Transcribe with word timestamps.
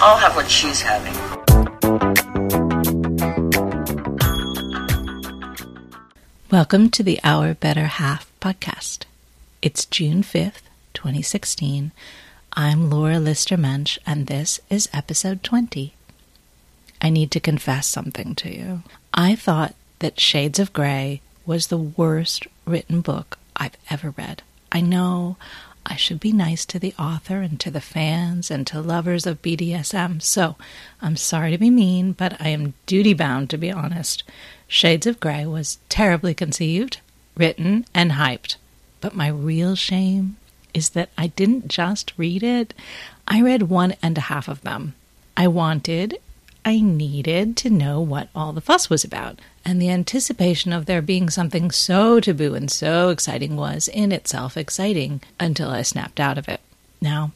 I'll 0.00 0.16
have 0.16 0.34
what 0.34 0.48
she's 0.48 0.80
having. 0.80 1.12
Welcome 6.50 6.88
to 6.90 7.02
the 7.02 7.20
Our 7.22 7.52
Better 7.52 7.84
Half 7.84 8.32
podcast. 8.40 9.04
It's 9.60 9.84
June 9.84 10.22
5th, 10.22 10.62
2016. 10.94 11.92
I'm 12.54 12.88
Laura 12.88 13.18
Lister 13.18 13.58
Mensch, 13.58 13.98
and 14.06 14.26
this 14.26 14.60
is 14.70 14.88
episode 14.94 15.42
20. 15.42 15.92
I 17.02 17.10
need 17.10 17.30
to 17.32 17.40
confess 17.40 17.86
something 17.86 18.34
to 18.36 18.50
you. 18.50 18.82
I 19.12 19.34
thought 19.34 19.74
that 19.98 20.18
Shades 20.18 20.58
of 20.58 20.72
Grey 20.72 21.20
was 21.44 21.66
the 21.66 21.76
worst 21.76 22.46
written 22.64 23.02
book 23.02 23.38
I've 23.56 23.76
ever 23.90 24.14
read. 24.16 24.42
I 24.72 24.80
know 24.80 25.36
I 25.90 25.96
should 25.96 26.20
be 26.20 26.32
nice 26.32 26.64
to 26.66 26.78
the 26.78 26.94
author 27.00 27.40
and 27.40 27.58
to 27.58 27.70
the 27.70 27.80
fans 27.80 28.48
and 28.48 28.64
to 28.68 28.80
lovers 28.80 29.26
of 29.26 29.42
BDSM, 29.42 30.22
so 30.22 30.54
I'm 31.02 31.16
sorry 31.16 31.50
to 31.50 31.58
be 31.58 31.68
mean, 31.68 32.12
but 32.12 32.40
I 32.40 32.50
am 32.50 32.74
duty 32.86 33.12
bound 33.12 33.50
to 33.50 33.58
be 33.58 33.72
honest. 33.72 34.22
Shades 34.68 35.08
of 35.08 35.18
Grey 35.18 35.44
was 35.46 35.78
terribly 35.88 36.32
conceived, 36.32 37.00
written, 37.36 37.86
and 37.92 38.12
hyped. 38.12 38.54
But 39.00 39.16
my 39.16 39.26
real 39.26 39.74
shame 39.74 40.36
is 40.72 40.90
that 40.90 41.10
I 41.18 41.26
didn't 41.26 41.66
just 41.66 42.12
read 42.16 42.44
it, 42.44 42.72
I 43.26 43.42
read 43.42 43.64
one 43.64 43.96
and 44.00 44.16
a 44.16 44.22
half 44.22 44.46
of 44.46 44.62
them. 44.62 44.94
I 45.36 45.48
wanted, 45.48 46.18
I 46.70 46.78
needed 46.78 47.56
to 47.56 47.68
know 47.68 48.00
what 48.00 48.28
all 48.32 48.52
the 48.52 48.60
fuss 48.60 48.88
was 48.88 49.02
about, 49.02 49.40
and 49.64 49.82
the 49.82 49.90
anticipation 49.90 50.72
of 50.72 50.86
there 50.86 51.02
being 51.02 51.28
something 51.28 51.72
so 51.72 52.20
taboo 52.20 52.54
and 52.54 52.70
so 52.70 53.08
exciting 53.08 53.56
was 53.56 53.88
in 53.88 54.12
itself 54.12 54.56
exciting 54.56 55.20
until 55.40 55.68
I 55.68 55.82
snapped 55.82 56.20
out 56.20 56.38
of 56.38 56.48
it. 56.48 56.60
Now, 57.00 57.32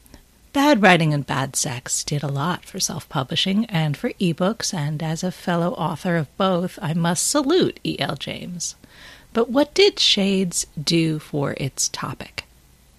Bad 0.53 0.81
writing 0.81 1.13
and 1.13 1.27
bad 1.27 1.57
sex 1.57 2.01
did 2.05 2.23
a 2.23 2.29
lot 2.29 2.63
for 2.63 2.79
self 2.79 3.09
publishing 3.09 3.65
and 3.65 3.97
for 3.97 4.11
ebooks, 4.21 4.73
and 4.73 5.03
as 5.03 5.21
a 5.21 5.33
fellow 5.33 5.73
author 5.73 6.15
of 6.15 6.37
both, 6.37 6.79
I 6.81 6.93
must 6.93 7.27
salute 7.27 7.81
E.L. 7.83 8.15
James. 8.15 8.75
But 9.33 9.49
what 9.49 9.73
did 9.73 9.99
Shades 9.99 10.65
do 10.81 11.19
for 11.19 11.55
its 11.57 11.89
topic? 11.89 12.45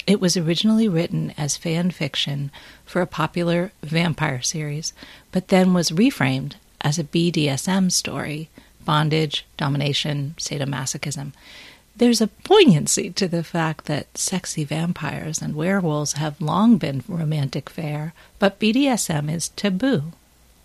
It 0.06 0.20
was 0.20 0.36
originally 0.36 0.88
written 0.88 1.34
as 1.36 1.56
fan 1.56 1.90
fiction 1.90 2.52
for 2.84 3.02
a 3.02 3.06
popular 3.06 3.72
vampire 3.82 4.40
series, 4.40 4.92
but 5.32 5.48
then 5.48 5.74
was 5.74 5.90
reframed 5.90 6.54
as 6.80 6.98
a 6.98 7.04
BDSM 7.04 7.90
story 7.90 8.48
bondage, 8.84 9.44
domination, 9.56 10.34
sadomasochism. 10.38 11.32
There's 11.96 12.20
a 12.20 12.28
poignancy 12.28 13.10
to 13.10 13.26
the 13.26 13.42
fact 13.42 13.86
that 13.86 14.16
sexy 14.16 14.64
vampires 14.64 15.42
and 15.42 15.56
werewolves 15.56 16.12
have 16.12 16.40
long 16.40 16.78
been 16.78 17.02
romantic 17.08 17.68
fare, 17.68 18.14
but 18.38 18.60
BDSM 18.60 19.28
is 19.32 19.48
taboo. 19.48 20.12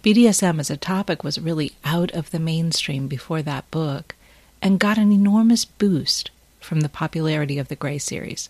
BDSM 0.03 0.59
as 0.59 0.69
a 0.69 0.77
topic 0.77 1.23
was 1.23 1.39
really 1.39 1.71
out 1.83 2.11
of 2.11 2.31
the 2.31 2.39
mainstream 2.39 3.07
before 3.07 3.41
that 3.41 3.69
book 3.71 4.13
and 4.61 4.79
got 4.79 4.97
an 4.97 5.11
enormous 5.11 5.65
boost 5.65 6.29
from 6.59 6.81
the 6.81 6.89
popularity 6.89 7.57
of 7.57 7.69
the 7.69 7.75
Grey 7.75 7.97
series. 7.97 8.49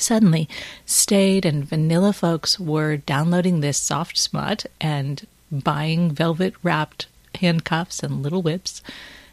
Suddenly, 0.00 0.48
staid 0.86 1.44
and 1.44 1.64
vanilla 1.64 2.12
folks 2.12 2.58
were 2.58 2.96
downloading 2.96 3.60
this 3.60 3.78
soft 3.78 4.16
smut 4.16 4.66
and 4.80 5.26
buying 5.52 6.10
velvet 6.10 6.54
wrapped 6.62 7.06
handcuffs 7.34 8.02
and 8.02 8.22
little 8.22 8.42
whips 8.42 8.82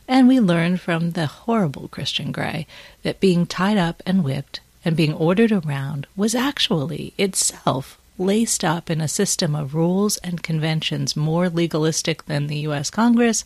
and 0.08 0.28
we 0.28 0.40
learned 0.40 0.80
from 0.80 1.12
the 1.12 1.26
horrible 1.26 1.88
Christian 1.90 2.32
Grey 2.32 2.66
that 3.04 3.20
being 3.20 3.46
tied 3.46 3.78
up 3.78 4.02
and 4.06 4.24
whipped 4.24 4.62
and 4.86 4.96
being 4.96 5.14
ordered 5.14 5.52
around 5.52 6.08
was 6.16 6.34
actually 6.34 7.14
itself 7.18 8.00
laced 8.18 8.64
up 8.64 8.90
in 8.90 9.02
a 9.02 9.08
system 9.08 9.54
of 9.56 9.76
rules 9.76 10.18
and 10.18 10.42
conventions 10.42 11.16
more 11.16 11.50
legalistic 11.50 12.26
than 12.26 12.48
the 12.48 12.60
U.S. 12.60 12.90
Congress 12.90 13.44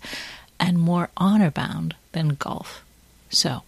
and 0.60 0.78
more 0.78 1.10
honor 1.18 1.52
bound 1.52 1.96
than 2.12 2.30
golf. 2.30 2.86
So, 3.30 3.64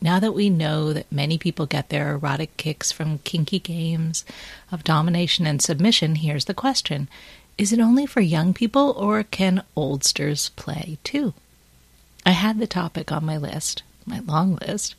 now 0.00 0.20
that 0.20 0.34
we 0.34 0.48
know 0.48 0.92
that 0.92 1.10
many 1.10 1.38
people 1.38 1.66
get 1.66 1.88
their 1.88 2.12
erotic 2.12 2.56
kicks 2.56 2.92
from 2.92 3.18
kinky 3.18 3.58
games 3.58 4.24
of 4.70 4.84
domination 4.84 5.46
and 5.46 5.60
submission, 5.60 6.16
here's 6.16 6.44
the 6.44 6.54
question 6.54 7.08
Is 7.56 7.72
it 7.72 7.80
only 7.80 8.06
for 8.06 8.20
young 8.20 8.54
people, 8.54 8.94
or 8.96 9.22
can 9.24 9.62
oldsters 9.76 10.50
play 10.54 10.98
too? 11.02 11.34
I 12.24 12.30
had 12.30 12.58
the 12.58 12.66
topic 12.66 13.10
on 13.10 13.24
my 13.24 13.36
list, 13.36 13.82
my 14.06 14.20
long 14.20 14.56
list, 14.56 14.94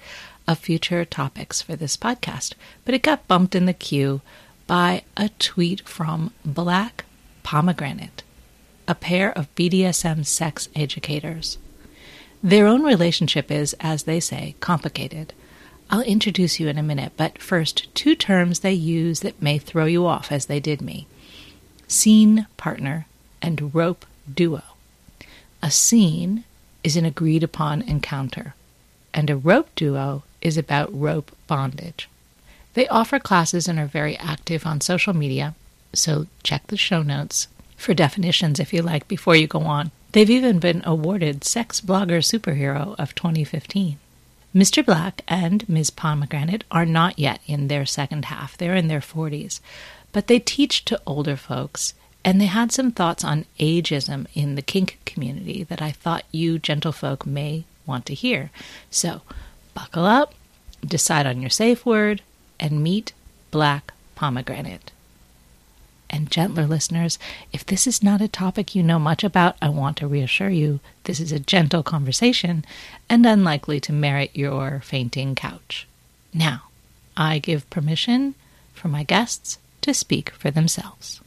of 0.48 0.58
future 0.58 1.06
topics 1.06 1.62
for 1.62 1.76
this 1.76 1.96
podcast, 1.96 2.54
but 2.84 2.96
it 2.96 3.04
got 3.04 3.28
bumped 3.28 3.56
in 3.56 3.66
the 3.66 3.74
queue 3.74 4.22
by 4.66 5.04
a 5.16 5.30
tweet 5.40 5.88
from 5.88 6.34
Black 6.44 7.06
Pomegranate, 7.44 8.24
a 8.88 8.96
pair 8.96 9.32
of 9.32 9.54
BDSM 9.56 10.26
sex 10.26 10.68
educators. 10.76 11.58
Their 12.42 12.68
own 12.68 12.84
relationship 12.84 13.52
is, 13.52 13.76
as 13.80 14.04
they 14.04 14.20
say, 14.20 14.56
complicated. 14.60 15.34
I'll 15.90 16.02
introduce 16.02 16.60
you 16.60 16.68
in 16.68 16.78
a 16.78 16.84
minute, 16.84 17.14
but 17.18 17.42
first, 17.42 17.94
two 17.96 18.16
terms 18.16 18.60
they 18.60 18.74
use 18.74 19.22
that 19.22 19.42
may 19.42 19.58
throw 19.58 19.86
you 19.86 20.06
off 20.06 20.32
as 20.32 20.46
they 20.46 20.60
did 20.60 20.82
me 20.82 21.08
scene 21.90 22.46
partner 22.56 23.08
and 23.42 23.74
rope 23.74 24.06
duo. 24.32 24.62
A 25.62 25.72
scene 25.72 26.44
is 26.84 26.96
an 26.96 27.04
agreed 27.04 27.44
upon 27.44 27.82
encounter, 27.82 28.54
and 29.14 29.30
a 29.30 29.36
rope 29.36 29.70
duo 29.76 30.24
is 30.42 30.58
about 30.58 30.98
rope 30.98 31.36
bondage. 31.48 32.08
They 32.76 32.88
offer 32.88 33.20
classes 33.20 33.68
and 33.68 33.80
are 33.80 33.88
very 33.88 34.16
active 34.18 34.66
on 34.66 34.82
social 34.82 35.14
media, 35.14 35.56
so 35.94 36.28
check 36.44 36.68
the 36.68 36.78
show 36.78 37.02
notes 37.02 37.48
for 37.76 37.94
definitions 37.94 38.60
if 38.60 38.72
you 38.72 38.82
like 38.82 39.08
before 39.08 39.36
you 39.36 39.48
go 39.48 39.62
on. 39.62 39.92
They've 40.12 40.30
even 40.30 40.60
been 40.60 40.82
awarded 40.86 41.44
Sex 41.44 41.82
Blogger 41.82 42.20
Superhero 42.24 42.96
of 42.98 43.14
2015. 43.14 44.00
Mr. 44.56 44.84
Black 44.84 45.22
and 45.28 45.68
Ms. 45.70 45.92
Pomegranate 45.92 46.64
are 46.72 46.86
not 46.86 47.20
yet 47.20 47.40
in 47.46 47.68
their 47.68 47.86
second 47.86 48.26
half, 48.26 48.58
they're 48.58 48.76
in 48.76 48.88
their 48.88 49.00
40s, 49.00 49.60
but 50.12 50.26
they 50.26 50.40
teach 50.40 50.84
to 50.86 51.00
older 51.06 51.36
folks 51.36 51.94
and 52.26 52.42
they 52.42 52.48
had 52.48 52.72
some 52.72 52.92
thoughts 52.92 53.24
on 53.24 53.46
ageism 53.60 54.26
in 54.34 54.56
the 54.56 54.62
kink 54.62 54.98
community 55.06 55.64
that 55.64 55.82
I 55.82 55.92
thought 55.92 56.26
you 56.32 56.60
gentlefolk 56.60 57.26
may 57.26 57.64
want 57.86 58.06
to 58.08 58.14
hear. 58.14 58.52
So, 58.90 59.22
buckle 59.74 60.06
up, 60.06 60.34
decide 60.86 61.26
on 61.26 61.42
your 61.42 61.50
safe 61.50 61.86
word, 61.86 62.22
and 62.60 62.84
meet 62.84 63.14
Black 63.52 63.94
Pomegranate. 64.16 64.92
And 66.10 66.32
gentler 66.32 66.66
listeners, 66.66 67.20
if 67.54 67.66
this 67.66 67.86
is 67.86 68.02
not 68.02 68.22
a 68.22 68.28
topic 68.28 68.74
you 68.74 68.82
know 68.82 69.00
much 69.00 69.24
about, 69.24 69.56
I 69.62 69.70
want 69.70 69.98
to 69.98 70.08
reassure 70.08 70.50
you 70.50 70.80
this 71.04 71.20
is 71.20 71.32
a 71.32 71.40
gentle 71.40 71.84
conversation 71.84 72.66
and 73.10 73.26
unlikely 73.26 73.80
to 73.82 73.94
merit 73.94 74.32
your 74.34 74.82
fainting 74.84 75.36
couch. 75.36 75.88
Now, 76.34 76.64
I 77.16 77.40
give 77.40 77.70
permission 77.70 78.36
for 78.74 78.88
my 78.88 79.04
guests 79.04 79.60
to 79.82 79.94
speak 79.94 80.32
for 80.32 80.50
themselves. 80.52 81.22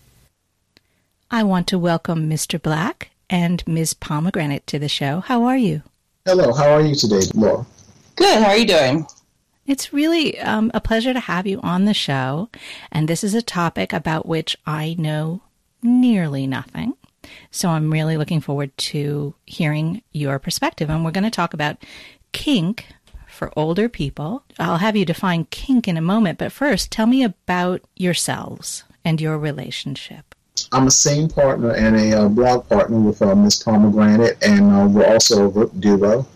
I 1.31 1.43
want 1.43 1.67
to 1.69 1.79
welcome 1.79 2.29
Mr. 2.29 2.61
Black 2.61 3.11
and 3.31 3.67
Ms. 3.67 3.95
Pomegranate 3.95 4.67
to 4.67 4.79
the 4.79 4.89
show. 4.89 5.21
How 5.21 5.45
are 5.45 5.57
you? 5.57 5.83
Hello, 6.27 6.53
how 6.53 6.71
are 6.71 6.83
you 6.83 6.95
today, 6.95 7.23
Laura? 7.35 7.65
Good, 8.17 8.43
how 8.43 8.51
are 8.51 8.57
you 8.57 8.67
doing? 8.67 9.07
It's 9.73 9.91
really 9.91 10.39
um, 10.39 10.71
a 10.75 10.83
pleasure 10.83 11.15
to 11.15 11.21
have 11.21 11.47
you 11.47 11.59
on 11.63 11.87
the 11.87 11.95
show. 11.95 12.51
And 12.93 13.09
this 13.09 13.25
is 13.25 13.33
a 13.33 13.41
topic 13.41 13.95
about 13.95 14.27
which 14.27 14.55
I 14.67 14.95
know 14.99 15.41
nearly 15.83 16.47
nothing. 16.47 16.93
So 17.51 17.71
I'm 17.71 17.91
really 17.91 18.19
looking 18.19 18.43
forward 18.43 18.77
to 18.93 19.35
hearing 19.47 20.03
your 20.13 20.39
perspective. 20.39 20.91
And 20.91 21.03
we're 21.03 21.11
going 21.11 21.25
to 21.25 21.31
talk 21.31 21.55
about 21.55 21.79
kink 22.33 22.85
for 23.27 23.51
older 23.57 23.89
people. 23.89 24.45
I'll 24.59 24.77
have 24.77 24.95
you 24.95 25.07
define 25.07 25.47
kink 25.47 25.89
in 25.89 25.97
a 25.97 26.03
moment, 26.03 26.39
but 26.39 26.53
first, 26.53 26.91
tell 26.91 27.07
me 27.07 27.25
about 27.25 27.81
yourselves 27.97 28.85
and 29.07 29.23
your 29.23 29.39
relationship. 29.39 30.35
I'm 30.71 30.87
a 30.87 30.91
scene 30.91 31.31
partner 31.31 31.71
and 31.71 31.97
a 31.97 32.25
uh, 32.25 32.29
blog 32.29 32.69
partner 32.69 33.01
with 33.01 33.23
uh, 33.23 33.35
Miss 33.35 33.63
Pomegranate, 33.63 34.37
and 34.43 34.71
uh, 34.71 34.87
we're 34.87 35.11
also 35.11 35.51
a 35.63 35.67
duo. 35.69 36.27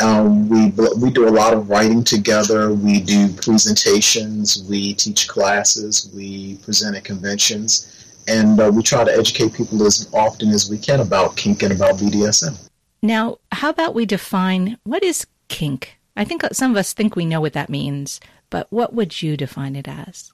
Um, 0.00 0.48
we 0.48 0.72
we 0.96 1.10
do 1.10 1.28
a 1.28 1.30
lot 1.30 1.52
of 1.52 1.68
writing 1.68 2.04
together. 2.04 2.72
We 2.72 3.00
do 3.00 3.28
presentations. 3.32 4.64
We 4.68 4.94
teach 4.94 5.28
classes. 5.28 6.10
We 6.14 6.56
present 6.58 6.96
at 6.96 7.04
conventions, 7.04 8.22
and 8.28 8.60
uh, 8.60 8.70
we 8.72 8.82
try 8.82 9.04
to 9.04 9.12
educate 9.12 9.54
people 9.54 9.84
as 9.84 10.08
often 10.12 10.50
as 10.50 10.70
we 10.70 10.78
can 10.78 11.00
about 11.00 11.36
kink 11.36 11.62
and 11.62 11.72
about 11.72 11.96
BDSM. 11.96 12.68
Now, 13.02 13.38
how 13.52 13.70
about 13.70 13.94
we 13.94 14.06
define 14.06 14.78
what 14.84 15.02
is 15.02 15.26
kink? 15.48 15.98
I 16.16 16.24
think 16.24 16.42
some 16.52 16.72
of 16.72 16.76
us 16.76 16.92
think 16.92 17.14
we 17.14 17.24
know 17.24 17.40
what 17.40 17.52
that 17.52 17.70
means, 17.70 18.20
but 18.50 18.66
what 18.70 18.92
would 18.92 19.22
you 19.22 19.36
define 19.36 19.76
it 19.76 19.86
as? 19.86 20.32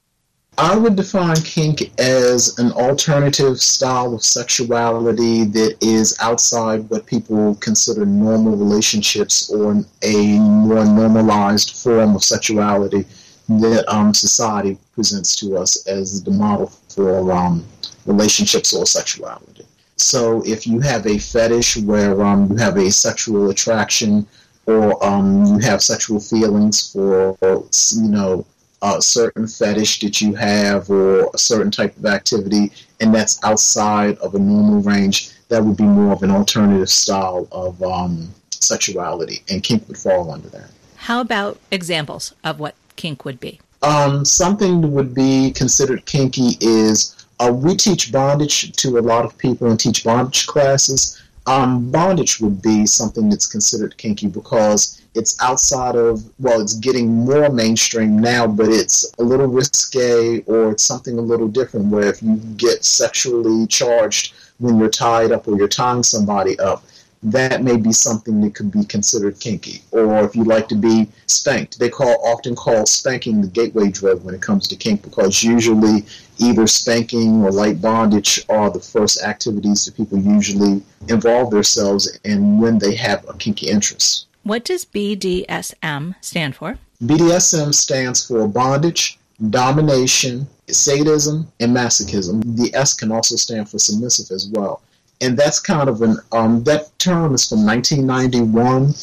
I 0.57 0.77
would 0.77 0.95
define 0.95 1.35
kink 1.37 1.91
as 1.99 2.57
an 2.59 2.71
alternative 2.71 3.59
style 3.59 4.13
of 4.13 4.23
sexuality 4.23 5.43
that 5.43 5.75
is 5.81 6.15
outside 6.21 6.89
what 6.89 7.05
people 7.05 7.55
consider 7.55 8.05
normal 8.05 8.55
relationships 8.55 9.49
or 9.49 9.83
a 10.01 10.39
more 10.39 10.85
normalized 10.85 11.75
form 11.75 12.15
of 12.15 12.23
sexuality 12.23 13.05
that 13.49 13.83
um, 13.93 14.13
society 14.13 14.77
presents 14.93 15.35
to 15.37 15.57
us 15.57 15.85
as 15.87 16.23
the 16.23 16.31
model 16.31 16.67
for 16.87 17.33
um, 17.33 17.65
relationships 18.05 18.73
or 18.73 18.85
sexuality. 18.85 19.65
So 19.97 20.41
if 20.45 20.65
you 20.65 20.79
have 20.79 21.05
a 21.05 21.17
fetish 21.17 21.77
where 21.77 22.23
um, 22.23 22.51
you 22.51 22.55
have 22.57 22.77
a 22.77 22.89
sexual 22.91 23.49
attraction 23.49 24.25
or 24.67 25.03
um, 25.05 25.45
you 25.45 25.59
have 25.59 25.83
sexual 25.83 26.21
feelings 26.21 26.91
for, 26.93 27.37
you 27.41 28.09
know, 28.09 28.45
a 28.85 29.01
certain 29.01 29.47
fetish 29.47 29.99
that 30.01 30.21
you 30.21 30.33
have 30.35 30.89
or 30.89 31.29
a 31.33 31.37
certain 31.37 31.71
type 31.71 31.95
of 31.97 32.05
activity, 32.05 32.71
and 32.99 33.13
that's 33.13 33.43
outside 33.43 34.17
of 34.19 34.35
a 34.35 34.39
normal 34.39 34.81
range, 34.81 35.31
that 35.49 35.63
would 35.63 35.77
be 35.77 35.83
more 35.83 36.13
of 36.13 36.23
an 36.23 36.31
alternative 36.31 36.89
style 36.89 37.47
of 37.51 37.81
um, 37.83 38.33
sexuality, 38.51 39.43
and 39.49 39.63
kink 39.63 39.87
would 39.87 39.97
fall 39.97 40.31
under 40.31 40.49
that. 40.49 40.69
How 40.95 41.21
about 41.21 41.59
examples 41.71 42.33
of 42.43 42.59
what 42.59 42.75
kink 42.95 43.25
would 43.25 43.39
be? 43.39 43.59
Um, 43.81 44.25
something 44.25 44.81
that 44.81 44.87
would 44.87 45.13
be 45.13 45.51
considered 45.51 46.05
kinky 46.05 46.57
is 46.61 47.25
uh, 47.39 47.51
we 47.53 47.75
teach 47.75 48.11
bondage 48.11 48.71
to 48.73 48.97
a 48.97 49.01
lot 49.01 49.25
of 49.25 49.37
people 49.37 49.69
and 49.69 49.79
teach 49.79 50.03
bondage 50.03 50.47
classes. 50.47 51.21
Um, 51.45 51.91
bondage 51.91 52.39
would 52.39 52.61
be 52.61 52.85
something 52.85 53.29
that's 53.29 53.45
considered 53.45 53.97
kinky 53.97 54.27
because 54.27 55.01
it's 55.15 55.41
outside 55.41 55.95
of, 55.95 56.23
well, 56.39 56.61
it's 56.61 56.73
getting 56.73 57.25
more 57.25 57.49
mainstream 57.49 58.19
now, 58.19 58.45
but 58.45 58.67
it's 58.69 59.11
a 59.17 59.23
little 59.23 59.47
risque 59.47 60.41
or 60.41 60.71
it's 60.71 60.83
something 60.83 61.17
a 61.17 61.21
little 61.21 61.47
different 61.47 61.87
where 61.87 62.07
if 62.07 62.21
you 62.21 62.35
get 62.57 62.83
sexually 62.83 63.65
charged 63.67 64.33
when 64.59 64.77
you're 64.77 64.89
tied 64.89 65.31
up 65.31 65.47
or 65.47 65.57
you're 65.57 65.67
tying 65.67 66.03
somebody 66.03 66.59
up, 66.59 66.83
that 67.23 67.63
may 67.63 67.75
be 67.75 67.91
something 67.91 68.39
that 68.41 68.53
could 68.53 68.71
be 68.71 68.83
considered 68.85 69.39
kinky. 69.39 69.81
Or 69.91 70.23
if 70.23 70.35
you 70.35 70.43
like 70.43 70.67
to 70.67 70.75
be 70.75 71.07
spanked, 71.25 71.79
they 71.79 71.89
call 71.89 72.23
often 72.23 72.55
call 72.55 72.85
spanking 72.85 73.41
the 73.41 73.47
gateway 73.47 73.89
drug 73.89 74.23
when 74.23 74.35
it 74.35 74.41
comes 74.41 74.67
to 74.67 74.75
kink 74.75 75.01
because 75.01 75.43
usually 75.43 76.05
either 76.37 76.67
spanking 76.67 77.43
or 77.43 77.51
light 77.51 77.81
bondage 77.81 78.45
are 78.49 78.69
the 78.69 78.79
first 78.79 79.23
activities 79.23 79.85
that 79.85 79.95
people 79.95 80.19
usually 80.19 80.83
involve 81.07 81.49
themselves 81.49 82.19
in 82.25 82.59
when 82.59 82.77
they 82.77 82.93
have 82.95 83.27
a 83.27 83.33
kinky 83.33 83.69
interest. 83.69 84.27
What 84.45 84.63
does 84.63 84.85
BDSM 84.85 86.15
stand 86.21 86.55
for? 86.55 86.77
BDSM 87.03 87.73
stands 87.73 88.25
for 88.25 88.47
bondage, 88.47 89.19
domination, 89.49 90.47
sadism, 90.69 91.51
and 91.59 91.75
masochism. 91.75 92.55
The 92.55 92.73
S 92.73 92.93
can 92.93 93.11
also 93.11 93.35
stand 93.35 93.69
for 93.69 93.79
submissive 93.79 94.31
as 94.31 94.47
well 94.47 94.81
and 95.21 95.37
that's 95.37 95.59
kind 95.59 95.89
of 95.89 96.01
an 96.01 96.17
um, 96.31 96.63
that 96.63 96.97
term 96.99 97.33
is 97.33 97.47
from 97.47 97.65
1991, 97.65 98.93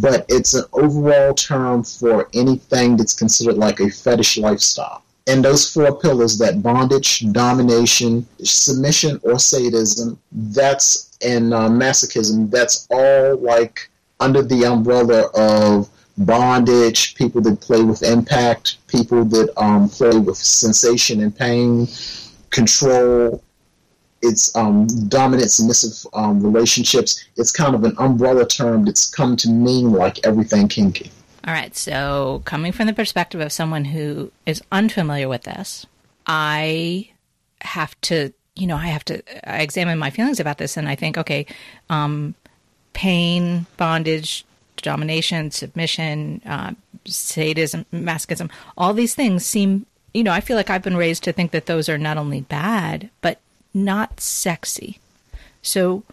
but 0.00 0.24
it's 0.28 0.54
an 0.54 0.64
overall 0.72 1.34
term 1.34 1.82
for 1.82 2.28
anything 2.34 2.96
that's 2.96 3.12
considered 3.12 3.56
like 3.56 3.80
a 3.80 3.90
fetish 3.90 4.38
lifestyle. 4.38 5.02
And 5.26 5.44
those 5.44 5.72
four 5.72 5.98
pillars 5.98 6.38
that 6.38 6.62
bondage, 6.62 7.30
domination, 7.32 8.26
submission, 8.44 9.20
or 9.24 9.38
sadism, 9.38 10.18
that's 10.30 11.10
and 11.20 11.52
uh, 11.52 11.68
masochism, 11.68 12.50
that's 12.50 12.86
all 12.90 13.36
like 13.36 13.90
under 14.20 14.42
the 14.42 14.64
umbrella 14.64 15.28
of 15.34 15.88
bondage, 16.18 17.14
people 17.14 17.40
that 17.42 17.60
play 17.60 17.82
with 17.82 18.02
impact, 18.02 18.78
people 18.86 19.24
that 19.24 19.52
um, 19.56 19.88
play 19.88 20.18
with 20.18 20.36
sensation 20.36 21.20
and 21.20 21.36
pain, 21.36 21.86
control, 22.50 23.42
it's 24.22 24.54
um, 24.56 24.86
dominant 25.08 25.50
submissive 25.50 26.10
um, 26.14 26.42
relationships. 26.42 27.24
It's 27.36 27.52
kind 27.52 27.74
of 27.74 27.84
an 27.84 27.94
umbrella 27.98 28.46
term 28.46 28.84
that's 28.84 29.08
come 29.08 29.36
to 29.36 29.50
mean 29.50 29.92
like 29.92 30.26
everything 30.26 30.68
kinky. 30.68 31.10
All 31.46 31.52
right. 31.52 31.76
So, 31.76 32.42
coming 32.44 32.72
from 32.72 32.86
the 32.86 32.92
perspective 32.92 33.40
of 33.40 33.52
someone 33.52 33.84
who 33.84 34.32
is 34.46 34.62
unfamiliar 34.72 35.28
with 35.28 35.42
this, 35.42 35.86
I 36.26 37.10
have 37.60 37.98
to, 38.02 38.32
you 38.56 38.66
know, 38.66 38.76
I 38.76 38.86
have 38.88 39.04
to 39.06 39.22
I 39.48 39.62
examine 39.62 39.98
my 39.98 40.10
feelings 40.10 40.40
about 40.40 40.58
this, 40.58 40.76
and 40.76 40.88
I 40.88 40.96
think, 40.96 41.16
okay, 41.18 41.46
um, 41.88 42.34
pain, 42.96 43.66
bondage, 43.76 44.46
domination, 44.78 45.50
submission, 45.50 46.40
uh, 46.46 46.72
sadism, 47.04 47.84
masochism, 47.92 48.50
all 48.78 48.94
these 48.94 49.14
things 49.14 49.44
seem, 49.44 49.84
you 50.14 50.24
know, 50.24 50.32
I 50.32 50.40
feel 50.40 50.56
like 50.56 50.70
I've 50.70 50.82
been 50.82 50.96
raised 50.96 51.22
to 51.24 51.32
think 51.32 51.50
that 51.50 51.66
those 51.66 51.90
are 51.90 51.98
not 51.98 52.16
only 52.16 52.40
bad, 52.40 53.10
but 53.20 53.38
not 53.74 54.18
sexy. 54.18 54.98
So, 55.60 56.04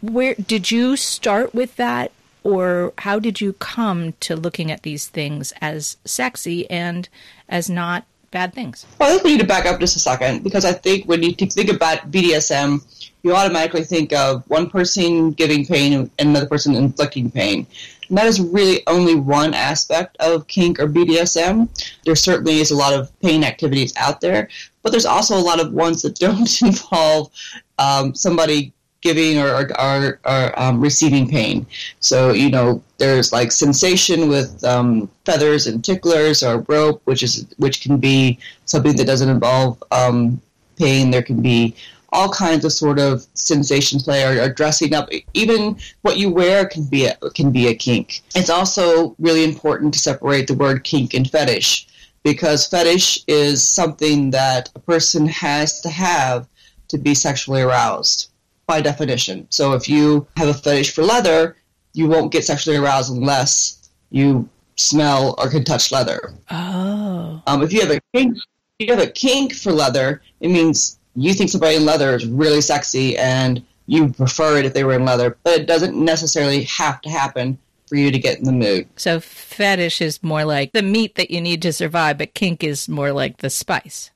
where 0.00 0.34
did 0.34 0.70
you 0.70 0.96
start 0.96 1.52
with 1.52 1.74
that, 1.76 2.12
or 2.44 2.92
how 2.98 3.18
did 3.18 3.40
you 3.40 3.54
come 3.54 4.12
to 4.20 4.36
looking 4.36 4.70
at 4.70 4.84
these 4.84 5.08
things 5.08 5.52
as 5.60 5.96
sexy 6.04 6.70
and 6.70 7.08
as 7.48 7.68
not 7.68 8.04
bad 8.30 8.54
things? 8.54 8.86
Well, 8.98 9.08
I 9.08 9.12
think 9.12 9.24
we 9.24 9.32
need 9.32 9.40
to 9.40 9.46
back 9.46 9.66
up 9.66 9.80
just 9.80 9.96
a 9.96 10.00
second 10.00 10.42
because 10.42 10.64
I 10.64 10.72
think 10.72 11.06
when 11.06 11.22
you 11.22 11.32
think 11.32 11.70
about 11.70 12.10
BDSM, 12.10 12.84
you 13.22 13.34
automatically 13.34 13.84
think 13.84 14.12
of 14.12 14.44
one 14.48 14.70
person 14.70 15.32
giving 15.32 15.66
pain 15.66 15.92
and 15.92 16.10
another 16.18 16.46
person 16.46 16.74
inflicting 16.74 17.30
pain. 17.30 17.66
And 18.08 18.16
that 18.16 18.26
is 18.26 18.40
really 18.40 18.82
only 18.86 19.14
one 19.14 19.54
aspect 19.54 20.16
of 20.18 20.46
kink 20.46 20.80
or 20.80 20.86
BDSM. 20.86 21.68
There 22.04 22.16
certainly 22.16 22.60
is 22.60 22.70
a 22.70 22.76
lot 22.76 22.94
of 22.94 23.10
pain 23.20 23.44
activities 23.44 23.92
out 23.96 24.20
there, 24.20 24.48
but 24.82 24.90
there's 24.90 25.06
also 25.06 25.36
a 25.36 25.40
lot 25.40 25.60
of 25.60 25.72
ones 25.72 26.02
that 26.02 26.16
don't 26.16 26.62
involve 26.62 27.30
um, 27.78 28.14
somebody 28.14 28.72
giving 29.00 29.38
or, 29.38 29.70
or, 29.78 30.20
or, 30.24 30.60
um, 30.60 30.80
receiving 30.80 31.28
pain. 31.28 31.66
So, 32.00 32.32
you 32.32 32.50
know, 32.50 32.82
there's 32.98 33.32
like 33.32 33.52
sensation 33.52 34.28
with 34.28 34.62
um, 34.64 35.08
feathers 35.24 35.66
and 35.66 35.84
ticklers 35.84 36.42
or 36.42 36.64
rope, 36.68 37.00
which 37.04 37.22
is 37.22 37.46
which 37.58 37.80
can 37.80 37.98
be 37.98 38.38
something 38.64 38.96
that 38.96 39.06
doesn't 39.06 39.28
involve 39.28 39.82
um, 39.92 40.40
pain. 40.76 41.10
There 41.10 41.22
can 41.22 41.40
be 41.40 41.76
all 42.10 42.30
kinds 42.30 42.64
of 42.64 42.72
sort 42.72 42.98
of 42.98 43.26
sensation 43.34 44.00
play 44.00 44.24
or, 44.24 44.42
or, 44.42 44.48
dressing 44.48 44.94
up. 44.94 45.10
Even 45.34 45.76
what 46.02 46.16
you 46.16 46.30
wear 46.30 46.66
can 46.66 46.84
be 46.84 47.04
a, 47.04 47.14
can 47.34 47.52
be 47.52 47.68
a 47.68 47.74
kink. 47.74 48.22
It's 48.34 48.48
also 48.48 49.14
really 49.18 49.44
important 49.44 49.92
to 49.92 50.00
separate 50.00 50.46
the 50.46 50.54
word 50.54 50.84
kink 50.84 51.12
and 51.12 51.30
fetish 51.30 51.86
because 52.24 52.66
fetish 52.66 53.20
is 53.28 53.62
something 53.62 54.30
that 54.30 54.70
a 54.74 54.78
person 54.78 55.26
has 55.26 55.80
to 55.82 55.90
have 55.90 56.48
to 56.88 56.96
be 56.96 57.14
sexually 57.14 57.60
aroused 57.60 58.30
by 58.68 58.80
definition. 58.80 59.46
So 59.50 59.72
if 59.72 59.88
you 59.88 60.28
have 60.36 60.48
a 60.48 60.54
fetish 60.54 60.94
for 60.94 61.02
leather, 61.02 61.56
you 61.94 62.06
won't 62.06 62.30
get 62.30 62.44
sexually 62.44 62.76
aroused 62.76 63.10
unless 63.10 63.90
you 64.10 64.48
smell 64.76 65.34
or 65.38 65.48
can 65.50 65.64
touch 65.64 65.90
leather. 65.90 66.34
Oh. 66.50 67.42
Um, 67.46 67.62
if 67.62 67.72
you 67.72 67.80
have 67.80 67.90
a 67.90 68.00
kink, 68.14 68.36
if 68.78 68.88
you 68.88 68.94
have 68.94 69.02
a 69.02 69.10
kink 69.10 69.54
for 69.54 69.72
leather, 69.72 70.22
it 70.40 70.50
means 70.50 71.00
you 71.16 71.34
think 71.34 71.50
somebody 71.50 71.76
in 71.76 71.84
leather 71.84 72.14
is 72.14 72.26
really 72.26 72.60
sexy 72.60 73.16
and 73.16 73.64
you 73.86 74.12
prefer 74.12 74.58
it 74.58 74.66
if 74.66 74.74
they 74.74 74.84
were 74.84 74.94
in 74.94 75.04
leather, 75.04 75.38
but 75.42 75.58
it 75.58 75.66
doesn't 75.66 75.96
necessarily 75.96 76.62
have 76.64 77.00
to 77.00 77.08
happen 77.08 77.58
for 77.86 77.96
you 77.96 78.10
to 78.10 78.18
get 78.18 78.38
in 78.38 78.44
the 78.44 78.52
mood. 78.52 78.86
So 78.96 79.18
fetish 79.18 80.02
is 80.02 80.22
more 80.22 80.44
like 80.44 80.72
the 80.72 80.82
meat 80.82 81.14
that 81.14 81.30
you 81.30 81.40
need 81.40 81.62
to 81.62 81.72
survive, 81.72 82.18
but 82.18 82.34
kink 82.34 82.62
is 82.62 82.86
more 82.86 83.12
like 83.12 83.38
the 83.38 83.48
spice. 83.48 84.10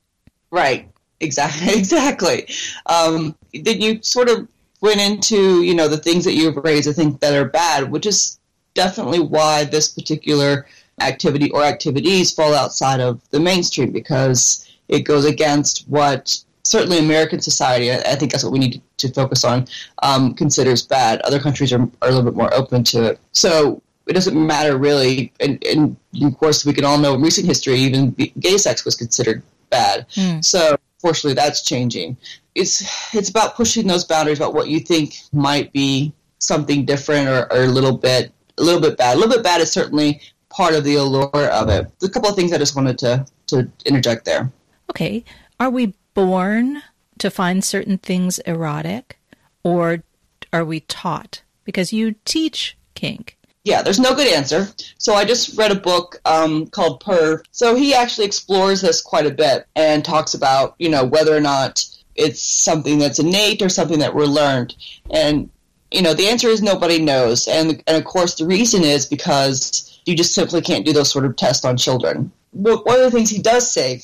Right. 0.51 0.89
Exactly. 1.19 1.73
Exactly. 1.79 2.47
Um, 2.85 3.35
then 3.53 3.81
you 3.81 4.01
sort 4.01 4.29
of 4.29 4.47
went 4.81 4.99
into 4.99 5.63
you 5.63 5.73
know 5.73 5.87
the 5.87 5.97
things 5.97 6.25
that 6.25 6.33
you've 6.33 6.57
raised, 6.57 6.89
I 6.89 6.93
think 6.93 7.19
that 7.21 7.33
are 7.33 7.45
bad, 7.45 7.91
which 7.91 8.05
is 8.05 8.39
definitely 8.73 9.19
why 9.19 9.63
this 9.65 9.87
particular 9.87 10.65
activity 11.01 11.49
or 11.51 11.63
activities 11.63 12.31
fall 12.31 12.53
outside 12.53 12.99
of 12.99 13.21
the 13.29 13.39
mainstream 13.39 13.91
because 13.91 14.69
it 14.87 15.01
goes 15.01 15.25
against 15.25 15.85
what 15.87 16.37
certainly 16.63 16.97
American 16.97 17.41
society, 17.41 17.91
I 17.91 18.15
think 18.15 18.31
that's 18.31 18.43
what 18.43 18.53
we 18.53 18.59
need 18.59 18.81
to, 18.97 19.07
to 19.07 19.13
focus 19.13 19.43
on, 19.43 19.67
um, 20.01 20.33
considers 20.33 20.81
bad. 20.81 21.21
Other 21.21 21.39
countries 21.39 21.73
are, 21.73 21.81
are 21.81 21.89
a 22.01 22.11
little 22.11 22.23
bit 22.23 22.35
more 22.35 22.53
open 22.53 22.83
to 22.85 23.03
it. 23.03 23.19
So 23.33 23.81
it 24.07 24.13
doesn't 24.13 24.35
matter 24.35 24.77
really. 24.77 25.33
And, 25.39 25.63
and 25.65 25.97
of 26.21 26.37
course, 26.37 26.65
we 26.65 26.73
can 26.73 26.85
all 26.85 26.97
know 26.97 27.15
in 27.15 27.21
recent 27.21 27.47
history, 27.47 27.75
even 27.75 28.11
gay 28.39 28.57
sex 28.57 28.85
was 28.85 28.95
considered 28.95 29.43
bad. 29.69 30.07
Mm. 30.11 30.43
So 30.43 30.77
fortunately, 31.03 31.35
that's 31.35 31.61
changing. 31.61 32.17
It's 32.55 32.81
it's 33.13 33.29
about 33.29 33.55
pushing 33.55 33.85
those 33.85 34.05
boundaries 34.05 34.39
about 34.39 34.55
what 34.55 34.69
you 34.69 34.79
think 34.79 35.19
might 35.33 35.71
be 35.73 36.13
something 36.39 36.85
different 36.85 37.27
or, 37.27 37.51
or 37.53 37.63
a 37.65 37.67
little 37.67 37.95
bit 37.95 38.31
a 38.57 38.63
little 38.63 38.81
bit 38.81 38.97
bad. 38.97 39.15
A 39.15 39.19
little 39.19 39.35
bit 39.35 39.43
bad 39.43 39.61
is 39.61 39.71
certainly 39.71 40.21
part 40.49 40.73
of 40.73 40.83
the 40.83 40.95
allure 40.95 41.49
of 41.49 41.69
it. 41.69 41.91
A 42.01 42.09
couple 42.09 42.29
of 42.29 42.35
things 42.35 42.53
I 42.53 42.57
just 42.57 42.75
wanted 42.75 42.97
to 42.99 43.25
to 43.47 43.69
interject 43.85 44.25
there. 44.25 44.51
Okay, 44.89 45.23
are 45.59 45.69
we 45.69 45.93
born 46.13 46.81
to 47.19 47.29
find 47.29 47.63
certain 47.63 47.97
things 47.97 48.39
erotic 48.39 49.19
or 49.63 50.03
are 50.51 50.65
we 50.65 50.79
taught? 50.79 51.41
Because 51.65 51.91
you 51.91 52.15
teach 52.25 52.77
kink. 52.95 53.37
Yeah, 53.63 53.81
there's 53.81 53.99
no 53.99 54.13
good 54.13 54.27
answer. 54.27 54.67
So 54.97 55.13
I 55.13 55.23
just 55.23 55.57
read 55.57 55.71
a 55.71 55.75
book 55.75 56.19
um, 56.25 56.67
called 56.67 57.01
Perv. 57.01 57.43
So 57.51 57.75
he 57.75 57.93
actually 57.93 58.25
explores 58.25 58.81
this 58.81 59.01
quite 59.01 59.25
a 59.25 59.31
bit 59.31 59.65
and 59.75 60.03
talks 60.03 60.33
about, 60.33 60.75
you 60.79 60.89
know, 60.89 61.05
whether 61.05 61.35
or 61.35 61.39
not 61.39 61.85
it's 62.15 62.41
something 62.41 62.99
that's 62.99 63.19
innate 63.19 63.61
or 63.61 63.69
something 63.69 63.99
that 63.99 64.13
we're 64.13 64.25
learned. 64.25 64.75
And, 65.11 65.49
you 65.91 66.01
know, 66.01 66.13
the 66.13 66.27
answer 66.27 66.49
is 66.49 66.61
nobody 66.61 66.99
knows. 66.99 67.47
And, 67.47 67.81
and 67.87 67.97
of 67.97 68.03
course, 68.03 68.35
the 68.35 68.45
reason 68.45 68.83
is 68.83 69.05
because 69.05 70.01
you 70.05 70.15
just 70.15 70.35
simply 70.35 70.61
can't 70.61 70.85
do 70.85 70.91
those 70.91 71.11
sort 71.11 71.25
of 71.25 71.37
tests 71.37 71.63
on 71.63 71.77
children 71.77 72.31
one 72.53 72.99
of 72.99 73.01
the 73.01 73.11
things 73.11 73.29
he 73.29 73.41
does 73.41 73.69
say 73.69 74.01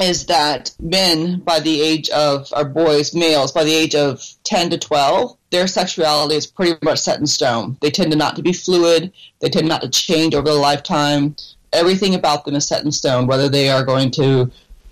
is 0.00 0.26
that 0.26 0.70
men 0.80 1.40
by 1.40 1.60
the 1.60 1.80
age 1.80 2.08
of 2.10 2.48
our 2.54 2.64
boys 2.64 3.14
males 3.14 3.52
by 3.52 3.62
the 3.62 3.74
age 3.74 3.94
of 3.94 4.24
10 4.44 4.70
to 4.70 4.78
12 4.78 5.36
their 5.52 5.66
sexuality 5.66 6.34
is 6.34 6.46
pretty 6.46 6.78
much 6.82 6.98
set 6.98 7.20
in 7.20 7.26
stone. 7.26 7.76
They 7.82 7.90
tend 7.90 8.10
to 8.10 8.16
not 8.16 8.36
to 8.36 8.42
be 8.42 8.54
fluid. 8.54 9.12
They 9.40 9.50
tend 9.50 9.68
not 9.68 9.82
to 9.82 9.88
change 9.90 10.34
over 10.34 10.48
the 10.48 10.54
lifetime. 10.54 11.36
Everything 11.74 12.14
about 12.14 12.44
them 12.44 12.54
is 12.56 12.66
set 12.66 12.84
in 12.84 12.90
stone 12.90 13.26
whether 13.26 13.48
they 13.48 13.68
are 13.68 13.84
going 13.84 14.10
to 14.12 14.50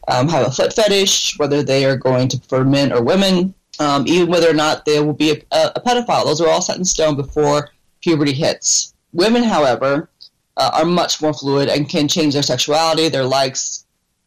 um, 0.09 0.28
have 0.28 0.47
a 0.47 0.50
foot 0.50 0.73
fetish 0.73 1.38
whether 1.38 1.62
they 1.62 1.85
are 1.85 1.97
going 1.97 2.28
to 2.28 2.38
prefer 2.38 2.64
men 2.64 2.92
or 2.92 3.02
women 3.02 3.54
um, 3.80 4.07
even 4.07 4.28
whether 4.30 4.50
or 4.50 4.54
not 4.54 4.85
they 4.85 5.00
will 5.00 5.14
be 5.14 5.30
a, 5.30 5.73
a, 5.75 5.80
pedophile. 5.80 6.25
Those 6.25 6.40
are 6.42 6.49
all 6.49 6.61
set 6.61 6.76
in 6.76 6.85
stone 6.85 7.16
before 7.16 7.71
puberty 8.02 8.33
hits. 8.33 8.92
Women 9.14 9.42
however 9.42 10.11
uh, 10.59 10.71
are 10.75 10.85
much 10.85 11.23
more 11.23 11.33
fluid 11.33 11.71
and 11.71 11.88
can 11.88 12.07
change 12.07 12.35
their 12.35 12.42
sexuality 12.42 13.09
their 13.09 13.25
likes 13.25 13.80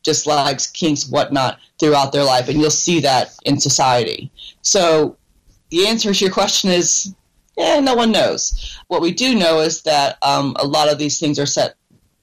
dislikes, 0.03 0.67
kinks, 0.67 1.09
whatnot 1.09 1.59
throughout 1.79 2.11
their 2.11 2.23
life, 2.23 2.49
and 2.49 2.59
you'll 2.59 2.69
see 2.69 2.99
that 2.99 3.35
in 3.45 3.59
society. 3.59 4.31
So 4.61 5.17
the 5.69 5.87
answer 5.87 6.13
to 6.13 6.25
your 6.25 6.33
question 6.33 6.69
is, 6.69 7.13
yeah, 7.57 7.79
no 7.79 7.95
one 7.95 8.11
knows. 8.11 8.79
What 8.87 9.01
we 9.01 9.11
do 9.11 9.35
know 9.35 9.59
is 9.59 9.83
that 9.83 10.17
um, 10.21 10.55
a 10.59 10.65
lot 10.65 10.91
of 10.91 10.97
these 10.97 11.19
things 11.19 11.39
are 11.39 11.45
set 11.45 11.75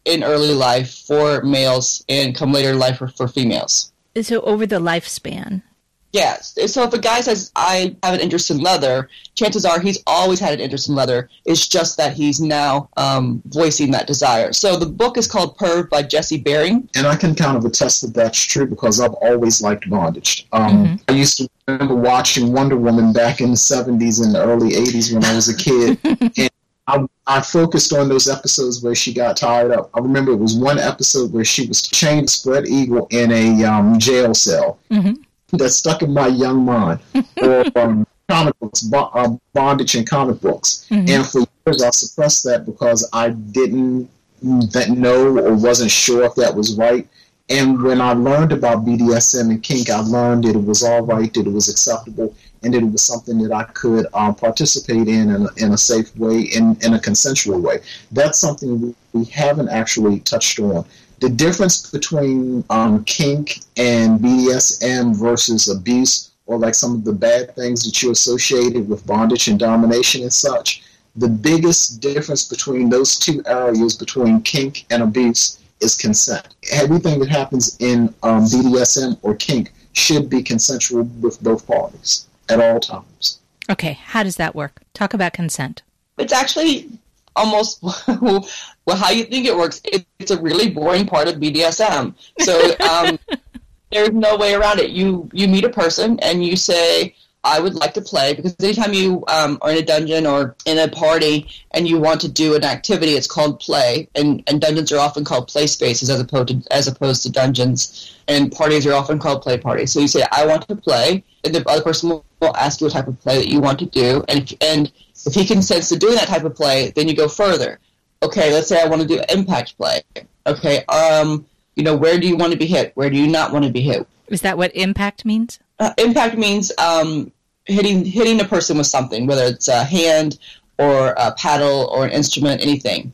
in 0.04 0.24
early 0.24 0.54
life 0.54 0.92
for 1.06 1.42
males 1.42 2.04
and 2.08 2.34
come 2.34 2.52
later 2.52 2.70
in 2.70 2.78
life 2.78 2.98
for, 2.98 3.08
for 3.08 3.28
females. 3.28 3.92
So 4.22 4.40
over 4.40 4.66
the 4.66 4.80
lifespan, 4.80 5.62
Yes. 6.12 6.58
So 6.72 6.82
if 6.82 6.92
a 6.92 6.98
guy 6.98 7.20
says, 7.20 7.52
I 7.54 7.96
have 8.02 8.14
an 8.14 8.20
interest 8.20 8.50
in 8.50 8.58
leather, 8.58 9.08
chances 9.34 9.64
are 9.64 9.80
he's 9.80 10.02
always 10.06 10.40
had 10.40 10.52
an 10.52 10.60
interest 10.60 10.88
in 10.88 10.94
leather. 10.94 11.28
It's 11.44 11.68
just 11.68 11.96
that 11.98 12.14
he's 12.14 12.40
now 12.40 12.88
um, 12.96 13.42
voicing 13.46 13.92
that 13.92 14.06
desire. 14.06 14.52
So 14.52 14.76
the 14.76 14.86
book 14.86 15.16
is 15.16 15.28
called 15.28 15.56
Perv 15.56 15.88
by 15.88 16.02
Jesse 16.02 16.38
Bering. 16.38 16.88
And 16.96 17.06
I 17.06 17.16
can 17.16 17.34
kind 17.34 17.56
of 17.56 17.64
attest 17.64 18.02
that 18.02 18.14
that's 18.14 18.42
true 18.42 18.66
because 18.66 19.00
I've 19.00 19.14
always 19.14 19.62
liked 19.62 19.88
bondage. 19.88 20.48
Um, 20.52 20.84
mm-hmm. 20.84 20.94
I 21.08 21.12
used 21.12 21.36
to 21.38 21.48
remember 21.68 21.94
watching 21.94 22.52
Wonder 22.52 22.76
Woman 22.76 23.12
back 23.12 23.40
in 23.40 23.50
the 23.50 23.56
70s 23.56 24.24
and 24.24 24.34
the 24.34 24.42
early 24.42 24.70
80s 24.70 25.14
when 25.14 25.24
I 25.24 25.34
was 25.34 25.48
a 25.48 25.56
kid. 25.56 25.98
and 26.38 26.50
I, 26.88 27.06
I, 27.28 27.40
focused 27.40 27.92
on 27.92 28.08
those 28.08 28.28
episodes 28.28 28.82
where 28.82 28.96
she 28.96 29.14
got 29.14 29.36
tied 29.36 29.70
up. 29.70 29.90
I 29.94 30.00
remember 30.00 30.32
it 30.32 30.38
was 30.38 30.56
one 30.56 30.80
episode 30.80 31.32
where 31.32 31.44
she 31.44 31.68
was 31.68 31.82
chained 31.82 32.28
spread 32.28 32.66
eagle 32.66 33.06
in 33.12 33.30
a 33.30 33.62
um, 33.62 33.96
jail 34.00 34.34
cell. 34.34 34.80
Mm-hmm 34.90 35.22
that 35.58 35.70
stuck 35.70 36.02
in 36.02 36.12
my 36.12 36.28
young 36.28 36.64
mind, 36.64 37.00
or 37.42 37.64
um, 37.76 38.06
comic 38.28 38.58
books, 38.60 38.80
bo- 38.82 39.10
uh, 39.14 39.36
bondage 39.52 39.94
and 39.94 40.08
comic 40.08 40.40
books. 40.40 40.86
Mm-hmm. 40.90 41.10
And 41.10 41.26
for 41.26 41.40
years, 41.66 41.82
I 41.82 41.90
suppressed 41.90 42.44
that 42.44 42.66
because 42.66 43.08
I 43.12 43.30
didn't 43.30 44.08
that 44.42 44.88
know 44.90 45.36
or 45.38 45.54
wasn't 45.54 45.90
sure 45.90 46.24
if 46.24 46.34
that 46.36 46.54
was 46.54 46.76
right. 46.76 47.06
And 47.50 47.82
when 47.82 48.00
I 48.00 48.12
learned 48.12 48.52
about 48.52 48.84
BDSM 48.84 49.50
and 49.50 49.62
kink, 49.62 49.90
I 49.90 50.00
learned 50.00 50.44
that 50.44 50.54
it 50.54 50.64
was 50.64 50.84
all 50.84 51.02
right, 51.02 51.32
that 51.34 51.46
it 51.46 51.52
was 51.52 51.68
acceptable, 51.68 52.32
and 52.62 52.72
that 52.72 52.82
it 52.82 52.86
was 52.86 53.02
something 53.02 53.38
that 53.38 53.52
I 53.52 53.64
could 53.64 54.06
um, 54.14 54.36
participate 54.36 55.08
in 55.08 55.30
in 55.30 55.46
a, 55.46 55.48
in 55.56 55.72
a 55.72 55.78
safe 55.78 56.16
way, 56.16 56.42
in, 56.42 56.76
in 56.82 56.94
a 56.94 57.00
consensual 57.00 57.60
way. 57.60 57.80
That's 58.12 58.38
something 58.38 58.94
we 59.12 59.24
haven't 59.24 59.68
actually 59.68 60.20
touched 60.20 60.60
on 60.60 60.84
the 61.20 61.28
difference 61.28 61.90
between 61.90 62.64
um, 62.70 63.04
kink 63.04 63.60
and 63.76 64.18
BDSM 64.20 65.14
versus 65.14 65.68
abuse, 65.68 66.30
or 66.46 66.58
like 66.58 66.74
some 66.74 66.94
of 66.94 67.04
the 67.04 67.12
bad 67.12 67.54
things 67.54 67.84
that 67.84 68.02
you 68.02 68.10
associated 68.10 68.88
with 68.88 69.06
bondage 69.06 69.48
and 69.48 69.58
domination 69.58 70.22
and 70.22 70.32
such, 70.32 70.82
the 71.16 71.28
biggest 71.28 72.00
difference 72.00 72.48
between 72.48 72.88
those 72.88 73.18
two 73.18 73.42
areas, 73.46 73.96
between 73.96 74.40
kink 74.42 74.86
and 74.90 75.02
abuse, 75.02 75.60
is 75.80 75.94
consent. 75.94 76.48
Everything 76.72 77.20
that 77.20 77.28
happens 77.28 77.76
in 77.80 78.14
um, 78.22 78.44
BDSM 78.44 79.18
or 79.22 79.34
kink 79.34 79.72
should 79.92 80.30
be 80.30 80.42
consensual 80.42 81.02
with 81.20 81.42
both 81.42 81.66
parties 81.66 82.26
at 82.48 82.60
all 82.60 82.80
times. 82.80 83.40
Okay, 83.70 83.92
how 83.92 84.22
does 84.22 84.36
that 84.36 84.54
work? 84.54 84.80
Talk 84.94 85.14
about 85.14 85.32
consent. 85.32 85.82
It's 86.18 86.32
actually 86.32 86.90
almost 87.36 87.82
well 88.08 88.96
how 88.96 89.10
you 89.10 89.24
think 89.24 89.46
it 89.46 89.56
works. 89.56 89.80
It, 89.84 90.06
it's 90.18 90.30
a 90.30 90.40
really 90.40 90.70
boring 90.70 91.06
part 91.06 91.28
of 91.28 91.36
BDSM. 91.36 92.14
So 92.40 92.76
um, 92.80 93.18
there's 93.92 94.10
no 94.10 94.36
way 94.36 94.54
around 94.54 94.80
it. 94.80 94.90
You 94.90 95.28
you 95.32 95.48
meet 95.48 95.64
a 95.64 95.70
person 95.70 96.18
and 96.20 96.44
you 96.44 96.56
say, 96.56 97.14
I 97.42 97.58
would 97.58 97.74
like 97.74 97.94
to 97.94 98.02
play 98.02 98.34
because 98.34 98.54
anytime 98.60 98.92
you 98.92 99.24
um, 99.28 99.58
are 99.62 99.70
in 99.70 99.78
a 99.78 99.82
dungeon 99.82 100.26
or 100.26 100.56
in 100.66 100.78
a 100.78 100.88
party 100.88 101.48
and 101.70 101.88
you 101.88 101.98
want 101.98 102.20
to 102.22 102.28
do 102.28 102.54
an 102.54 102.64
activity, 102.64 103.12
it's 103.12 103.26
called 103.26 103.60
play, 103.60 104.08
and, 104.14 104.42
and 104.46 104.60
dungeons 104.60 104.92
are 104.92 104.98
often 104.98 105.24
called 105.24 105.48
play 105.48 105.66
spaces 105.66 106.10
as 106.10 106.20
opposed 106.20 106.48
to 106.48 106.62
as 106.70 106.86
opposed 106.86 107.22
to 107.22 107.30
dungeons, 107.30 108.14
and 108.28 108.52
parties 108.52 108.86
are 108.86 108.92
often 108.92 109.18
called 109.18 109.42
play 109.42 109.56
parties. 109.56 109.92
So 109.92 110.00
you 110.00 110.08
say, 110.08 110.24
I 110.30 110.44
want 110.46 110.68
to 110.68 110.76
play, 110.76 111.24
and 111.44 111.54
the 111.54 111.66
other 111.68 111.82
person 111.82 112.10
will 112.10 112.56
ask 112.56 112.80
you 112.80 112.86
what 112.86 112.92
type 112.92 113.08
of 113.08 113.18
play 113.20 113.38
that 113.38 113.48
you 113.48 113.60
want 113.60 113.78
to 113.78 113.86
do, 113.86 114.22
and 114.28 114.54
and 114.60 114.92
if 115.26 115.34
he 115.34 115.44
consents 115.44 115.88
to 115.90 115.98
doing 115.98 116.14
that 116.14 116.28
type 116.28 116.44
of 116.44 116.54
play, 116.54 116.92
then 116.96 117.08
you 117.08 117.14
go 117.14 117.28
further. 117.28 117.78
Okay, 118.22 118.52
let's 118.52 118.68
say 118.68 118.80
I 118.80 118.86
want 118.86 119.02
to 119.02 119.08
do 119.08 119.22
impact 119.30 119.76
play. 119.76 120.02
Okay, 120.46 120.84
um, 120.86 121.46
you 121.74 121.82
know, 121.82 121.96
where 121.96 122.18
do 122.18 122.26
you 122.28 122.36
want 122.36 122.52
to 122.52 122.58
be 122.58 122.66
hit? 122.66 122.92
Where 122.94 123.10
do 123.10 123.16
you 123.16 123.26
not 123.26 123.52
want 123.52 123.64
to 123.64 123.70
be 123.70 123.80
hit? 123.80 124.06
Is 124.28 124.42
that 124.42 124.58
what 124.58 124.74
impact 124.74 125.24
means? 125.24 125.58
Uh, 125.78 125.92
impact 125.98 126.36
means 126.36 126.72
um, 126.78 127.32
hitting 127.64 128.04
hitting 128.04 128.40
a 128.40 128.44
person 128.44 128.78
with 128.78 128.86
something, 128.86 129.26
whether 129.26 129.44
it's 129.44 129.68
a 129.68 129.84
hand 129.84 130.38
or 130.78 131.14
a 131.16 131.32
paddle 131.32 131.88
or 131.92 132.04
an 132.04 132.10
instrument, 132.10 132.62
anything. 132.62 133.12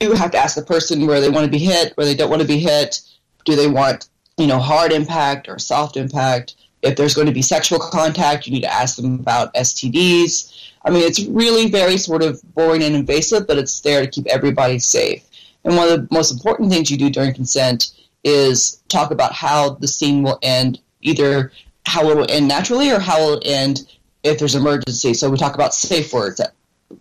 You 0.00 0.12
have 0.12 0.30
to 0.32 0.38
ask 0.38 0.56
the 0.56 0.62
person 0.62 1.06
where 1.06 1.20
they 1.20 1.28
want 1.28 1.44
to 1.44 1.50
be 1.50 1.58
hit, 1.58 1.96
where 1.96 2.06
they 2.06 2.14
don't 2.14 2.30
want 2.30 2.42
to 2.42 2.48
be 2.48 2.58
hit. 2.58 3.00
Do 3.44 3.56
they 3.56 3.68
want, 3.68 4.08
you 4.38 4.46
know, 4.46 4.58
hard 4.58 4.92
impact 4.92 5.48
or 5.48 5.58
soft 5.58 5.96
impact? 5.96 6.54
If 6.82 6.96
there's 6.96 7.14
going 7.14 7.26
to 7.26 7.32
be 7.32 7.42
sexual 7.42 7.78
contact, 7.78 8.46
you 8.46 8.52
need 8.52 8.62
to 8.62 8.72
ask 8.72 8.96
them 8.96 9.14
about 9.14 9.52
STDs. 9.54 10.72
I 10.84 10.90
mean, 10.90 11.02
it's 11.02 11.24
really 11.26 11.68
very 11.70 11.98
sort 11.98 12.22
of 12.22 12.40
boring 12.54 12.82
and 12.82 12.94
invasive, 12.94 13.46
but 13.46 13.58
it's 13.58 13.80
there 13.80 14.00
to 14.00 14.10
keep 14.10 14.26
everybody 14.26 14.78
safe. 14.78 15.22
And 15.64 15.76
one 15.76 15.88
of 15.88 16.08
the 16.08 16.14
most 16.14 16.32
important 16.32 16.70
things 16.70 16.90
you 16.90 16.96
do 16.96 17.10
during 17.10 17.34
consent 17.34 17.92
is 18.24 18.80
talk 18.88 19.10
about 19.10 19.32
how 19.32 19.70
the 19.70 19.88
scene 19.88 20.22
will 20.22 20.38
end, 20.42 20.80
either 21.02 21.52
how 21.86 22.08
it 22.08 22.16
will 22.16 22.30
end 22.30 22.48
naturally 22.48 22.90
or 22.90 22.98
how 22.98 23.20
it 23.20 23.26
will 23.26 23.42
end 23.44 23.86
if 24.22 24.38
there's 24.38 24.54
emergency. 24.54 25.14
So 25.14 25.30
we 25.30 25.36
talk 25.36 25.54
about 25.54 25.74
safe 25.74 26.12
words 26.12 26.40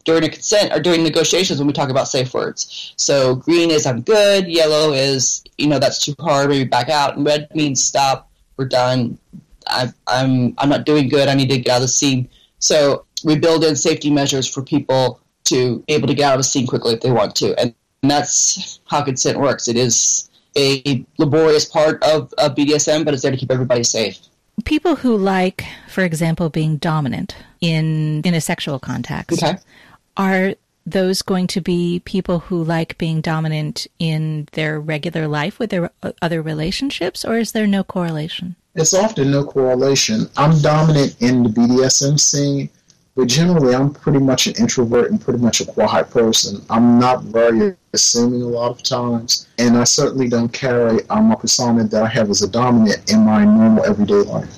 during 0.06 0.24
a 0.24 0.30
consent 0.30 0.74
or 0.74 0.80
during 0.80 1.04
negotiations 1.04 1.60
when 1.60 1.68
we 1.68 1.74
talk 1.74 1.90
about 1.90 2.08
safe 2.08 2.34
words. 2.34 2.94
So 2.96 3.36
green 3.36 3.72
is 3.72 3.86
I'm 3.86 4.02
good, 4.02 4.48
yellow 4.48 4.94
is 4.94 5.44
you 5.58 5.68
know 5.68 5.80
that's 5.80 6.04
too 6.04 6.16
hard, 6.20 6.50
maybe 6.50 6.68
back 6.68 6.90
out, 6.90 7.18
and 7.18 7.26
red 7.26 7.54
means 7.56 7.84
stop, 7.84 8.30
we're 8.58 8.66
done. 8.66 9.18
I, 9.70 9.94
I'm 10.08 10.54
I'm 10.58 10.70
not 10.70 10.86
doing 10.86 11.10
good. 11.10 11.28
I 11.28 11.34
need 11.34 11.50
to 11.50 11.58
get 11.60 11.72
out 11.72 11.78
of 11.78 11.82
the 11.84 11.88
scene. 11.88 12.30
So 12.60 13.06
we 13.24 13.38
build 13.38 13.64
in 13.64 13.76
safety 13.76 14.10
measures 14.10 14.48
for 14.48 14.62
people 14.62 15.20
to 15.46 15.80
be 15.88 15.94
able 15.94 16.08
to 16.08 16.14
get 16.14 16.26
out 16.26 16.34
of 16.34 16.40
the 16.40 16.44
scene 16.44 16.68
quickly 16.68 16.94
if 16.94 17.02
they 17.02 17.12
want 17.12 17.36
to, 17.38 17.58
and 17.60 17.74
that's 18.02 18.80
how 18.86 19.04
consent 19.04 19.40
works. 19.40 19.68
It 19.68 19.76
is 19.78 20.30
a 20.58 21.06
laborious 21.18 21.66
part 21.66 22.04
of, 22.04 22.34
of 22.38 22.56
BDSM, 22.56 23.06
but 23.06 23.14
it's 23.14 23.24
there 23.24 23.32
to 23.32 23.38
keep 23.38 23.52
everybody 23.52 23.84
safe. 23.84 24.20
People 24.66 24.98
who 24.98 25.16
like, 25.16 25.66
for 25.88 26.04
example, 26.04 26.50
being 26.50 26.78
dominant 26.78 27.36
in 27.62 28.22
in 28.24 28.34
a 28.34 28.42
sexual 28.42 28.78
context, 28.78 29.42
okay. 29.42 29.58
are 30.18 30.56
those 30.86 31.22
going 31.22 31.48
to 31.48 31.62
be 31.62 32.02
people 32.04 32.40
who 32.40 32.64
like 32.64 32.98
being 32.98 33.22
dominant 33.22 33.88
in 34.00 34.48
their 34.54 34.80
regular 34.80 35.28
life 35.28 35.60
with 35.60 35.70
their 35.70 35.92
other 36.22 36.42
relationships, 36.42 37.24
or 37.24 37.38
is 37.38 37.54
there 37.54 37.68
no 37.68 37.84
correlation? 37.84 38.56
It's 38.76 38.94
often 38.94 39.32
no 39.32 39.44
correlation. 39.44 40.30
I'm 40.38 40.60
dominant 40.60 41.16
in 41.22 41.42
the 41.42 41.50
BDSM 41.50 42.20
scene, 42.20 42.70
but 43.16 43.28
generally 43.28 43.74
I'm 43.74 43.92
pretty 43.92 44.20
much 44.20 44.46
an 44.46 44.54
introvert 44.60 45.10
and 45.10 45.20
pretty 45.20 45.40
much 45.40 45.60
a 45.60 45.66
quiet 45.66 46.12
person. 46.12 46.64
I'm 46.70 47.00
not 47.00 47.24
very 47.24 47.76
assuming 47.94 48.44
a 48.44 48.48
lot 48.48 48.70
of 48.70 48.84
times, 48.84 49.48
and 49.58 49.76
I 49.76 49.86
certainly 49.86 50.30
don't 50.30 50.54
carry 50.54 51.00
um, 51.10 51.32
a 51.32 51.36
persona 51.36 51.84
that 51.86 52.04
I 52.04 52.08
have 52.08 52.30
as 52.30 52.44
a 52.44 52.48
dominant 52.48 53.12
in 53.12 53.26
my 53.26 53.44
normal 53.44 53.84
everyday 53.86 54.22
life. 54.22 54.56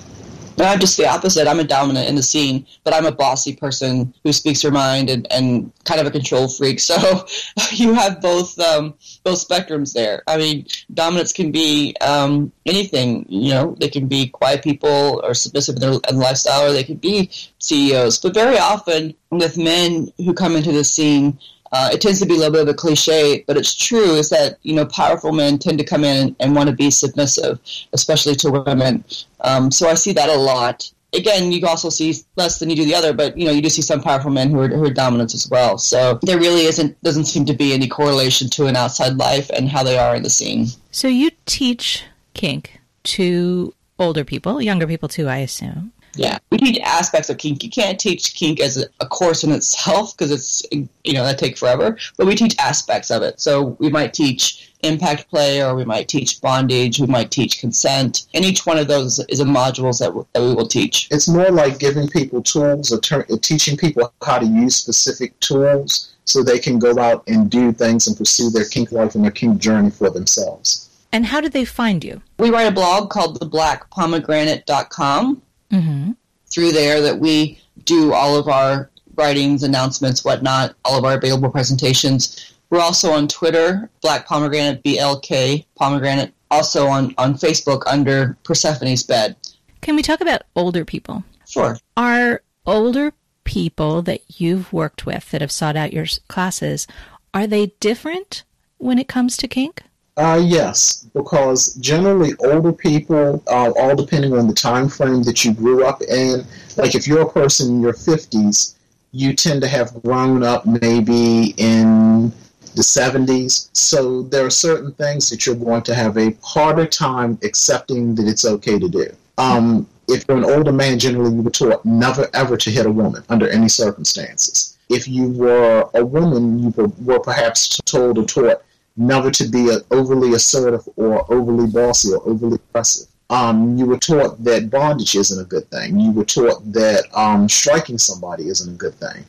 And 0.62 0.70
I'm 0.70 0.78
just 0.78 0.96
the 0.96 1.08
opposite. 1.08 1.48
I'm 1.48 1.58
a 1.58 1.64
dominant 1.64 2.08
in 2.08 2.14
the 2.14 2.22
scene, 2.22 2.64
but 2.84 2.94
I'm 2.94 3.04
a 3.04 3.10
bossy 3.10 3.52
person 3.52 4.14
who 4.22 4.32
speaks 4.32 4.62
her 4.62 4.70
mind 4.70 5.10
and, 5.10 5.26
and 5.32 5.72
kind 5.82 6.00
of 6.00 6.06
a 6.06 6.10
control 6.12 6.46
freak. 6.46 6.78
So 6.78 7.26
you 7.72 7.94
have 7.94 8.20
both 8.20 8.56
um, 8.60 8.94
both 9.24 9.48
spectrums 9.48 9.92
there. 9.92 10.22
I 10.28 10.36
mean, 10.36 10.68
dominants 10.94 11.32
can 11.32 11.50
be 11.50 11.96
um, 12.00 12.52
anything. 12.64 13.26
You 13.28 13.50
know, 13.50 13.76
they 13.80 13.88
can 13.88 14.06
be 14.06 14.28
quiet 14.28 14.62
people 14.62 15.20
or 15.24 15.34
submissive 15.34 15.74
in 15.74 15.80
their 15.80 15.98
in 16.08 16.18
lifestyle, 16.18 16.70
or 16.70 16.72
they 16.72 16.84
can 16.84 16.98
be 16.98 17.28
CEOs. 17.58 18.20
But 18.20 18.32
very 18.32 18.56
often 18.56 19.14
with 19.30 19.58
men 19.58 20.12
who 20.18 20.32
come 20.32 20.54
into 20.54 20.70
the 20.70 20.84
scene, 20.84 21.40
uh, 21.72 21.90
it 21.92 22.00
tends 22.00 22.20
to 22.20 22.26
be 22.26 22.34
a 22.34 22.36
little 22.36 22.52
bit 22.52 22.62
of 22.62 22.68
a 22.68 22.74
cliche, 22.74 23.44
but 23.46 23.56
it's 23.56 23.74
true. 23.74 24.14
Is 24.14 24.30
that 24.30 24.58
you 24.62 24.74
know 24.74 24.86
powerful 24.86 25.32
men 25.32 25.58
tend 25.58 25.78
to 25.78 25.84
come 25.84 26.04
in 26.04 26.16
and, 26.16 26.36
and 26.40 26.56
want 26.56 26.68
to 26.68 26.76
be 26.76 26.90
submissive, 26.90 27.58
especially 27.92 28.34
to 28.36 28.50
women. 28.50 29.04
Um, 29.40 29.70
so 29.70 29.88
I 29.88 29.94
see 29.94 30.12
that 30.12 30.28
a 30.28 30.34
lot 30.34 30.90
again, 31.12 31.52
you 31.52 31.66
also 31.66 31.90
see 31.90 32.14
less 32.36 32.58
than 32.58 32.70
you 32.70 32.76
do 32.76 32.84
the 32.84 32.94
other, 32.94 33.12
but 33.12 33.36
you 33.36 33.44
know, 33.44 33.52
you 33.52 33.62
do 33.62 33.68
see 33.68 33.82
some 33.82 34.00
powerful 34.00 34.30
men 34.30 34.50
who 34.50 34.60
are, 34.60 34.68
who 34.68 34.84
are 34.84 34.92
dominant 34.92 35.34
as 35.34 35.48
well. 35.48 35.78
So 35.78 36.18
there 36.22 36.38
really 36.38 36.64
isn't 36.64 37.00
doesn't 37.02 37.26
seem 37.26 37.44
to 37.46 37.54
be 37.54 37.72
any 37.72 37.88
correlation 37.88 38.48
to 38.50 38.66
an 38.66 38.76
outside 38.76 39.16
life 39.16 39.50
and 39.50 39.68
how 39.68 39.82
they 39.82 39.98
are 39.98 40.16
in 40.16 40.22
the 40.22 40.30
scene. 40.30 40.66
So 40.90 41.08
you 41.08 41.30
teach 41.46 42.04
kink 42.34 42.80
to 43.04 43.74
older 43.98 44.24
people, 44.24 44.62
younger 44.62 44.86
people 44.86 45.08
too, 45.08 45.28
I 45.28 45.38
assume. 45.38 45.92
Yeah, 46.14 46.38
we 46.50 46.58
teach 46.58 46.78
aspects 46.80 47.30
of 47.30 47.38
kink. 47.38 47.64
You 47.64 47.70
can't 47.70 47.98
teach 47.98 48.34
kink 48.34 48.60
as 48.60 48.76
a, 48.76 48.84
a 49.00 49.06
course 49.06 49.44
in 49.44 49.52
itself 49.52 50.16
because 50.16 50.30
it's 50.30 50.62
you 50.70 51.14
know 51.14 51.24
that 51.24 51.38
take 51.38 51.56
forever. 51.56 51.96
But 52.18 52.26
we 52.26 52.34
teach 52.34 52.54
aspects 52.58 53.10
of 53.10 53.22
it. 53.22 53.40
So 53.40 53.76
we 53.78 53.88
might 53.88 54.12
teach 54.12 54.72
impact 54.82 55.30
play, 55.30 55.62
or 55.62 55.74
we 55.74 55.84
might 55.84 56.08
teach 56.08 56.40
bondage. 56.40 57.00
We 57.00 57.06
might 57.06 57.30
teach 57.30 57.60
consent, 57.60 58.26
and 58.34 58.44
each 58.44 58.66
one 58.66 58.78
of 58.78 58.88
those 58.88 59.18
is 59.28 59.40
a 59.40 59.44
modules 59.44 59.98
that, 60.00 60.06
w- 60.06 60.26
that 60.34 60.42
we 60.42 60.54
will 60.54 60.66
teach. 60.66 61.08
It's 61.10 61.28
more 61.28 61.50
like 61.50 61.78
giving 61.78 62.08
people 62.08 62.42
tools 62.42 62.92
or 62.92 63.00
ter- 63.00 63.26
teaching 63.40 63.76
people 63.76 64.12
how 64.22 64.38
to 64.38 64.46
use 64.46 64.76
specific 64.76 65.38
tools 65.40 66.14
so 66.24 66.42
they 66.42 66.58
can 66.58 66.78
go 66.78 66.98
out 66.98 67.24
and 67.26 67.50
do 67.50 67.72
things 67.72 68.06
and 68.06 68.16
pursue 68.16 68.50
their 68.50 68.64
kink 68.64 68.92
life 68.92 69.14
and 69.14 69.24
their 69.24 69.30
kink 69.30 69.58
journey 69.58 69.90
for 69.90 70.10
themselves. 70.10 70.88
And 71.12 71.26
how 71.26 71.40
did 71.40 71.52
they 71.52 71.64
find 71.64 72.02
you? 72.02 72.22
We 72.38 72.50
write 72.50 72.66
a 72.66 72.72
blog 72.72 73.10
called 73.10 73.40
theblackpomegranate.com. 73.40 75.42
Mm-hmm. 75.72 76.12
Through 76.52 76.72
there, 76.72 77.00
that 77.00 77.18
we 77.18 77.60
do 77.84 78.12
all 78.12 78.36
of 78.36 78.48
our 78.48 78.90
writings, 79.16 79.62
announcements, 79.62 80.24
whatnot, 80.24 80.74
all 80.84 80.98
of 80.98 81.04
our 81.04 81.14
available 81.14 81.50
presentations. 81.50 82.54
We're 82.70 82.80
also 82.80 83.12
on 83.12 83.28
Twitter, 83.28 83.90
Black 84.00 84.26
Pomegranate, 84.26 84.82
BLK 84.82 85.64
Pomegranate. 85.74 86.32
Also 86.50 86.86
on, 86.86 87.14
on 87.16 87.32
Facebook 87.34 87.82
under 87.86 88.36
Persephone's 88.44 89.02
Bed. 89.02 89.36
Can 89.80 89.96
we 89.96 90.02
talk 90.02 90.20
about 90.20 90.42
older 90.54 90.84
people? 90.84 91.24
Sure. 91.46 91.78
Are 91.96 92.42
older 92.66 93.14
people 93.44 94.02
that 94.02 94.20
you've 94.28 94.72
worked 94.72 95.06
with 95.06 95.30
that 95.30 95.40
have 95.40 95.50
sought 95.50 95.76
out 95.76 95.92
your 95.92 96.06
classes, 96.28 96.86
are 97.34 97.46
they 97.46 97.66
different 97.80 98.44
when 98.78 98.98
it 98.98 99.08
comes 99.08 99.36
to 99.38 99.48
kink? 99.48 99.82
Uh, 100.16 100.40
yes, 100.44 101.06
because 101.14 101.74
generally 101.74 102.34
older 102.44 102.72
people, 102.72 103.42
uh, 103.46 103.72
all 103.78 103.96
depending 103.96 104.34
on 104.34 104.46
the 104.46 104.52
time 104.52 104.88
frame 104.88 105.22
that 105.22 105.44
you 105.44 105.54
grew 105.54 105.86
up 105.86 106.02
in, 106.02 106.44
like 106.76 106.94
if 106.94 107.06
you're 107.06 107.22
a 107.22 107.32
person 107.32 107.68
in 107.68 107.80
your 107.80 107.94
50s, 107.94 108.74
you 109.12 109.34
tend 109.34 109.62
to 109.62 109.68
have 109.68 110.02
grown 110.02 110.42
up 110.42 110.66
maybe 110.66 111.54
in 111.56 112.28
the 112.74 112.82
70s. 112.82 113.68
So 113.72 114.22
there 114.22 114.44
are 114.44 114.50
certain 114.50 114.92
things 114.92 115.30
that 115.30 115.46
you're 115.46 115.54
going 115.54 115.82
to 115.82 115.94
have 115.94 116.18
a 116.18 116.36
harder 116.42 116.86
time 116.86 117.38
accepting 117.42 118.14
that 118.16 118.26
it's 118.26 118.44
okay 118.44 118.78
to 118.78 118.88
do. 118.88 119.06
Um, 119.38 119.86
if 120.08 120.24
you're 120.28 120.36
an 120.36 120.44
older 120.44 120.72
man, 120.72 120.98
generally 120.98 121.34
you 121.34 121.42
were 121.42 121.50
taught 121.50 121.84
never 121.86 122.28
ever 122.34 122.56
to 122.58 122.70
hit 122.70 122.84
a 122.84 122.90
woman 122.90 123.22
under 123.30 123.48
any 123.48 123.68
circumstances. 123.68 124.76
If 124.90 125.08
you 125.08 125.30
were 125.30 125.88
a 125.94 126.04
woman, 126.04 126.58
you 126.58 126.70
were, 126.70 126.88
were 127.00 127.20
perhaps 127.20 127.80
told 127.86 128.18
or 128.18 128.24
taught 128.24 128.62
never 128.96 129.30
to 129.30 129.48
be 129.48 129.70
overly 129.90 130.34
assertive 130.34 130.88
or 130.96 131.30
overly 131.32 131.70
bossy 131.70 132.12
or 132.12 132.26
overly 132.28 132.58
aggressive. 132.70 133.08
Um, 133.30 133.78
you 133.78 133.86
were 133.86 133.98
taught 133.98 134.42
that 134.44 134.70
bondage 134.70 135.14
isn't 135.14 135.40
a 135.40 135.44
good 135.44 135.70
thing. 135.70 135.98
You 135.98 136.12
were 136.12 136.24
taught 136.24 136.70
that 136.72 137.04
um, 137.14 137.48
striking 137.48 137.96
somebody 137.96 138.48
isn't 138.48 138.74
a 138.74 138.76
good 138.76 138.94
thing. 138.94 139.24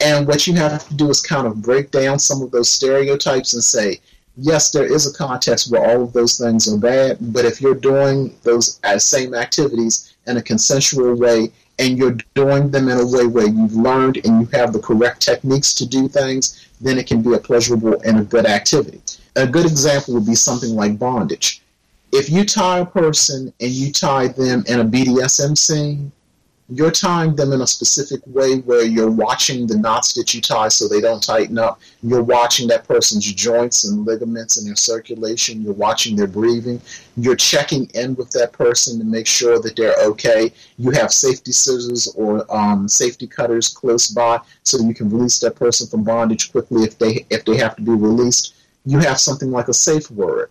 And 0.00 0.26
what 0.26 0.46
you 0.46 0.54
have 0.54 0.86
to 0.88 0.94
do 0.94 1.08
is 1.08 1.22
kind 1.22 1.46
of 1.46 1.62
break 1.62 1.90
down 1.90 2.18
some 2.18 2.42
of 2.42 2.50
those 2.50 2.68
stereotypes 2.68 3.54
and 3.54 3.64
say, 3.64 4.00
yes, 4.36 4.70
there 4.70 4.84
is 4.84 5.06
a 5.06 5.16
context 5.16 5.70
where 5.70 5.84
all 5.84 6.02
of 6.02 6.12
those 6.12 6.36
things 6.38 6.70
are 6.70 6.76
bad, 6.76 7.16
but 7.32 7.44
if 7.46 7.60
you're 7.60 7.74
doing 7.74 8.36
those 8.42 8.78
uh, 8.84 8.98
same 8.98 9.34
activities 9.34 10.14
in 10.26 10.36
a 10.36 10.42
consensual 10.42 11.14
way 11.14 11.50
and 11.78 11.96
you're 11.96 12.16
doing 12.34 12.70
them 12.70 12.88
in 12.88 12.98
a 12.98 13.06
way 13.06 13.26
where 13.26 13.48
you've 13.48 13.74
learned 13.74 14.18
and 14.24 14.40
you 14.40 14.46
have 14.58 14.72
the 14.72 14.78
correct 14.78 15.22
techniques 15.22 15.74
to 15.74 15.86
do 15.86 16.08
things, 16.08 16.65
then 16.80 16.98
it 16.98 17.06
can 17.06 17.22
be 17.22 17.32
a 17.34 17.38
pleasurable 17.38 18.00
and 18.04 18.18
a 18.18 18.24
good 18.24 18.46
activity. 18.46 19.00
A 19.36 19.46
good 19.46 19.66
example 19.66 20.14
would 20.14 20.26
be 20.26 20.34
something 20.34 20.74
like 20.74 20.98
bondage. 20.98 21.62
If 22.12 22.30
you 22.30 22.44
tie 22.44 22.80
a 22.80 22.86
person 22.86 23.52
and 23.60 23.70
you 23.70 23.92
tie 23.92 24.28
them 24.28 24.64
in 24.66 24.80
a 24.80 24.84
BDSM 24.84 25.56
scene, 25.58 26.12
you're 26.68 26.90
tying 26.90 27.36
them 27.36 27.52
in 27.52 27.60
a 27.60 27.66
specific 27.66 28.20
way 28.26 28.58
where 28.58 28.84
you're 28.84 29.10
watching 29.10 29.68
the 29.68 29.78
knots 29.78 30.14
that 30.14 30.34
you 30.34 30.40
tie 30.40 30.66
so 30.68 30.88
they 30.88 31.00
don't 31.00 31.22
tighten 31.22 31.58
up. 31.58 31.80
You're 32.02 32.24
watching 32.24 32.66
that 32.68 32.88
person's 32.88 33.24
joints 33.32 33.84
and 33.84 34.04
ligaments 34.04 34.56
and 34.56 34.66
their 34.66 34.74
circulation. 34.74 35.62
You're 35.62 35.74
watching 35.74 36.16
their 36.16 36.26
breathing. 36.26 36.80
You're 37.16 37.36
checking 37.36 37.86
in 37.94 38.16
with 38.16 38.30
that 38.32 38.52
person 38.52 38.98
to 38.98 39.04
make 39.04 39.28
sure 39.28 39.60
that 39.60 39.76
they're 39.76 39.94
okay. 40.06 40.52
You 40.76 40.90
have 40.90 41.12
safety 41.12 41.52
scissors 41.52 42.12
or 42.16 42.44
um, 42.54 42.88
safety 42.88 43.28
cutters 43.28 43.68
close 43.68 44.08
by 44.08 44.40
so 44.64 44.80
you 44.80 44.94
can 44.94 45.08
release 45.08 45.38
that 45.40 45.54
person 45.54 45.86
from 45.86 46.02
bondage 46.02 46.50
quickly 46.50 46.82
if 46.82 46.98
they 46.98 47.24
if 47.30 47.44
they 47.44 47.56
have 47.58 47.76
to 47.76 47.82
be 47.82 47.92
released. 47.92 48.54
You 48.84 48.98
have 48.98 49.20
something 49.20 49.52
like 49.52 49.68
a 49.68 49.74
safe 49.74 50.10
word 50.10 50.50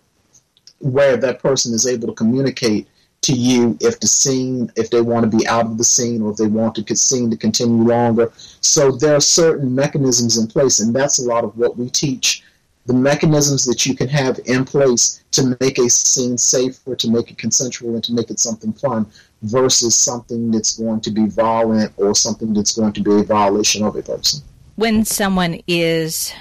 where 0.79 1.17
that 1.17 1.39
person 1.39 1.73
is 1.73 1.87
able 1.87 2.07
to 2.07 2.13
communicate 2.13 2.87
to 3.25 3.33
you 3.33 3.77
if 3.81 3.99
the 3.99 4.07
scene, 4.07 4.71
if 4.75 4.89
they 4.91 5.01
want 5.01 5.29
to 5.29 5.37
be 5.37 5.47
out 5.47 5.65
of 5.65 5.77
the 5.77 5.83
scene 5.83 6.21
or 6.21 6.31
if 6.31 6.37
they 6.37 6.47
want 6.47 6.75
the 6.75 6.95
scene 6.95 7.29
to 7.31 7.37
continue 7.37 7.83
longer. 7.83 8.31
So 8.61 8.91
there 8.91 9.15
are 9.15 9.21
certain 9.21 9.73
mechanisms 9.73 10.37
in 10.37 10.47
place, 10.47 10.79
and 10.79 10.95
that's 10.95 11.19
a 11.19 11.23
lot 11.23 11.43
of 11.43 11.57
what 11.57 11.77
we 11.77 11.89
teach. 11.89 12.43
The 12.85 12.93
mechanisms 12.93 13.65
that 13.65 13.83
you 13.87 13.95
can 13.95 14.07
have 14.09 14.39
in 14.45 14.63
place 14.63 15.23
to 15.31 15.57
make 15.59 15.79
a 15.79 15.89
scene 15.89 16.37
safer, 16.37 16.95
to 16.95 17.09
make 17.09 17.31
it 17.31 17.39
consensual, 17.39 17.95
and 17.95 18.03
to 18.03 18.13
make 18.13 18.29
it 18.29 18.39
something 18.39 18.73
fun 18.73 19.07
versus 19.41 19.95
something 19.95 20.51
that's 20.51 20.77
going 20.77 21.01
to 21.01 21.09
be 21.09 21.25
violent 21.25 21.93
or 21.97 22.13
something 22.13 22.53
that's 22.53 22.73
going 22.73 22.93
to 22.93 23.01
be 23.01 23.11
a 23.11 23.23
violation 23.23 23.83
of 23.83 23.95
a 23.95 24.03
person. 24.03 24.43
When 24.75 25.03
someone 25.03 25.61
is 25.67 26.31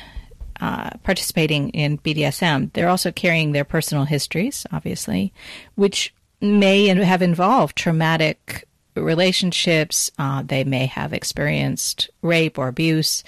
uh, 0.60 0.90
participating 1.02 1.70
in 1.70 1.96
BDSM, 1.98 2.74
they're 2.74 2.90
also 2.90 3.10
carrying 3.10 3.52
their 3.52 3.64
personal 3.64 4.04
histories, 4.04 4.66
obviously, 4.70 5.32
which 5.76 6.12
may 6.44 6.86
have 6.86 7.22
involved 7.22 7.76
traumatic 7.76 8.66
relationships. 8.96 10.10
Uh, 10.18 10.42
they 10.42 10.64
may 10.64 10.86
have 10.86 11.12
experienced 11.12 12.10
rape 12.22 12.58
or 12.58 12.68
abuse. 12.68 13.24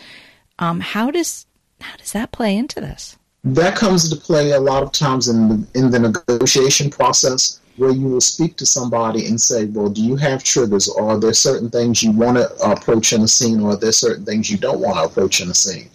Um, 0.59 0.81
how 0.81 1.11
does 1.11 1.47
how 1.81 1.97
does 1.97 2.13
that 2.13 2.33
play 2.33 2.57
into 2.57 2.81
this? 2.81 3.17
That 3.45 3.77
comes 3.77 4.11
into 4.11 4.23
play 4.25 4.53
a 4.53 4.61
lot 4.61 4.83
of 4.83 4.93
times 4.93 5.29
in 5.29 5.49
the, 5.49 5.67
in 5.79 5.91
the 5.91 5.99
negotiation 5.99 6.91
process, 6.91 7.61
where 7.77 7.91
you 7.91 8.09
will 8.09 8.21
speak 8.21 8.57
to 8.57 8.67
somebody 8.67 9.27
and 9.27 9.41
say, 9.41 9.67
"Well, 9.67 9.89
do 9.89 10.03
you 10.03 10.17
have 10.17 10.43
triggers? 10.43 10.89
Or 10.89 11.11
are 11.11 11.19
there 11.19 11.35
certain 11.35 11.71
things 11.71 12.03
you 12.03 12.13
want 12.13 12.39
to 12.39 12.53
approach 12.57 13.13
in 13.13 13.23
a 13.23 13.29
scene, 13.29 13.61
or 13.61 13.73
are 13.73 13.77
there 13.77 13.93
certain 13.93 14.25
things 14.25 14.51
you 14.51 14.59
don't 14.59 14.81
want 14.81 14.97
to 14.97 15.05
approach 15.05 15.41
in 15.41 15.51
a 15.51 15.55
scene?" 15.55 15.91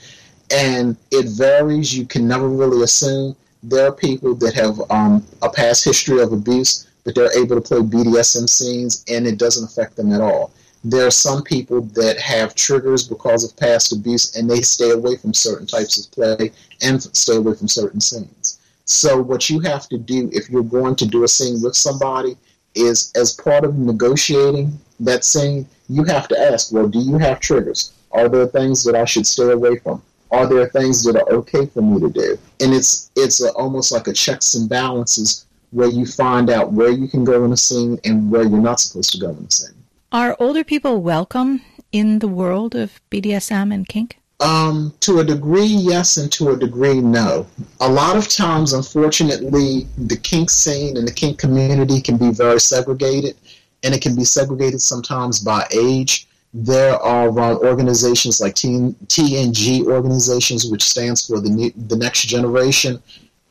And 0.51 0.95
it 1.11 1.27
varies. 1.29 1.97
You 1.97 2.05
can 2.05 2.27
never 2.27 2.47
really 2.47 2.83
assume. 2.83 3.35
There 3.63 3.87
are 3.87 3.91
people 3.91 4.33
that 4.35 4.53
have 4.55 4.81
um, 4.89 5.23
a 5.41 5.49
past 5.49 5.83
history 5.83 6.21
of 6.21 6.33
abuse 6.33 6.87
but 7.03 7.15
they're 7.15 7.37
able 7.37 7.55
to 7.55 7.61
play 7.61 7.79
BDSM 7.79 8.49
scenes 8.49 9.03
and 9.07 9.25
it 9.25 9.37
doesn't 9.37 9.65
affect 9.65 9.95
them 9.95 10.11
at 10.13 10.21
all. 10.21 10.51
There 10.83 11.05
are 11.05 11.11
some 11.11 11.43
people 11.43 11.81
that 11.81 12.19
have 12.19 12.55
triggers 12.55 13.07
because 13.07 13.43
of 13.43 13.55
past 13.57 13.93
abuse 13.93 14.35
and 14.35 14.49
they 14.49 14.61
stay 14.61 14.89
away 14.91 15.15
from 15.17 15.33
certain 15.33 15.67
types 15.67 16.03
of 16.03 16.11
play 16.11 16.51
and 16.81 17.01
stay 17.15 17.35
away 17.35 17.53
from 17.53 17.67
certain 17.67 18.01
scenes. 18.01 18.59
So, 18.85 19.21
what 19.21 19.49
you 19.49 19.59
have 19.59 19.87
to 19.89 19.97
do 19.97 20.29
if 20.33 20.49
you're 20.49 20.63
going 20.63 20.95
to 20.97 21.05
do 21.05 21.23
a 21.23 21.27
scene 21.27 21.61
with 21.61 21.75
somebody 21.75 22.35
is 22.73 23.11
as 23.15 23.33
part 23.33 23.63
of 23.63 23.77
negotiating 23.77 24.77
that 24.99 25.23
scene, 25.23 25.67
you 25.87 26.03
have 26.05 26.27
to 26.29 26.39
ask, 26.39 26.71
well, 26.71 26.87
do 26.87 26.99
you 26.99 27.17
have 27.17 27.39
triggers? 27.39 27.93
Are 28.11 28.27
there 28.27 28.47
things 28.47 28.83
that 28.83 28.95
I 28.95 29.05
should 29.05 29.27
stay 29.27 29.51
away 29.51 29.77
from? 29.77 30.01
Are 30.31 30.47
there 30.47 30.67
things 30.67 31.03
that 31.03 31.15
are 31.15 31.29
okay 31.33 31.65
for 31.65 31.81
me 31.81 31.99
to 31.99 32.09
do? 32.09 32.37
And 32.59 32.73
it's 32.73 33.11
it's 33.15 33.41
a, 33.43 33.51
almost 33.53 33.91
like 33.91 34.07
a 34.07 34.13
checks 34.13 34.55
and 34.55 34.69
balances 34.69 35.45
where 35.71 35.89
you 35.89 36.05
find 36.05 36.49
out 36.49 36.73
where 36.73 36.91
you 36.91 37.07
can 37.07 37.23
go 37.23 37.43
in 37.43 37.51
a 37.51 37.57
scene 37.57 37.99
and 38.03 38.29
where 38.29 38.43
you're 38.43 38.59
not 38.59 38.79
supposed 38.79 39.11
to 39.13 39.17
go 39.17 39.29
in 39.29 39.45
a 39.45 39.51
scene. 39.51 39.75
Are 40.11 40.35
older 40.39 40.63
people 40.63 41.01
welcome 41.01 41.61
in 41.91 42.19
the 42.19 42.27
world 42.27 42.75
of 42.75 42.99
BDSM 43.09 43.73
and 43.73 43.87
kink? 43.87 44.17
Um, 44.41 44.93
to 45.01 45.19
a 45.19 45.23
degree, 45.23 45.65
yes, 45.65 46.17
and 46.17 46.31
to 46.33 46.49
a 46.49 46.57
degree, 46.57 46.99
no. 46.99 47.45
A 47.79 47.87
lot 47.87 48.17
of 48.17 48.27
times, 48.27 48.73
unfortunately, 48.73 49.87
the 49.97 50.17
kink 50.17 50.49
scene 50.49 50.97
and 50.97 51.07
the 51.07 51.13
kink 51.13 51.37
community 51.37 52.01
can 52.01 52.17
be 52.17 52.31
very 52.31 52.59
segregated, 52.59 53.37
and 53.83 53.93
it 53.93 54.01
can 54.01 54.15
be 54.15 54.23
segregated 54.23 54.81
sometimes 54.81 55.39
by 55.39 55.67
age. 55.71 56.27
There 56.53 56.95
are 56.95 57.29
organizations 57.29 58.41
like 58.41 58.55
TNG 58.55 59.85
organizations, 59.85 60.65
which 60.65 60.83
stands 60.83 61.25
for 61.25 61.39
the, 61.39 61.49
new, 61.49 61.71
the 61.87 61.95
next 61.95 62.23
generation, 62.23 63.01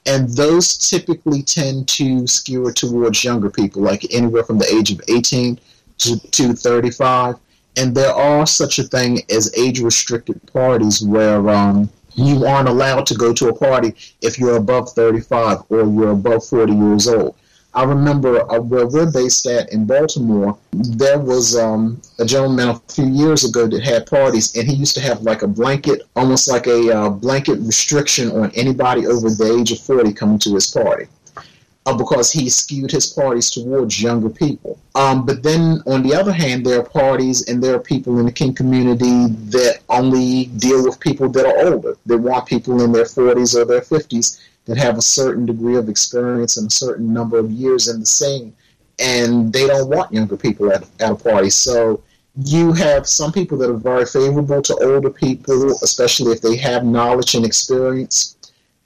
and 0.07 0.29
those 0.31 0.77
typically 0.77 1.43
tend 1.43 1.89
to 1.89 2.27
skew 2.27 2.73
towards 2.73 3.23
younger 3.23 3.51
people, 3.51 3.83
like 3.83 4.07
anywhere 4.13 4.45
from 4.45 4.59
the 4.59 4.73
age 4.73 4.91
of 4.91 5.01
18 5.09 5.59
to, 5.99 6.19
to 6.31 6.53
35. 6.55 7.37
And 7.77 7.95
there 7.95 8.13
are 8.13 8.47
such 8.47 8.79
a 8.79 8.85
thing 8.85 9.21
as 9.31 9.57
age 9.57 9.81
restricted 9.81 10.41
parties 10.53 11.03
where 11.03 11.49
um, 11.49 11.91
you 12.15 12.45
aren't 12.45 12.69
allowed 12.69 13.07
to 13.07 13.15
go 13.15 13.33
to 13.33 13.49
a 13.49 13.55
party 13.55 13.95
if 14.21 14.39
you're 14.39 14.57
above 14.57 14.91
35 14.91 15.63
or 15.69 15.83
you're 15.85 16.11
above 16.11 16.45
40 16.47 16.73
years 16.73 17.07
old. 17.07 17.37
I 17.73 17.85
remember 17.85 18.51
uh, 18.51 18.61
where 18.61 18.87
we're 18.87 19.11
based 19.11 19.47
at 19.47 19.73
in 19.73 19.87
Baltimore, 19.87 20.59
there 20.73 21.21
was 21.21 21.57
um, 21.57 22.01
a 22.19 22.25
gentleman 22.25 22.71
a 22.71 22.81
few 22.93 23.07
years 23.07 23.49
ago 23.49 23.69
that 23.69 23.83
had 23.85 24.07
parties, 24.07 24.57
and 24.57 24.69
he 24.69 24.75
used 24.75 24.97
to 24.97 25.01
have 25.01 25.23
like 25.23 25.43
a 25.43 25.47
blanket, 25.47 26.03
almost 26.17 26.49
like 26.49 26.67
a 26.67 26.91
uh, 26.91 27.11
blanket 27.11 27.61
restriction 27.61 28.31
on 28.33 28.51
anybody 28.57 29.07
over 29.07 29.31
the 29.31 29.57
age 29.59 29.71
of 29.71 29.79
40 29.79 30.13
coming 30.15 30.39
to 30.41 30.55
his 30.55 30.67
party. 30.67 31.07
Uh, 31.87 31.97
because 31.97 32.31
he 32.31 32.51
skewed 32.51 32.91
his 32.91 33.07
parties 33.07 33.51
towards 33.51 34.03
younger 34.03 34.29
people. 34.29 34.79
Um, 34.95 35.25
but 35.25 35.43
then, 35.43 35.81
on 35.87 36.03
the 36.03 36.15
other 36.15 36.33
hand, 36.33 36.67
there 36.67 36.79
are 36.79 36.85
parties 36.85 37.49
and 37.49 37.63
there 37.63 37.75
are 37.75 37.81
people 37.81 38.19
in 38.19 38.27
the 38.27 38.33
kink 38.33 38.57
community 38.59 39.29
that 39.49 39.79
only 39.89 40.47
deal 40.59 40.85
with 40.85 41.01
people 41.01 41.31
that 41.31 41.47
are 41.47 41.73
older. 41.73 41.97
They 42.05 42.17
want 42.17 42.47
people 42.47 42.83
in 42.83 42.93
their 42.93 43.05
40s 43.05 43.57
or 43.57 43.65
their 43.65 43.81
50s 43.81 44.39
that 44.71 44.79
have 44.79 44.97
a 44.97 45.03
certain 45.03 45.47
degree 45.47 45.75
of 45.75 45.89
experience 45.89 46.57
and 46.57 46.69
a 46.69 46.71
certain 46.71 47.13
number 47.13 47.37
of 47.39 47.51
years 47.51 47.89
in 47.89 47.99
the 47.99 48.07
scene, 48.07 48.55
and 49.01 49.53
they 49.53 49.67
don't 49.67 49.89
want 49.89 50.13
younger 50.13 50.37
people 50.37 50.73
at, 50.73 50.85
at 51.01 51.11
a 51.11 51.15
party. 51.17 51.51
So 51.51 52.01
you 52.45 52.73
have 52.75 53.09
some 53.09 53.33
people 53.33 53.59
that 53.59 53.69
are 53.69 53.75
very 53.75 54.07
favorable 54.07 54.63
to 54.63 54.75
older 54.77 55.11
people, 55.11 55.73
especially 55.83 56.31
if 56.31 56.41
they 56.41 56.55
have 56.59 56.85
knowledge 56.85 57.35
and 57.35 57.45
experience. 57.45 58.37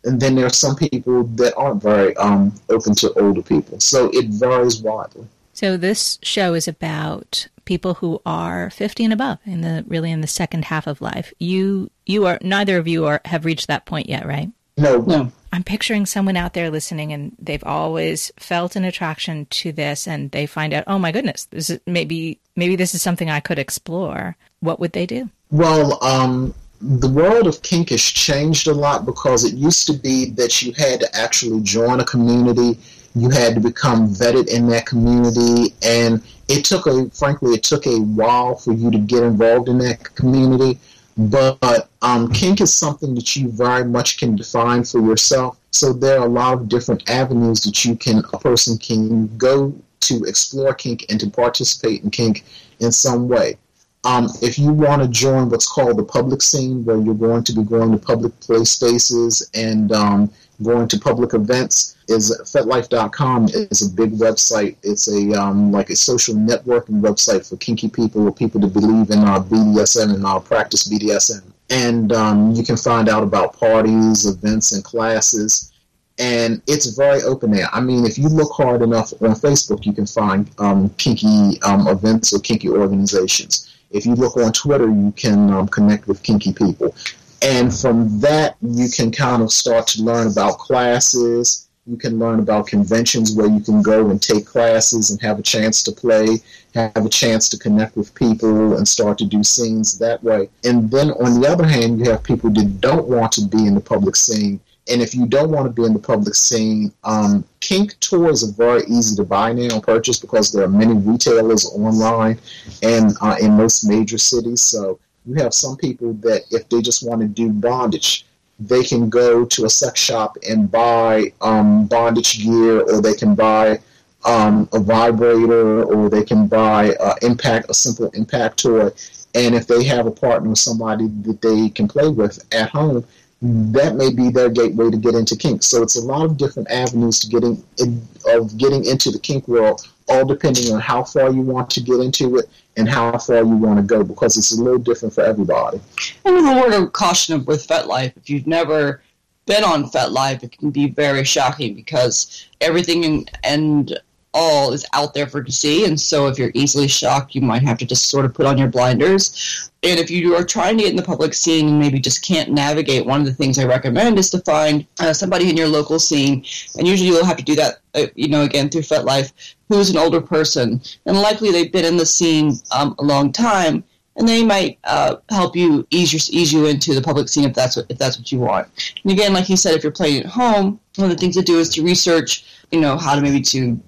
And 0.05 0.18
then 0.18 0.37
there 0.37 0.47
are 0.47 0.51
some 0.64 0.75
people 0.75 1.25
that 1.25 1.55
aren't 1.55 1.83
very 1.83 2.16
um, 2.16 2.55
open 2.70 2.94
to 2.94 3.12
older 3.20 3.42
people. 3.42 3.79
So 3.79 4.09
it 4.14 4.31
varies 4.31 4.81
widely. 4.81 5.27
So 5.53 5.77
this 5.77 6.18
show 6.23 6.55
is 6.55 6.66
about 6.66 7.49
people 7.66 7.94
who 7.94 8.23
are 8.25 8.70
50 8.70 9.05
and 9.05 9.12
above 9.12 9.38
in 9.44 9.61
the 9.61 9.85
really 9.87 10.11
in 10.11 10.23
the 10.23 10.27
second 10.27 10.64
half 10.64 10.87
of 10.87 11.03
life. 11.03 11.35
You 11.38 11.90
you 12.07 12.25
are 12.25 12.38
neither 12.40 12.79
of 12.79 12.88
you 12.88 13.05
are 13.05 13.20
have 13.27 13.44
reached 13.44 13.66
that 13.66 13.85
point 13.85 14.09
yet, 14.09 14.25
right? 14.25 14.51
No. 14.79 15.03
No. 15.03 15.31
I'm 15.55 15.62
picturing 15.62 16.05
someone 16.05 16.37
out 16.37 16.53
there 16.53 16.69
listening 16.69 17.12
and 17.12 17.37
they've 17.38 17.62
always 17.62 18.33
felt 18.37 18.75
an 18.75 18.85
attraction 18.85 19.47
to 19.51 19.71
this 19.71 20.09
and 20.09 20.33
they 20.33 20.47
find 20.47 20.75
out, 20.75 20.83
"Oh 20.88 20.99
my 20.99 21.12
goodness, 21.12 21.45
this 21.45 21.71
is 21.71 21.79
maybe 21.87 22.40
maybe 22.57 22.75
this 22.75 22.93
is 22.93 23.03
something 23.03 23.31
I 23.31 23.38
could 23.38 23.61
explore." 23.61 24.37
What 24.59 24.81
would 24.81 24.95
they 24.95 25.07
do? 25.07 25.31
Well, 25.53 26.03
um, 26.03 26.55
the 26.81 27.09
world 27.09 27.47
of 27.47 27.62
kink 27.62 27.90
has 27.90 28.03
changed 28.03 28.67
a 28.67 28.75
lot 28.75 29.07
because 29.07 29.45
it 29.45 29.55
used 29.55 29.87
to 29.87 29.93
be 29.93 30.31
that 30.31 30.61
you 30.61 30.73
had 30.73 30.99
to 31.01 31.17
actually 31.17 31.61
join 31.61 32.01
a 32.01 32.05
community, 32.05 32.77
you 33.14 33.31
had 33.31 33.55
to 33.55 33.61
become 33.61 34.09
vetted 34.09 34.49
in 34.49 34.67
that 34.71 34.87
community, 34.87 35.73
and 35.85 36.21
it 36.49 36.64
took 36.64 36.88
a 36.88 37.09
frankly 37.11 37.55
it 37.55 37.62
took 37.62 37.87
a 37.87 38.01
while 38.01 38.57
for 38.57 38.73
you 38.73 38.90
to 38.90 38.99
get 38.99 39.23
involved 39.23 39.69
in 39.69 39.79
that 39.79 40.03
community. 40.17 40.81
But 41.16 41.88
um, 42.03 42.33
kink 42.33 42.61
is 42.61 42.74
something 42.74 43.14
that 43.14 43.37
you 43.37 43.48
very 43.48 43.85
much 43.85 44.18
can 44.18 44.35
define 44.35 44.85
for 44.85 45.00
yourself. 45.00 45.59
So 45.70 45.92
there 45.92 46.18
are 46.20 46.27
a 46.27 46.31
lot 46.31 46.55
of 46.55 46.68
different 46.68 47.09
avenues 47.09 47.61
that 47.62 47.85
you 47.85 47.94
can 47.96 48.18
a 48.33 48.38
person 48.38 48.79
can 48.79 49.37
go 49.37 49.74
to 50.00 50.24
explore 50.24 50.74
kink 50.74 51.07
and 51.09 51.20
to 51.20 51.31
participate 51.31 52.03
in 52.03 52.11
kink 52.11 52.44
in 52.81 52.92
some 52.92 53.29
way. 53.29 53.59
Um, 54.05 54.29
if 54.42 54.59
you 54.59 54.70
want 54.70 55.03
to 55.03 55.09
join 55.09 55.48
what's 55.48 55.66
called 55.66 55.96
the 55.96 56.05
public 56.05 56.42
scene, 56.42 56.85
where 56.85 57.00
you're 57.00 57.14
going 57.14 57.42
to 57.44 57.53
be 57.55 57.62
going 57.62 57.90
to 57.92 57.98
public 57.98 58.38
play 58.40 58.64
spaces 58.64 59.48
and 59.55 59.92
um, 59.92 60.31
going 60.62 60.88
to 60.88 60.99
public 60.99 61.35
events, 61.35 61.97
is 62.09 62.31
FetLife.com 62.45 63.49
is 63.71 63.83
a 63.83 63.90
big 63.90 64.12
website. 64.12 64.77
It's 64.83 65.09
a 65.09 65.33
um, 65.40 65.73
like 65.73 65.90
a 65.90 65.97
social 65.97 66.35
networking 66.35 67.01
website 67.01 67.49
for 67.49 67.57
kinky 67.57 67.88
people 67.88 68.27
or 68.27 68.33
people 68.33 68.61
to 68.61 68.67
believe 68.67 69.11
in 69.11 69.21
uh, 69.21 69.40
BDSM 69.40 70.14
and 70.14 70.27
uh, 70.27 70.38
practice 70.38 70.88
BDSM. 70.88 71.43
And 71.71 72.12
um, 72.12 72.53
you 72.53 72.62
can 72.62 72.77
find 72.77 73.09
out 73.09 73.23
about 73.23 73.59
parties, 73.59 74.27
events, 74.27 74.73
and 74.73 74.85
classes. 74.85 75.73
And 76.19 76.62
it's 76.69 76.87
very 76.97 77.23
open 77.23 77.51
there. 77.51 77.69
I 77.73 77.81
mean, 77.81 78.05
if 78.05 78.19
you 78.19 78.29
look 78.29 78.53
hard 78.53 78.83
enough 78.83 79.12
on 79.14 79.31
Facebook, 79.31 79.85
you 79.85 79.93
can 79.93 80.07
find 80.07 80.49
um, 80.59 80.90
kinky 80.90 81.61
um, 81.62 81.88
events 81.88 82.33
or 82.33 82.38
kinky 82.38 82.69
organizations. 82.69 83.75
If 83.90 84.07
you 84.07 84.14
look 84.14 84.37
on 84.37 84.53
Twitter, 84.53 84.88
you 84.88 85.12
can 85.17 85.51
um, 85.53 85.69
connect 85.69 86.07
with 86.07 86.23
kinky 86.23 86.53
people. 86.53 86.95
And 87.44 87.74
from 87.74 88.20
that, 88.20 88.57
you 88.62 88.88
can 88.88 89.12
kind 89.12 89.42
of 89.42 89.52
start 89.52 89.87
to 89.88 90.02
learn 90.02 90.28
about 90.28 90.57
classes. 90.57 91.68
You 91.87 91.98
can 91.98 92.18
learn 92.18 92.40
about 92.40 92.68
conventions 92.68 93.33
where 93.33 93.48
you 93.48 93.61
can 93.61 93.83
go 93.83 94.09
and 94.09 94.20
take 94.20 94.46
classes 94.46 95.11
and 95.11 95.20
have 95.20 95.38
a 95.38 95.42
chance 95.42 95.83
to 95.83 95.92
play, 95.92 96.40
have 96.74 97.04
a 97.04 97.11
chance 97.11 97.50
to 97.50 97.59
connect 97.59 97.98
with 97.98 98.14
people 98.14 98.78
and 98.78 98.88
start 98.88 99.18
to 99.18 99.26
do 99.26 99.44
scenes 99.44 99.98
that 99.98 100.24
way. 100.24 100.48
And 100.64 100.90
then 100.90 101.11
on 101.11 101.38
the 101.38 101.46
other 101.46 101.66
hand, 101.66 101.98
you 101.98 102.11
have 102.11 102.22
people 102.22 102.48
that 102.48 102.80
don't 102.80 103.09
want 103.09 103.33
to 103.33 103.42
be 103.44 103.66
in 103.66 103.74
the 103.74 103.80
public 103.83 104.16
scene. 104.16 104.59
And 104.88 105.02
if 105.02 105.14
you 105.14 105.26
don't 105.26 105.50
want 105.50 105.66
to 105.66 105.70
be 105.70 105.87
in 105.87 105.92
the 105.92 105.98
public 105.98 106.35
scene, 106.35 106.94
um, 107.04 107.44
kink 107.61 108.00
toys 108.00 108.42
are 108.42 108.52
very 108.52 108.85
easy 108.87 109.16
to 109.16 109.24
buy 109.24 109.52
now 109.52 109.74
and 109.74 109.83
purchase 109.83 110.18
because 110.18 110.50
there 110.50 110.64
are 110.64 110.68
many 110.68 110.94
retailers 110.94 111.66
online 111.66 112.38
and 112.83 113.14
uh, 113.20 113.37
in 113.38 113.52
most 113.52 113.85
major 113.85 114.16
cities. 114.16 114.62
So 114.62 114.98
you 115.26 115.34
have 115.34 115.54
some 115.54 115.76
people 115.76 116.12
that 116.14 116.42
if 116.50 116.68
they 116.68 116.82
just 116.82 117.06
want 117.06 117.20
to 117.20 117.26
do 117.26 117.50
bondage, 117.50 118.26
they 118.58 118.84
can 118.84 119.08
go 119.08 119.44
to 119.44 119.64
a 119.64 119.70
sex 119.70 120.00
shop 120.00 120.37
and 120.48 120.70
buy 120.70 121.32
um, 121.40 121.87
bondage 121.87 122.42
gear, 122.44 122.80
or 122.82 123.00
they 123.00 123.14
can 123.14 123.34
buy 123.34 123.78
um, 124.24 124.68
a 124.72 124.78
vibrator, 124.78 125.84
or 125.84 126.08
they 126.08 126.24
can 126.24 126.46
buy 126.46 126.94
uh, 127.00 127.14
impact 127.22 127.70
a 127.70 127.74
simple 127.74 128.10
impact 128.10 128.62
toy. 128.62 128.90
And 129.34 129.54
if 129.54 129.66
they 129.66 129.82
have 129.84 130.06
a 130.06 130.10
partner 130.12 130.50
or 130.50 130.56
somebody 130.56 131.08
that 131.22 131.42
they 131.42 131.68
can 131.68 131.88
play 131.88 132.08
with 132.08 132.38
at 132.54 132.70
home, 132.70 133.04
that 133.42 133.96
may 133.96 134.10
be 134.12 134.30
their 134.30 134.48
gateway 134.48 134.90
to 134.90 134.96
get 134.96 135.14
into 135.14 135.37
kink. 135.37 135.62
So 135.62 135.82
it's 135.82 135.96
a 135.96 136.00
lot 136.00 136.24
of 136.24 136.37
different 136.37 136.70
avenues 136.70 137.18
to 137.20 137.28
getting 137.28 137.62
in, 137.78 138.00
of 138.28 138.56
getting 138.56 138.84
into 138.84 139.10
the 139.10 139.18
kink 139.18 139.48
world, 139.48 139.87
all 140.09 140.25
depending 140.25 140.73
on 140.73 140.81
how 140.81 141.03
far 141.05 141.33
you 141.33 141.40
want 141.40 141.71
to 141.71 141.81
get 141.81 142.01
into 142.01 142.37
it 142.37 142.47
and 142.77 142.88
how 142.88 143.17
far 143.19 143.38
you 143.38 143.57
want 143.57 143.79
to 143.79 143.83
go, 143.83 144.03
because 144.03 144.37
it's 144.37 144.53
a 144.53 144.62
little 144.62 144.79
different 144.79 145.14
for 145.14 145.23
everybody. 145.23 145.81
And 146.25 146.35
with 146.35 146.45
a 146.45 146.61
word 146.61 146.75
of 146.75 146.93
caution 146.93 147.45
with 147.45 147.67
FetLife, 147.67 148.17
if 148.17 148.29
you've 148.29 148.47
never 148.47 149.03
been 149.47 149.64
on 149.64 149.85
FetLife, 149.85 150.43
it 150.43 150.57
can 150.59 150.71
be 150.71 150.88
very 150.88 151.25
shocking 151.25 151.75
because 151.75 152.49
everything 152.61 153.05
and, 153.05 153.31
and 153.45 153.99
all 154.35 154.73
is 154.73 154.85
out 154.92 155.14
there 155.14 155.27
for 155.27 155.42
to 155.42 155.53
see. 155.53 155.87
And 155.87 155.99
so 155.99 156.27
if 156.27 156.38
you're 156.38 156.51
easily 156.55 156.88
shocked, 156.88 157.35
you 157.35 157.40
might 157.40 157.62
have 157.62 157.79
to 157.79 157.87
just 157.87 158.11
sort 158.11 158.25
of 158.25 158.35
put 158.35 158.44
on 158.44 158.59
your 158.59 158.68
blinders. 158.68 159.70
And 159.83 160.01
if 160.01 160.11
you 160.11 160.35
are 160.35 160.44
trying 160.44 160.77
to 160.77 160.83
get 160.83 160.90
in 160.90 160.97
the 160.97 161.03
public 161.03 161.33
scene 161.35 161.68
and 161.68 161.79
maybe 161.79 162.01
just 162.01 162.27
can't 162.27 162.51
navigate, 162.51 163.07
one 163.07 163.20
of 163.20 163.27
the 163.27 163.33
things 163.33 163.59
I 163.59 163.64
recommend 163.64 164.18
is 164.18 164.31
to 164.31 164.40
find 164.40 164.87
uh, 164.99 165.12
somebody 165.12 165.49
in 165.49 165.57
your 165.57 165.68
local 165.68 165.99
scene. 165.99 166.44
And 166.77 166.87
usually 166.87 167.09
you'll 167.09 167.25
have 167.25 167.37
to 167.37 167.44
do 167.44 167.55
that, 167.55 167.79
uh, 167.94 168.07
you 168.14 168.29
know, 168.29 168.42
again 168.42 168.68
through 168.68 168.83
FetLife, 168.83 169.33
who's 169.68 169.90
an 169.90 169.99
older 169.99 170.20
person. 170.20 170.83
And 171.07 171.16
likely 171.16 171.53
they've 171.53 171.73
been 171.73 171.85
in 171.85 171.97
the 171.97 172.07
scene 172.07 172.59
um, 172.73 172.94
a 172.99 173.05
long 173.05 173.33
time. 173.33 173.85
And 174.16 174.29
they 174.29 174.44
might 174.44 174.79
uh, 174.85 175.16
help 175.29 175.57
you 175.57 175.85
ease, 175.90 176.12
your, 176.12 176.20
ease 176.40 176.53
you 176.53 176.66
into 176.66 176.94
the 176.94 177.03
public 177.03 177.29
scene 177.29 177.44
if 177.44 177.53
that's 177.53 177.75
what 177.75 177.87
if 177.88 177.99
that's 177.99 178.16
what 178.16 178.31
you 178.31 178.38
want. 178.38 178.68
And 179.03 179.12
again, 179.12 179.33
like 179.33 179.44
he 179.44 179.57
said, 179.57 179.75
if 179.75 179.83
you're 179.83 179.90
playing 179.90 180.20
at 180.20 180.27
home, 180.27 180.79
one 180.94 181.11
of 181.11 181.16
the 181.16 181.20
things 181.20 181.35
to 181.35 181.42
do 181.42 181.59
is 181.59 181.68
to 181.70 181.83
research, 181.83 182.47
you 182.70 182.81
know, 182.81 182.97
how 182.97 183.16
to 183.16 183.20
maybe 183.20 183.40
to 183.40 183.81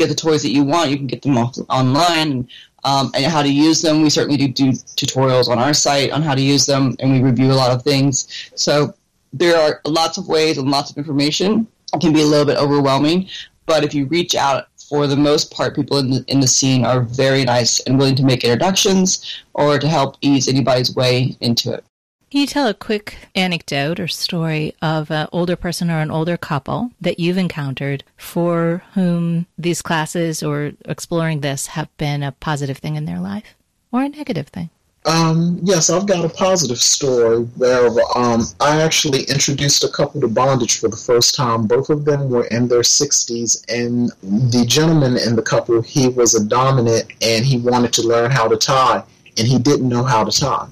get 0.00 0.08
the 0.08 0.14
toys 0.14 0.42
that 0.42 0.50
you 0.50 0.64
want. 0.64 0.90
You 0.90 0.96
can 0.96 1.06
get 1.06 1.22
them 1.22 1.38
off 1.38 1.56
online 1.68 2.48
um, 2.84 3.10
and 3.14 3.24
how 3.26 3.42
to 3.42 3.48
use 3.48 3.82
them. 3.82 4.02
We 4.02 4.10
certainly 4.10 4.36
do 4.36 4.48
do 4.48 4.72
tutorials 4.72 5.48
on 5.48 5.58
our 5.58 5.74
site 5.74 6.10
on 6.10 6.22
how 6.22 6.34
to 6.34 6.42
use 6.42 6.66
them, 6.66 6.96
and 6.98 7.12
we 7.12 7.20
review 7.22 7.52
a 7.52 7.58
lot 7.62 7.70
of 7.70 7.82
things. 7.82 8.50
So 8.54 8.94
there 9.32 9.56
are 9.56 9.80
lots 9.84 10.18
of 10.18 10.26
ways 10.26 10.58
and 10.58 10.70
lots 10.70 10.90
of 10.90 10.96
information. 10.98 11.66
It 11.94 12.00
can 12.00 12.12
be 12.12 12.22
a 12.22 12.26
little 12.26 12.46
bit 12.46 12.56
overwhelming, 12.56 13.28
but 13.66 13.84
if 13.84 13.94
you 13.94 14.06
reach 14.06 14.34
out, 14.34 14.66
for 14.88 15.06
the 15.06 15.16
most 15.16 15.52
part, 15.52 15.76
people 15.76 15.98
in 15.98 16.10
the, 16.10 16.24
in 16.26 16.40
the 16.40 16.48
scene 16.48 16.84
are 16.84 17.02
very 17.02 17.44
nice 17.44 17.78
and 17.80 17.96
willing 17.96 18.16
to 18.16 18.24
make 18.24 18.42
introductions 18.42 19.40
or 19.54 19.78
to 19.78 19.86
help 19.86 20.16
ease 20.20 20.48
anybody's 20.48 20.96
way 20.96 21.36
into 21.40 21.72
it. 21.72 21.84
Can 22.30 22.40
you 22.40 22.46
tell 22.46 22.68
a 22.68 22.74
quick 22.74 23.16
anecdote 23.34 23.98
or 23.98 24.06
story 24.06 24.72
of 24.80 25.10
an 25.10 25.26
older 25.32 25.56
person 25.56 25.90
or 25.90 25.98
an 25.98 26.12
older 26.12 26.36
couple 26.36 26.92
that 27.00 27.18
you've 27.18 27.36
encountered 27.36 28.04
for 28.16 28.84
whom 28.94 29.46
these 29.58 29.82
classes 29.82 30.40
or 30.40 30.70
exploring 30.84 31.40
this 31.40 31.66
have 31.68 31.88
been 31.96 32.22
a 32.22 32.30
positive 32.30 32.78
thing 32.78 32.94
in 32.94 33.04
their 33.04 33.18
life 33.18 33.56
or 33.90 34.02
a 34.02 34.08
negative 34.08 34.46
thing? 34.46 34.70
Um, 35.06 35.58
yes, 35.64 35.90
I've 35.90 36.06
got 36.06 36.24
a 36.24 36.28
positive 36.28 36.78
story 36.78 37.38
where 37.56 37.88
um, 38.14 38.44
I 38.60 38.80
actually 38.80 39.24
introduced 39.24 39.82
a 39.82 39.88
couple 39.88 40.20
to 40.20 40.28
bondage 40.28 40.78
for 40.78 40.86
the 40.86 40.96
first 40.96 41.34
time. 41.34 41.66
Both 41.66 41.90
of 41.90 42.04
them 42.04 42.30
were 42.30 42.46
in 42.46 42.68
their 42.68 42.82
60s, 42.82 43.64
and 43.68 44.12
the 44.22 44.64
gentleman 44.66 45.16
in 45.16 45.34
the 45.34 45.42
couple, 45.42 45.82
he 45.82 46.06
was 46.06 46.36
a 46.36 46.44
dominant 46.44 47.12
and 47.22 47.44
he 47.44 47.58
wanted 47.58 47.92
to 47.94 48.06
learn 48.06 48.30
how 48.30 48.46
to 48.46 48.56
tie, 48.56 49.02
and 49.36 49.48
he 49.48 49.58
didn't 49.58 49.88
know 49.88 50.04
how 50.04 50.22
to 50.22 50.30
tie 50.30 50.68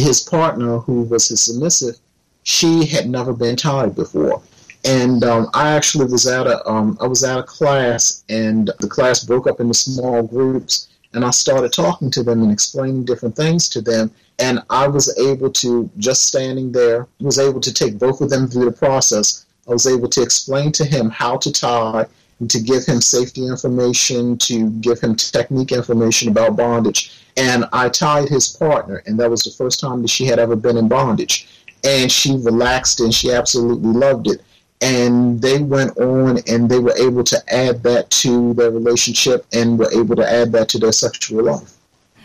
his 0.00 0.20
partner, 0.20 0.78
who 0.78 1.02
was 1.02 1.28
his 1.28 1.42
submissive, 1.42 1.96
she 2.42 2.86
had 2.86 3.08
never 3.08 3.32
been 3.32 3.56
tied 3.56 3.94
before. 3.94 4.42
And 4.84 5.24
um, 5.24 5.50
I 5.54 5.70
actually 5.70 6.06
was 6.06 6.26
at 6.26 6.46
a 6.46 6.66
um, 6.68 6.96
I 7.00 7.06
was 7.06 7.24
at 7.24 7.38
a 7.38 7.42
class, 7.42 8.24
and 8.28 8.70
the 8.78 8.88
class 8.88 9.24
broke 9.24 9.46
up 9.46 9.60
into 9.60 9.74
small 9.74 10.22
groups, 10.22 10.88
and 11.12 11.24
I 11.24 11.30
started 11.30 11.72
talking 11.72 12.10
to 12.12 12.22
them 12.22 12.42
and 12.42 12.52
explaining 12.52 13.04
different 13.04 13.36
things 13.36 13.68
to 13.70 13.80
them. 13.80 14.10
And 14.38 14.62
I 14.70 14.86
was 14.86 15.18
able 15.18 15.50
to 15.50 15.90
just 15.98 16.26
standing 16.26 16.70
there 16.70 17.08
was 17.20 17.38
able 17.38 17.60
to 17.60 17.72
take 17.72 17.98
both 17.98 18.20
of 18.20 18.30
them 18.30 18.46
through 18.46 18.66
the 18.66 18.72
process. 18.72 19.44
I 19.68 19.72
was 19.72 19.86
able 19.86 20.08
to 20.08 20.22
explain 20.22 20.70
to 20.72 20.84
him 20.84 21.10
how 21.10 21.36
to 21.38 21.52
tie 21.52 22.06
to 22.46 22.60
give 22.60 22.84
him 22.84 23.00
safety 23.00 23.46
information, 23.46 24.38
to 24.38 24.70
give 24.70 25.00
him 25.00 25.16
technique 25.16 25.72
information 25.72 26.28
about 26.28 26.56
bondage. 26.56 27.18
And 27.36 27.64
I 27.72 27.88
tied 27.88 28.28
his 28.28 28.48
partner, 28.48 29.02
and 29.06 29.18
that 29.18 29.30
was 29.30 29.42
the 29.42 29.50
first 29.50 29.80
time 29.80 30.02
that 30.02 30.08
she 30.08 30.24
had 30.24 30.38
ever 30.38 30.54
been 30.54 30.76
in 30.76 30.88
bondage. 30.88 31.48
And 31.84 32.10
she 32.10 32.32
relaxed 32.32 33.00
and 33.00 33.14
she 33.14 33.32
absolutely 33.32 33.92
loved 33.92 34.28
it. 34.28 34.42
And 34.80 35.40
they 35.40 35.58
went 35.58 35.96
on 35.98 36.38
and 36.46 36.68
they 36.68 36.78
were 36.78 36.96
able 36.96 37.24
to 37.24 37.54
add 37.54 37.82
that 37.82 38.10
to 38.10 38.54
their 38.54 38.70
relationship 38.70 39.44
and 39.52 39.78
were 39.78 39.90
able 39.92 40.14
to 40.16 40.28
add 40.28 40.52
that 40.52 40.68
to 40.70 40.78
their 40.78 40.92
sexual 40.92 41.44
life. 41.44 41.74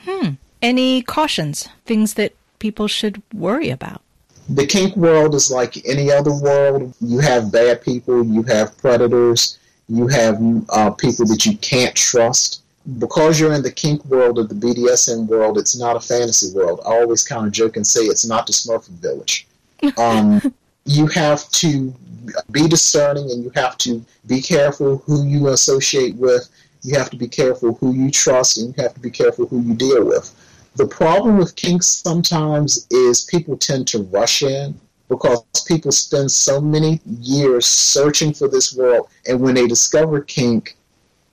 Hmm. 0.06 0.32
Any 0.62 1.02
cautions, 1.02 1.68
things 1.86 2.14
that 2.16 2.34
people 2.60 2.88
should 2.88 3.22
worry 3.34 3.70
about? 3.70 4.02
The 4.50 4.68
kink 4.68 4.96
world 4.96 5.36
is 5.36 5.50
like 5.50 5.86
any 5.88 6.12
other 6.12 6.34
world. 6.34 6.94
You 7.00 7.20
have 7.20 7.52
bad 7.52 7.82
people, 7.82 8.26
you 8.26 8.44
have 8.44 8.78
predators, 8.78 9.58
you 9.88 10.08
have 10.08 10.42
uh, 10.70 10.92
people 10.92 11.26
that 11.28 11.46
you 11.46 11.58
can't 11.58 11.96
trust. 11.96 12.62
Because 13.00 13.40
you're 13.40 13.54
in 13.54 13.64
the 13.64 13.72
kink 13.72 14.04
world 14.06 14.38
or 14.38 14.44
the 14.44 14.56
BDSM 14.56 15.28
world, 15.28 15.58
it's 15.58 15.78
not 15.78 15.96
a 15.96 16.02
fantasy 16.02 16.54
world. 16.54 16.82
I 16.86 16.90
always 16.90 17.24
kind 17.24 17.48
of 17.48 17.54
joke 17.54 17.78
and 17.78 17.88
say 17.88 18.02
it's 18.02 18.26
not 18.26 18.46
the 18.46 18.52
Smurfit 18.54 19.00
Village. 19.00 19.48
Um, 19.98 20.42
you 20.86 21.08
have 21.08 21.50
to 21.52 21.94
be 22.52 22.68
discerning 22.68 23.30
and 23.32 23.44
you 23.44 23.52
have 23.56 23.78
to 23.80 24.04
be 24.28 24.42
careful 24.42 25.00
who 25.00 25.26
you 25.26 25.50
associate 25.50 26.16
with. 26.16 26.50
You 26.84 26.98
have 26.98 27.10
to 27.10 27.18
be 27.18 27.28
careful 27.28 27.76
who 27.76 27.94
you 27.94 28.10
trust 28.10 28.58
and 28.58 28.68
you 28.68 28.84
have 28.84 28.94
to 28.94 29.00
be 29.00 29.10
careful 29.10 29.46
who 29.46 29.62
you 29.62 29.74
deal 29.74 30.06
with. 30.06 30.34
The 30.76 30.88
problem 30.88 31.38
with 31.38 31.56
kinks 31.56 31.88
sometimes 31.88 32.88
is 32.90 33.22
people 33.26 33.58
tend 33.58 33.88
to 33.90 34.04
rush 34.04 34.42
in 34.42 34.80
because 35.14 35.44
people 35.68 35.92
spend 35.92 36.32
so 36.32 36.60
many 36.60 37.00
years 37.06 37.68
searching 37.68 38.34
for 38.34 38.48
this 38.48 38.76
world, 38.76 39.08
and 39.28 39.40
when 39.40 39.54
they 39.54 39.68
discover 39.68 40.22
kink, 40.22 40.76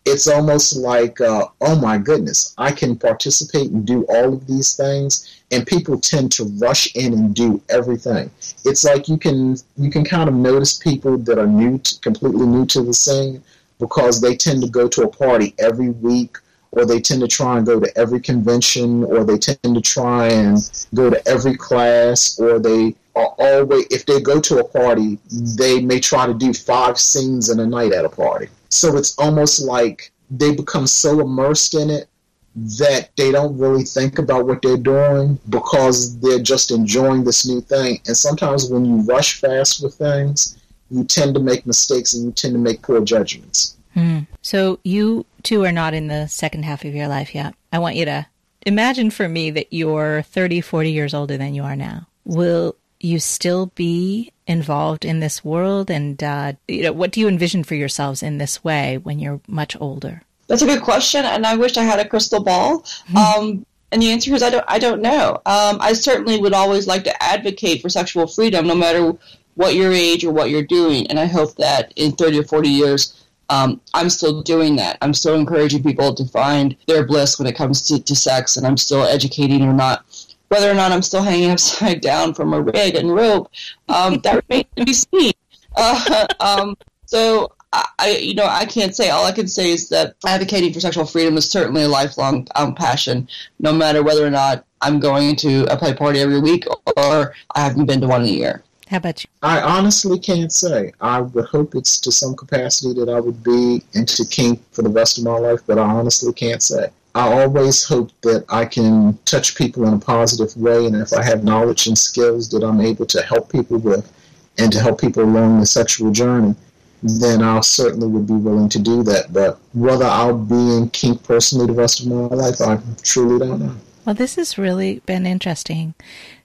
it's 0.04 0.26
almost 0.26 0.76
like, 0.76 1.18
uh, 1.20 1.46
oh 1.62 1.80
my 1.80 1.96
goodness, 1.96 2.54
I 2.58 2.72
can 2.72 2.96
participate 2.96 3.70
and 3.70 3.86
do 3.86 4.04
all 4.04 4.34
of 4.34 4.46
these 4.46 4.76
things, 4.76 5.12
and 5.50 5.66
people 5.66 5.98
tend 5.98 6.30
to 6.32 6.44
rush 6.66 6.94
in 6.94 7.14
and 7.14 7.34
do 7.34 7.62
everything. 7.70 8.30
It's 8.66 8.84
like 8.84 9.08
you 9.08 9.16
can 9.16 9.56
you 9.78 9.90
can 9.90 10.04
kind 10.04 10.28
of 10.28 10.34
notice 10.34 10.76
people 10.76 11.16
that 11.16 11.38
are 11.38 11.46
new, 11.46 11.78
to, 11.78 12.00
completely 12.00 12.46
new 12.46 12.66
to 12.66 12.82
the 12.82 12.92
scene, 12.92 13.42
because 13.78 14.20
they 14.20 14.36
tend 14.36 14.62
to 14.62 14.68
go 14.68 14.88
to 14.88 15.02
a 15.04 15.08
party 15.08 15.54
every 15.58 15.90
week 15.90 16.36
or 16.72 16.86
they 16.86 17.00
tend 17.00 17.20
to 17.20 17.26
try 17.26 17.56
and 17.56 17.66
go 17.66 17.80
to 17.80 17.98
every 17.98 18.20
convention, 18.20 19.02
or 19.04 19.24
they 19.24 19.38
tend 19.38 19.74
to 19.74 19.80
try 19.80 20.28
and 20.28 20.86
go 20.94 21.10
to 21.10 21.20
every 21.28 21.56
class, 21.56 22.38
or 22.38 22.60
they 22.60 22.94
are 23.16 23.34
always, 23.38 23.86
if 23.90 24.06
they 24.06 24.20
go 24.20 24.40
to 24.40 24.58
a 24.58 24.64
party, 24.64 25.18
they 25.30 25.80
may 25.80 26.00
try 26.00 26.26
to 26.26 26.34
do 26.34 26.52
five 26.52 26.98
scenes 26.98 27.48
in 27.50 27.60
a 27.60 27.66
night 27.66 27.92
at 27.92 28.04
a 28.04 28.08
party. 28.08 28.48
So 28.68 28.96
it's 28.96 29.18
almost 29.18 29.62
like 29.62 30.12
they 30.30 30.54
become 30.54 30.86
so 30.86 31.20
immersed 31.20 31.74
in 31.74 31.90
it 31.90 32.08
that 32.54 33.10
they 33.16 33.30
don't 33.30 33.56
really 33.58 33.84
think 33.84 34.18
about 34.18 34.46
what 34.46 34.62
they're 34.62 34.76
doing 34.76 35.38
because 35.48 36.18
they're 36.20 36.42
just 36.42 36.70
enjoying 36.70 37.24
this 37.24 37.46
new 37.46 37.60
thing. 37.60 38.00
And 38.06 38.16
sometimes 38.16 38.68
when 38.68 38.84
you 38.84 38.96
rush 39.02 39.40
fast 39.40 39.82
with 39.82 39.94
things, 39.94 40.58
you 40.90 41.04
tend 41.04 41.34
to 41.34 41.40
make 41.40 41.66
mistakes 41.66 42.14
and 42.14 42.24
you 42.24 42.32
tend 42.32 42.54
to 42.54 42.58
make 42.58 42.82
poor 42.82 43.00
judgments. 43.04 43.76
Hmm. 43.94 44.20
So 44.42 44.78
you 44.84 45.26
two 45.42 45.64
are 45.64 45.72
not 45.72 45.94
in 45.94 46.08
the 46.08 46.26
second 46.26 46.64
half 46.64 46.84
of 46.84 46.94
your 46.94 47.08
life 47.08 47.34
yet. 47.34 47.54
I 47.72 47.78
want 47.78 47.96
you 47.96 48.04
to 48.04 48.26
imagine 48.66 49.10
for 49.10 49.28
me 49.28 49.50
that 49.50 49.72
you're 49.72 50.22
30, 50.22 50.60
40 50.60 50.90
years 50.90 51.14
older 51.14 51.36
than 51.36 51.54
you 51.54 51.62
are 51.62 51.76
now. 51.76 52.06
Will 52.24 52.76
you 53.00 53.18
still 53.18 53.66
be 53.74 54.32
involved 54.46 55.04
in 55.04 55.20
this 55.20 55.44
world? 55.44 55.90
And, 55.90 56.22
uh, 56.22 56.52
you 56.68 56.82
know, 56.82 56.92
what 56.92 57.12
do 57.12 57.20
you 57.20 57.28
envision 57.28 57.64
for 57.64 57.74
yourselves 57.74 58.22
in 58.22 58.38
this 58.38 58.62
way 58.62 58.98
when 58.98 59.18
you're 59.18 59.40
much 59.48 59.76
older? 59.80 60.22
That's 60.46 60.62
a 60.62 60.66
good 60.66 60.82
question, 60.82 61.24
and 61.24 61.46
I 61.46 61.56
wish 61.56 61.76
I 61.76 61.84
had 61.84 62.00
a 62.00 62.08
crystal 62.08 62.42
ball. 62.42 62.80
Mm-hmm. 62.80 63.16
Um, 63.16 63.66
and 63.92 64.02
the 64.02 64.10
answer 64.10 64.34
is 64.34 64.42
I 64.42 64.50
don't. 64.50 64.64
I 64.66 64.78
don't 64.78 65.00
know. 65.00 65.40
Um, 65.46 65.78
I 65.80 65.92
certainly 65.92 66.38
would 66.38 66.52
always 66.52 66.86
like 66.86 67.04
to 67.04 67.22
advocate 67.22 67.82
for 67.82 67.88
sexual 67.88 68.26
freedom, 68.26 68.66
no 68.66 68.74
matter 68.74 69.12
what 69.54 69.74
your 69.74 69.92
age 69.92 70.24
or 70.24 70.32
what 70.32 70.50
you're 70.50 70.62
doing. 70.62 71.06
And 71.08 71.18
I 71.18 71.26
hope 71.26 71.56
that 71.56 71.92
in 71.96 72.12
30 72.12 72.40
or 72.40 72.44
40 72.44 72.68
years, 72.68 73.20
um, 73.48 73.80
I'm 73.94 74.08
still 74.08 74.42
doing 74.42 74.76
that. 74.76 74.96
I'm 75.02 75.12
still 75.12 75.34
encouraging 75.34 75.82
people 75.82 76.14
to 76.14 76.24
find 76.24 76.76
their 76.86 77.04
bliss 77.04 77.38
when 77.38 77.48
it 77.48 77.56
comes 77.56 77.82
to, 77.82 78.00
to 78.00 78.16
sex, 78.16 78.56
and 78.56 78.66
I'm 78.66 78.76
still 78.76 79.02
educating 79.02 79.62
or 79.62 79.72
not. 79.72 80.04
Whether 80.50 80.70
or 80.70 80.74
not 80.74 80.92
I'm 80.92 81.02
still 81.02 81.22
hanging 81.22 81.50
upside 81.50 82.00
down 82.00 82.34
from 82.34 82.52
a 82.52 82.60
rig 82.60 82.94
and 82.94 83.14
rope, 83.14 83.50
um, 83.88 84.18
that 84.20 84.44
remains 84.48 84.66
to 84.76 84.84
be 84.84 84.92
seen. 84.92 85.32
Uh, 85.76 86.26
um, 86.40 86.76
so 87.06 87.52
I, 87.72 88.18
you 88.20 88.34
know, 88.34 88.46
I 88.46 88.64
can't 88.64 88.94
say. 88.94 89.10
All 89.10 89.24
I 89.24 89.32
can 89.32 89.46
say 89.46 89.70
is 89.70 89.88
that 89.90 90.16
advocating 90.26 90.72
for 90.72 90.80
sexual 90.80 91.04
freedom 91.04 91.36
is 91.36 91.48
certainly 91.48 91.84
a 91.84 91.88
lifelong 91.88 92.48
um, 92.56 92.74
passion, 92.74 93.28
no 93.60 93.72
matter 93.72 94.02
whether 94.02 94.26
or 94.26 94.30
not 94.30 94.64
I'm 94.80 94.98
going 94.98 95.36
to 95.36 95.72
a 95.72 95.76
play 95.76 95.94
party 95.94 96.20
every 96.20 96.40
week 96.40 96.66
or 96.96 97.34
I 97.54 97.60
haven't 97.60 97.86
been 97.86 98.00
to 98.00 98.08
one 98.08 98.22
in 98.22 98.28
a 98.28 98.32
year. 98.32 98.64
How 98.88 98.96
about 98.96 99.22
you? 99.22 99.30
I 99.42 99.60
honestly 99.60 100.18
can't 100.18 100.52
say. 100.52 100.92
I 101.00 101.20
would 101.20 101.44
hope 101.44 101.76
it's 101.76 102.00
to 102.00 102.10
some 102.10 102.34
capacity 102.34 102.92
that 102.94 103.08
I 103.08 103.20
would 103.20 103.40
be 103.40 103.84
into 103.92 104.24
kink 104.24 104.60
for 104.72 104.82
the 104.82 104.88
rest 104.88 105.18
of 105.18 105.22
my 105.22 105.38
life, 105.38 105.60
but 105.64 105.78
I 105.78 105.82
honestly 105.82 106.32
can't 106.32 106.60
say. 106.60 106.88
I 107.14 107.42
always 107.42 107.82
hope 107.82 108.10
that 108.22 108.44
I 108.48 108.64
can 108.64 109.18
touch 109.24 109.56
people 109.56 109.86
in 109.86 109.94
a 109.94 109.98
positive 109.98 110.56
way, 110.56 110.86
and 110.86 110.94
if 110.94 111.12
I 111.12 111.24
have 111.24 111.42
knowledge 111.42 111.86
and 111.86 111.98
skills 111.98 112.48
that 112.50 112.62
I'm 112.62 112.80
able 112.80 113.06
to 113.06 113.22
help 113.22 113.50
people 113.50 113.78
with 113.78 114.10
and 114.58 114.72
to 114.72 114.80
help 114.80 115.00
people 115.00 115.24
along 115.24 115.60
the 115.60 115.66
sexual 115.66 116.12
journey, 116.12 116.54
then 117.02 117.42
I 117.42 117.60
certainly 117.60 118.06
would 118.06 118.26
be 118.26 118.34
willing 118.34 118.68
to 118.68 118.78
do 118.78 119.02
that. 119.04 119.32
But 119.32 119.58
whether 119.72 120.04
I'll 120.04 120.38
be 120.38 120.76
in 120.76 120.90
kink 120.90 121.22
personally 121.24 121.66
the 121.66 121.72
rest 121.72 122.00
of 122.00 122.06
my 122.06 122.26
life, 122.26 122.60
I 122.60 122.78
truly 123.02 123.38
don't 123.44 123.60
know. 123.60 123.76
Well, 124.04 124.14
this 124.14 124.36
has 124.36 124.58
really 124.58 125.00
been 125.06 125.26
interesting. 125.26 125.94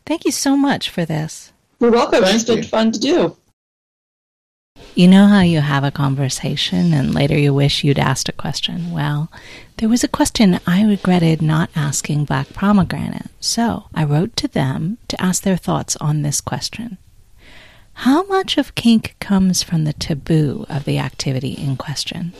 Thank 0.05 0.25
you 0.25 0.31
so 0.31 0.57
much 0.57 0.89
for 0.89 1.05
this. 1.05 1.51
You're 1.79 1.91
welcome. 1.91 2.23
Thank 2.23 2.35
it's 2.35 2.43
been 2.43 2.63
fun 2.63 2.91
to 2.91 2.99
do. 2.99 3.37
You 4.97 5.09
know 5.09 5.27
how 5.27 5.41
you 5.41 5.59
have 5.59 5.83
a 5.83 5.91
conversation 5.91 6.93
and 6.93 7.13
later 7.13 7.37
you 7.37 7.53
wish 7.53 7.83
you'd 7.83 7.99
asked 7.99 8.29
a 8.29 8.31
question? 8.31 8.91
Well, 8.91 9.29
there 9.75 9.89
was 9.89 10.05
a 10.05 10.07
question 10.07 10.57
I 10.65 10.85
regretted 10.85 11.41
not 11.41 11.69
asking 11.75 12.23
Black 12.23 12.53
Pomegranate, 12.53 13.29
so 13.41 13.87
I 13.93 14.05
wrote 14.05 14.37
to 14.37 14.47
them 14.47 14.97
to 15.09 15.21
ask 15.21 15.43
their 15.43 15.57
thoughts 15.57 15.97
on 15.97 16.21
this 16.21 16.39
question. 16.39 16.97
How 17.95 18.23
much 18.27 18.57
of 18.57 18.73
kink 18.75 19.17
comes 19.19 19.61
from 19.61 19.83
the 19.83 19.91
taboo 19.91 20.65
of 20.69 20.85
the 20.85 20.97
activity 20.97 21.51
in 21.51 21.75
question? 21.75 22.31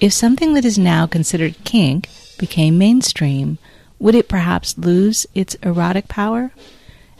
If 0.00 0.12
something 0.12 0.54
that 0.54 0.64
is 0.64 0.80
now 0.80 1.06
considered 1.06 1.62
kink 1.62 2.08
became 2.38 2.76
mainstream, 2.76 3.58
would 4.00 4.16
it 4.16 4.28
perhaps 4.28 4.76
lose 4.78 5.28
its 5.32 5.54
erotic 5.62 6.08
power? 6.08 6.50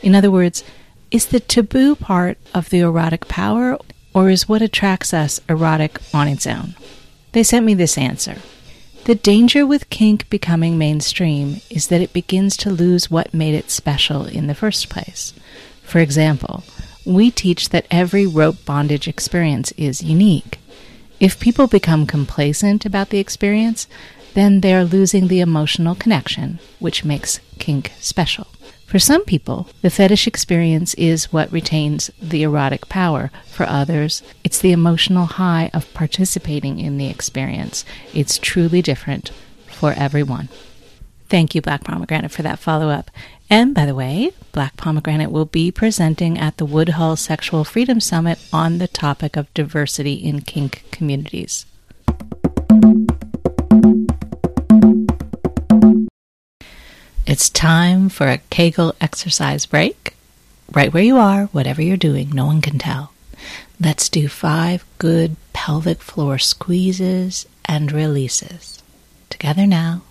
In 0.03 0.17
other 0.17 0.33
words, 0.33 0.65
is 1.13 1.27
the 1.27 1.39
taboo 1.39 1.95
part 1.95 2.39
of 2.53 2.71
the 2.71 2.81
erotic 2.81 3.29
power, 3.29 3.79
or 4.19 4.31
is 4.31 4.49
what 4.49 4.61
attracts 4.61 5.15
us 5.15 5.41
erotic 5.49 6.01
on 6.13 6.27
its 6.27 6.45
own? 6.45 6.75
They 7.31 7.45
sent 7.45 7.65
me 7.65 7.75
this 7.75 7.97
answer. 7.97 8.39
The 9.05 9.15
danger 9.15 9.65
with 9.65 9.91
kink 9.91 10.29
becoming 10.29 10.77
mainstream 10.77 11.61
is 11.71 11.87
that 11.87 12.01
it 12.01 12.13
begins 12.13 12.57
to 12.57 12.71
lose 12.71 13.13
what 13.13 13.33
made 13.33 13.55
it 13.55 13.71
special 13.71 14.25
in 14.27 14.49
the 14.49 14.57
first 14.57 14.89
place. 14.89 15.35
For 15.85 16.01
example, 16.01 16.65
we 17.07 17.31
teach 17.31 17.69
that 17.69 17.87
every 17.93 18.27
rope 18.27 18.65
bondage 18.65 19.07
experience 19.07 19.71
is 19.77 20.03
unique. 20.03 20.59
If 21.21 21.39
people 21.39 21.69
become 21.69 22.05
complacent 22.05 22.85
about 22.85 23.11
the 23.11 23.19
experience, 23.19 23.87
then 24.35 24.63
they're 24.63 24.85
losing 24.85 25.29
the 25.29 25.39
emotional 25.39 25.95
connection, 25.95 26.59
which 26.81 27.05
makes 27.05 27.39
kink 27.61 27.93
special. 28.01 28.49
For 28.89 28.99
some 28.99 29.27
people, 29.27 29.69
the 29.83 29.91
fetish 29.91 30.27
experience 30.27 30.95
is 30.95 31.31
what 31.31 31.53
retains 31.53 32.11
the 32.23 32.43
erotic 32.43 32.89
power. 32.89 33.31
For 33.45 33.67
others, 33.67 34.23
it's 34.43 34.59
the 34.59 34.73
emotional 34.73 35.27
high 35.27 35.71
of 35.75 35.93
participating 35.93 36.81
in 36.81 36.97
the 36.97 37.09
experience. 37.09 37.85
It's 38.15 38.39
truly 38.39 38.81
different 38.81 39.31
for 39.67 39.93
everyone. 39.93 40.49
Thank 41.29 41.55
you, 41.55 41.61
Black 41.61 41.85
Pomegranate, 41.85 42.31
for 42.31 42.41
that 42.41 42.61
follow 42.61 42.89
up. 42.89 43.11
And 43.51 43.75
by 43.75 43.85
the 43.85 43.95
way, 43.95 44.31
Black 44.53 44.79
Pomegranate 44.79 45.31
will 45.31 45.45
be 45.45 45.71
presenting 45.71 46.39
at 46.39 46.57
the 46.57 46.65
Woodhull 46.65 47.17
Sexual 47.17 47.65
Freedom 47.65 48.01
Summit 48.01 48.39
on 48.55 48.79
the 48.79 48.89
topic 48.89 49.37
of 49.37 49.53
diversity 49.53 50.15
in 50.15 50.41
kink 50.41 50.85
communities. 50.91 51.67
It's 57.29 57.51
time 57.51 58.09
for 58.09 58.27
a 58.29 58.39
Kegel 58.49 58.95
exercise 59.03 59.67
break. 59.67 60.17
Right 60.73 60.91
where 60.91 61.03
you 61.03 61.19
are, 61.19 61.45
whatever 61.53 61.83
you're 61.83 61.99
doing, 61.99 62.31
no 62.31 62.47
one 62.47 62.63
can 62.63 62.79
tell. 62.79 63.13
Let's 63.79 64.09
do 64.09 64.29
five 64.29 64.83
good 64.97 65.37
pelvic 65.53 66.01
floor 66.01 66.39
squeezes 66.39 67.45
and 67.67 67.93
releases. 67.93 68.83
Together 69.29 69.67
now. 69.67 70.05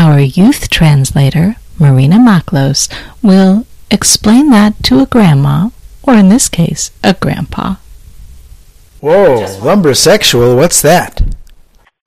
Our 0.00 0.18
youth 0.18 0.70
translator, 0.70 1.56
Marina 1.78 2.16
Maklos, 2.16 2.88
will 3.22 3.66
explain 3.90 4.48
that 4.48 4.82
to 4.84 5.00
a 5.00 5.04
grandma, 5.04 5.68
or 6.02 6.14
in 6.14 6.30
this 6.30 6.48
case, 6.48 6.90
a 7.04 7.12
grandpa. 7.12 7.74
Whoa, 9.00 9.44
lumbersexual, 9.60 10.56
what's 10.56 10.80
that? 10.80 11.20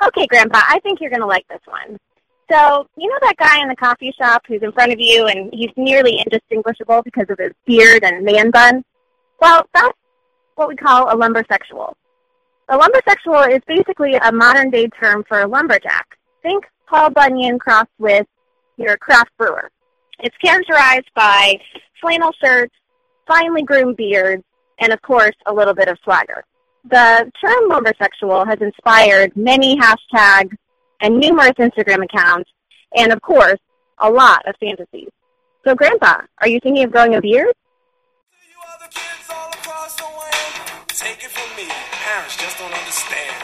Okay, 0.04 0.26
Grandpa, 0.26 0.62
I 0.68 0.80
think 0.80 1.02
you're 1.02 1.12
going 1.12 1.22
to 1.22 1.28
like 1.28 1.48
this 1.50 1.62
one. 1.66 2.00
So, 2.52 2.88
you 2.98 3.08
know 3.08 3.20
that 3.22 3.38
guy 3.38 3.62
in 3.62 3.68
the 3.68 3.76
coffee 3.76 4.12
shop 4.18 4.42
who's 4.48 4.64
in 4.64 4.72
front 4.72 4.92
of 4.92 5.00
you 5.00 5.28
and 5.28 5.54
he's 5.54 5.70
nearly 5.78 6.18
indistinguishable 6.18 7.04
because 7.04 7.28
of 7.30 7.38
his 7.38 7.52
beard 7.68 8.04
and 8.04 8.26
man 8.26 8.50
bun? 8.50 8.84
Well, 9.40 9.68
that's 9.72 9.96
what 10.56 10.68
we 10.68 10.76
call 10.76 11.10
a 11.10 11.16
lumbersexual. 11.16 11.94
A 12.70 12.76
lumbersexual 12.76 13.56
is 13.56 13.62
basically 13.68 14.16
a 14.16 14.32
modern 14.32 14.72
day 14.72 14.88
term 14.88 15.24
for 15.28 15.42
a 15.42 15.48
lumberjack. 15.48 16.18
Think 16.42 16.66
Paul 16.88 17.10
Bunyan 17.12 17.60
crossed 17.60 17.90
with 18.00 18.28
your 18.78 18.98
craft 18.98 19.32
brewer. 19.38 19.70
It's 20.20 20.36
characterized 20.38 21.10
by 21.16 21.60
flannel 22.00 22.32
shirts, 22.44 22.74
finely 23.28 23.64
groomed 23.64 23.98
beards, 23.98 24.44
and 24.80 24.94
of 24.94 25.02
course, 25.02 25.36
a 25.46 25.54
little 25.54 25.74
bit 25.74 25.88
of 25.88 25.98
swagger. 26.04 26.44
The 26.86 27.32
term 27.44 27.70
lumbersexual 27.70 28.46
has 28.48 28.60
inspired 28.62 29.36
many 29.36 29.78
hashtags 29.78 30.56
and 31.02 31.20
numerous 31.20 31.54
Instagram 31.54 32.04
accounts, 32.04 32.50
and 32.96 33.12
of 33.12 33.22
course, 33.22 33.60
a 34.00 34.10
lot 34.10 34.46
of 34.48 34.56
fantasies. 34.60 35.10
So, 35.66 35.76
Grandpa, 35.76 36.22
are 36.42 36.48
you 36.48 36.60
thinking 36.62 36.84
of 36.84 36.92
growing 36.92 37.16
a 37.16 37.22
beard? 37.22 37.54
Take 40.90 41.24
it 41.24 41.32
from 41.32 41.56
me, 41.58 41.70
parents 41.70 42.38
just 42.38 42.58
don't 42.60 42.72
understand. 42.72 43.43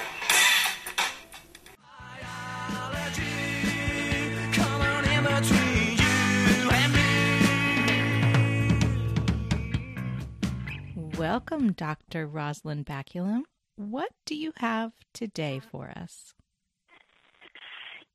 Welcome, 11.19 11.73
Dr. 11.73 12.25
Rosalind 12.25 12.85
Baculum. 12.85 13.41
What 13.75 14.11
do 14.25 14.35
you 14.35 14.53
have 14.59 14.93
today 15.13 15.59
for 15.59 15.91
us? 15.93 16.33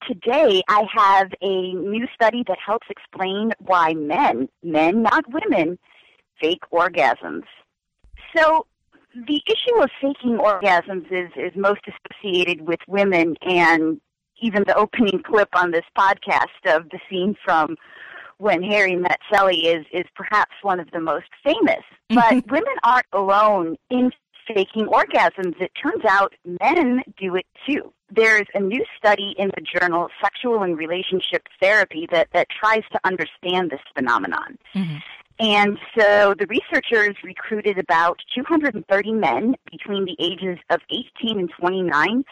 Today, 0.08 0.62
I 0.70 0.84
have 0.90 1.30
a 1.42 1.74
new 1.74 2.06
study 2.14 2.44
that 2.48 2.56
helps 2.66 2.86
explain 2.88 3.52
why 3.58 3.92
men, 3.92 4.48
men, 4.62 5.02
not 5.02 5.24
women, 5.28 5.78
fake 6.40 6.62
orgasms. 6.72 7.42
So, 8.34 8.66
the 9.14 9.42
issue 9.48 9.82
of 9.82 9.90
faking 10.00 10.38
orgasms 10.38 11.04
is, 11.12 11.30
is 11.36 11.52
most 11.54 11.82
associated 11.86 12.66
with 12.66 12.80
women, 12.88 13.36
and 13.42 14.00
even 14.40 14.64
the 14.66 14.76
opening 14.76 15.22
clip 15.22 15.50
on 15.54 15.72
this 15.72 15.84
podcast 15.94 16.74
of 16.74 16.88
the 16.88 16.98
scene 17.10 17.36
from 17.44 17.76
when 18.38 18.62
Harry 18.62 18.96
met 18.96 19.18
Sally 19.32 19.66
is, 19.66 19.86
is 19.92 20.04
perhaps 20.14 20.52
one 20.62 20.80
of 20.80 20.90
the 20.90 21.00
most 21.00 21.26
famous. 21.42 21.82
But 22.10 22.50
women 22.50 22.74
aren't 22.82 23.06
alone 23.12 23.76
in 23.90 24.10
faking 24.46 24.86
orgasms. 24.86 25.60
It 25.60 25.72
turns 25.80 26.04
out 26.08 26.34
men 26.60 27.02
do 27.18 27.34
it 27.36 27.46
too. 27.66 27.92
There's 28.10 28.46
a 28.54 28.60
new 28.60 28.84
study 28.96 29.34
in 29.38 29.50
the 29.56 29.62
journal 29.62 30.08
Sexual 30.22 30.62
and 30.62 30.76
Relationship 30.76 31.42
Therapy 31.60 32.06
that, 32.12 32.28
that 32.32 32.48
tries 32.50 32.82
to 32.92 33.00
understand 33.04 33.70
this 33.70 33.80
phenomenon. 33.94 34.58
Mm-hmm. 34.74 34.96
And 35.40 35.78
so 35.98 36.34
the 36.38 36.46
researchers 36.46 37.16
recruited 37.24 37.76
about 37.78 38.20
230 38.36 39.12
men 39.12 39.56
between 39.70 40.04
the 40.04 40.14
ages 40.20 40.58
of 40.70 40.80
18 40.90 41.40
and 41.40 41.50
29 41.58 42.24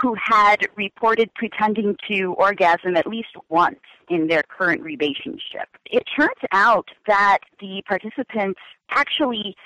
who 0.00 0.14
had 0.22 0.68
reported 0.76 1.32
pretending 1.34 1.96
to 2.08 2.34
orgasm 2.34 2.96
at 2.96 3.06
least 3.06 3.30
once 3.48 3.80
in 4.08 4.26
their 4.26 4.42
current 4.42 4.82
relationship. 4.82 5.68
It 5.86 6.04
turns 6.16 6.40
out 6.52 6.88
that 7.06 7.38
the 7.60 7.82
participants 7.88 8.60
actually 8.90 9.56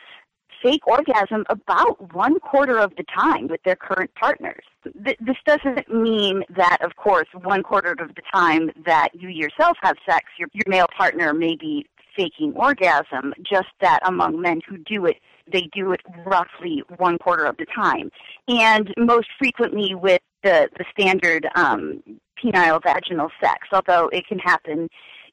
fake 0.62 0.86
orgasm 0.86 1.44
about 1.48 2.14
one 2.14 2.38
quarter 2.38 2.78
of 2.78 2.94
the 2.96 3.04
time 3.04 3.48
with 3.48 3.62
their 3.64 3.76
current 3.76 4.10
partners. 4.14 4.62
This 4.94 5.36
doesn't 5.46 5.92
mean 5.92 6.44
that, 6.50 6.78
of 6.82 6.96
course, 6.96 7.28
one 7.42 7.62
quarter 7.62 7.92
of 7.92 8.14
the 8.14 8.22
time 8.32 8.70
that 8.84 9.08
you 9.14 9.28
yourself 9.28 9.76
have 9.82 9.96
sex, 10.06 10.26
your, 10.38 10.48
your 10.52 10.64
male 10.66 10.86
partner 10.96 11.32
may 11.32 11.56
be 11.56 11.86
faking 12.20 12.52
orgasm, 12.54 13.32
just 13.42 13.68
that 13.80 14.00
among 14.04 14.40
men 14.40 14.60
who 14.68 14.76
do 14.78 15.06
it, 15.06 15.16
they 15.50 15.68
do 15.72 15.92
it 15.92 16.00
roughly 16.26 16.82
one 16.98 17.18
quarter 17.18 17.44
of 17.44 17.56
the 17.56 17.66
time. 17.74 18.10
And 18.48 18.92
most 18.98 19.28
frequently 19.38 19.94
with 19.94 20.20
the, 20.42 20.68
the 20.78 20.84
standard 20.92 21.48
um, 21.54 22.02
penile 22.42 22.82
vaginal 22.82 23.30
sex, 23.42 23.68
although 23.72 24.08
it 24.08 24.26
can 24.26 24.38
happen 24.38 24.88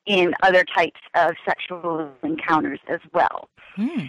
in 0.05 0.33
other 0.43 0.63
types 0.63 0.99
of 1.15 1.31
sexual 1.45 2.09
encounters 2.23 2.79
as 2.87 2.99
well. 3.13 3.49
Hmm. 3.75 4.05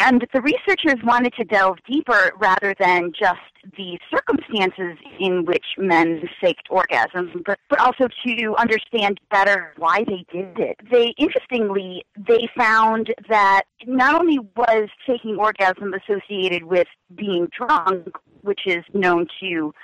And 0.00 0.26
the 0.32 0.40
researchers 0.40 1.02
wanted 1.04 1.34
to 1.34 1.44
delve 1.44 1.76
deeper 1.86 2.32
rather 2.38 2.74
than 2.78 3.12
just 3.12 3.40
the 3.76 3.98
circumstances 4.10 4.96
in 5.20 5.44
which 5.44 5.64
men 5.76 6.22
faked 6.40 6.68
orgasms, 6.70 7.32
but, 7.44 7.58
but 7.68 7.80
also 7.80 8.08
to 8.26 8.54
understand 8.56 9.20
better 9.30 9.74
why 9.76 10.04
they 10.06 10.24
did 10.32 10.58
it. 10.58 10.76
They, 10.90 11.14
interestingly, 11.18 12.04
they 12.16 12.48
found 12.56 13.14
that 13.28 13.64
not 13.86 14.18
only 14.18 14.38
was 14.56 14.88
faking 15.06 15.36
orgasm 15.36 15.92
associated 15.92 16.64
with 16.64 16.88
being 17.14 17.48
drunk, 17.56 18.08
which 18.40 18.60
is 18.66 18.84
known 18.94 19.26
to 19.40 19.74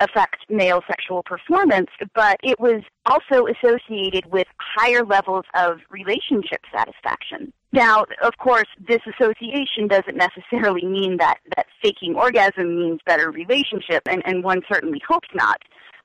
affect 0.00 0.48
male 0.48 0.82
sexual 0.86 1.22
performance, 1.22 1.90
but 2.14 2.36
it 2.42 2.58
was 2.58 2.82
also 3.06 3.46
associated 3.46 4.26
with 4.32 4.46
higher 4.58 5.04
levels 5.04 5.44
of 5.54 5.78
relationship 5.90 6.62
satisfaction. 6.74 7.52
Now, 7.72 8.04
of 8.22 8.36
course, 8.38 8.66
this 8.88 9.00
association 9.06 9.86
doesn't 9.86 10.16
necessarily 10.16 10.84
mean 10.84 11.18
that, 11.18 11.38
that 11.54 11.66
faking 11.82 12.16
orgasm 12.16 12.76
means 12.76 13.00
better 13.06 13.30
relationship, 13.30 14.02
and, 14.06 14.22
and 14.26 14.42
one 14.42 14.62
certainly 14.70 15.00
hopes 15.06 15.28
not, 15.34 15.60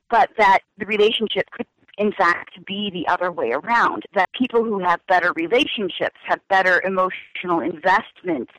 but 0.09 0.29
that 0.37 0.59
the 0.77 0.85
relationship 0.85 1.49
could 1.51 1.65
in 1.97 2.11
fact 2.11 2.63
be 2.65 2.91
the 2.91 3.07
other 3.11 3.31
way 3.31 3.51
around. 3.51 4.03
That 4.13 4.29
people 4.33 4.63
who 4.63 4.79
have 4.79 4.99
better 5.07 5.31
relationships 5.33 6.17
have 6.25 6.39
better 6.49 6.81
emotional 6.83 7.61
investment 7.61 8.49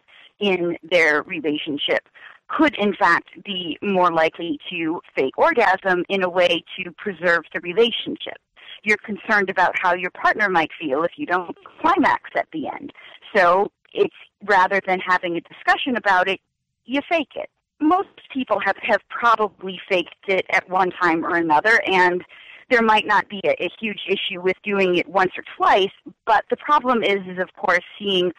in 0.40 0.76
their 0.82 1.22
relationship 1.22 2.08
could 2.48 2.74
in 2.76 2.94
fact 2.94 3.30
be 3.44 3.78
more 3.82 4.12
likely 4.12 4.58
to 4.70 5.00
fake 5.16 5.36
orgasm 5.36 6.04
in 6.08 6.22
a 6.22 6.28
way 6.28 6.62
to 6.78 6.90
preserve 6.92 7.44
the 7.52 7.60
relationship. 7.60 8.38
You're 8.84 8.98
concerned 8.98 9.50
about 9.50 9.74
how 9.80 9.94
your 9.94 10.10
partner 10.10 10.48
might 10.48 10.70
feel 10.78 11.02
if 11.02 11.12
you 11.16 11.26
don't 11.26 11.56
climax 11.80 12.30
at 12.36 12.46
the 12.52 12.68
end. 12.68 12.92
So 13.34 13.70
it's 13.92 14.14
rather 14.44 14.80
than 14.86 15.00
having 15.00 15.36
a 15.36 15.40
discussion 15.40 15.96
about 15.96 16.28
it, 16.28 16.40
you 16.84 17.00
fake 17.08 17.32
it. 17.34 17.50
Most 17.80 18.08
people 18.32 18.58
have, 18.64 18.76
have 18.80 19.00
probably 19.10 19.80
faked 19.88 20.14
it 20.28 20.46
at 20.50 20.68
one 20.70 20.90
time 20.90 21.24
or 21.24 21.36
another, 21.36 21.82
and 21.86 22.22
there 22.70 22.82
might 22.82 23.06
not 23.06 23.28
be 23.28 23.40
a, 23.44 23.64
a 23.64 23.70
huge 23.78 24.00
issue 24.08 24.40
with 24.40 24.56
doing 24.62 24.96
it 24.96 25.08
once 25.08 25.32
or 25.36 25.44
twice, 25.56 25.92
but 26.26 26.44
the 26.50 26.56
problem 26.56 27.02
is, 27.02 27.18
is 27.28 27.38
of 27.38 27.48
course, 27.54 27.84
seeing 27.98 28.32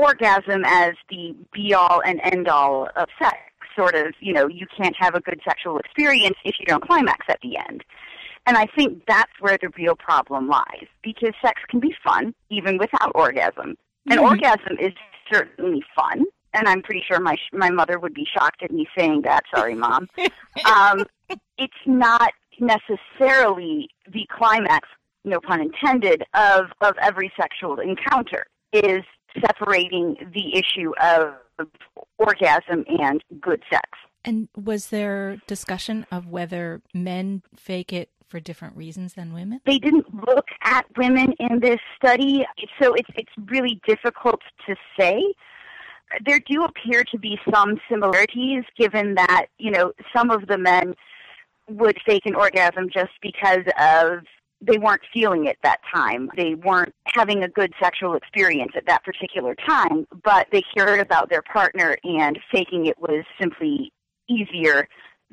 orgasm 0.00 0.64
as 0.64 0.94
the 1.10 1.34
be 1.52 1.74
all 1.74 2.00
and 2.04 2.20
end 2.24 2.48
all 2.48 2.88
of 2.96 3.08
sex. 3.20 3.36
Sort 3.76 3.94
of, 3.94 4.14
you 4.20 4.32
know, 4.32 4.48
you 4.48 4.66
can't 4.76 4.96
have 4.98 5.14
a 5.14 5.20
good 5.20 5.40
sexual 5.46 5.78
experience 5.78 6.36
if 6.44 6.56
you 6.58 6.66
don't 6.66 6.84
climax 6.84 7.26
at 7.28 7.38
the 7.42 7.56
end. 7.56 7.84
And 8.46 8.56
I 8.56 8.66
think 8.76 9.02
that's 9.06 9.32
where 9.40 9.58
the 9.60 9.68
real 9.76 9.94
problem 9.94 10.48
lies 10.48 10.86
because 11.02 11.32
sex 11.40 11.60
can 11.68 11.78
be 11.78 11.94
fun 12.02 12.34
even 12.48 12.78
without 12.78 13.12
orgasm. 13.14 13.76
And 14.06 14.18
mm-hmm. 14.18 14.24
orgasm 14.24 14.76
is 14.80 14.92
certainly 15.32 15.82
fun. 15.94 16.24
And 16.52 16.66
I'm 16.66 16.82
pretty 16.82 17.04
sure 17.06 17.20
my 17.20 17.36
my 17.52 17.70
mother 17.70 17.98
would 17.98 18.14
be 18.14 18.26
shocked 18.32 18.62
at 18.62 18.72
me 18.72 18.88
saying 18.98 19.22
that. 19.22 19.44
Sorry, 19.54 19.74
mom. 19.74 20.08
um, 20.64 21.04
it's 21.58 21.72
not 21.86 22.32
necessarily 22.58 23.88
the 24.12 24.26
climax, 24.36 24.88
no 25.24 25.38
pun 25.40 25.60
intended, 25.60 26.24
of 26.34 26.66
of 26.80 26.96
every 27.00 27.30
sexual 27.40 27.78
encounter. 27.78 28.46
It 28.72 28.84
is 28.84 29.04
separating 29.44 30.16
the 30.34 30.56
issue 30.56 30.92
of 31.02 31.34
orgasm 32.18 32.84
and 33.00 33.22
good 33.40 33.62
sex. 33.70 33.88
And 34.24 34.48
was 34.54 34.88
there 34.88 35.38
discussion 35.46 36.06
of 36.12 36.26
whether 36.26 36.82
men 36.92 37.42
fake 37.56 37.92
it 37.92 38.10
for 38.28 38.38
different 38.38 38.76
reasons 38.76 39.14
than 39.14 39.32
women? 39.32 39.60
They 39.66 39.78
didn't 39.78 40.06
look 40.26 40.46
at 40.62 40.86
women 40.96 41.32
in 41.40 41.60
this 41.60 41.80
study, 41.96 42.46
so 42.80 42.94
it's 42.94 43.08
it's 43.14 43.32
really 43.50 43.80
difficult 43.86 44.40
to 44.66 44.76
say. 44.98 45.22
There 46.26 46.40
do 46.40 46.64
appear 46.64 47.04
to 47.12 47.18
be 47.18 47.38
some 47.52 47.80
similarities 47.88 48.64
given 48.78 49.14
that, 49.14 49.46
you 49.58 49.70
know, 49.70 49.92
some 50.14 50.30
of 50.30 50.48
the 50.48 50.58
men 50.58 50.94
would 51.68 51.96
fake 52.04 52.26
an 52.26 52.34
orgasm 52.34 52.88
just 52.92 53.12
because 53.22 53.64
of 53.78 54.24
they 54.60 54.78
weren't 54.78 55.02
feeling 55.12 55.46
it 55.46 55.58
that 55.62 55.80
time. 55.92 56.30
They 56.36 56.54
weren't 56.54 56.94
having 57.06 57.42
a 57.42 57.48
good 57.48 57.72
sexual 57.80 58.14
experience 58.14 58.72
at 58.76 58.86
that 58.86 59.04
particular 59.04 59.54
time, 59.54 60.06
but 60.22 60.48
they 60.52 60.62
cared 60.76 61.00
about 61.00 61.30
their 61.30 61.42
partner 61.42 61.96
and 62.04 62.38
faking 62.52 62.86
it 62.86 62.98
was 63.00 63.24
simply 63.40 63.92
easier 64.28 64.86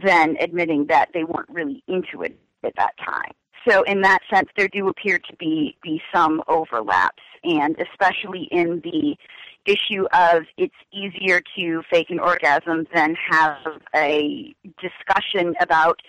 than 0.03 0.37
admitting 0.39 0.85
that 0.87 1.09
they 1.13 1.23
weren't 1.23 1.49
really 1.49 1.83
into 1.87 2.21
it 2.21 2.39
at 2.63 2.73
that 2.77 2.93
time. 3.05 3.31
So 3.67 3.83
in 3.83 4.01
that 4.01 4.19
sense, 4.33 4.47
there 4.55 4.69
do 4.69 4.87
appear 4.87 5.19
to 5.19 5.35
be, 5.37 5.77
be 5.83 6.01
some 6.13 6.41
overlaps, 6.47 7.23
and 7.43 7.75
especially 7.79 8.47
in 8.51 8.81
the 8.83 9.17
issue 9.65 10.05
of 10.13 10.43
it's 10.57 10.75
easier 10.93 11.41
to 11.57 11.83
fake 11.91 12.09
an 12.09 12.19
orgasm 12.19 12.87
than 12.93 13.15
have 13.29 13.57
a 13.93 14.55
discussion 14.81 15.53
about 15.59 15.99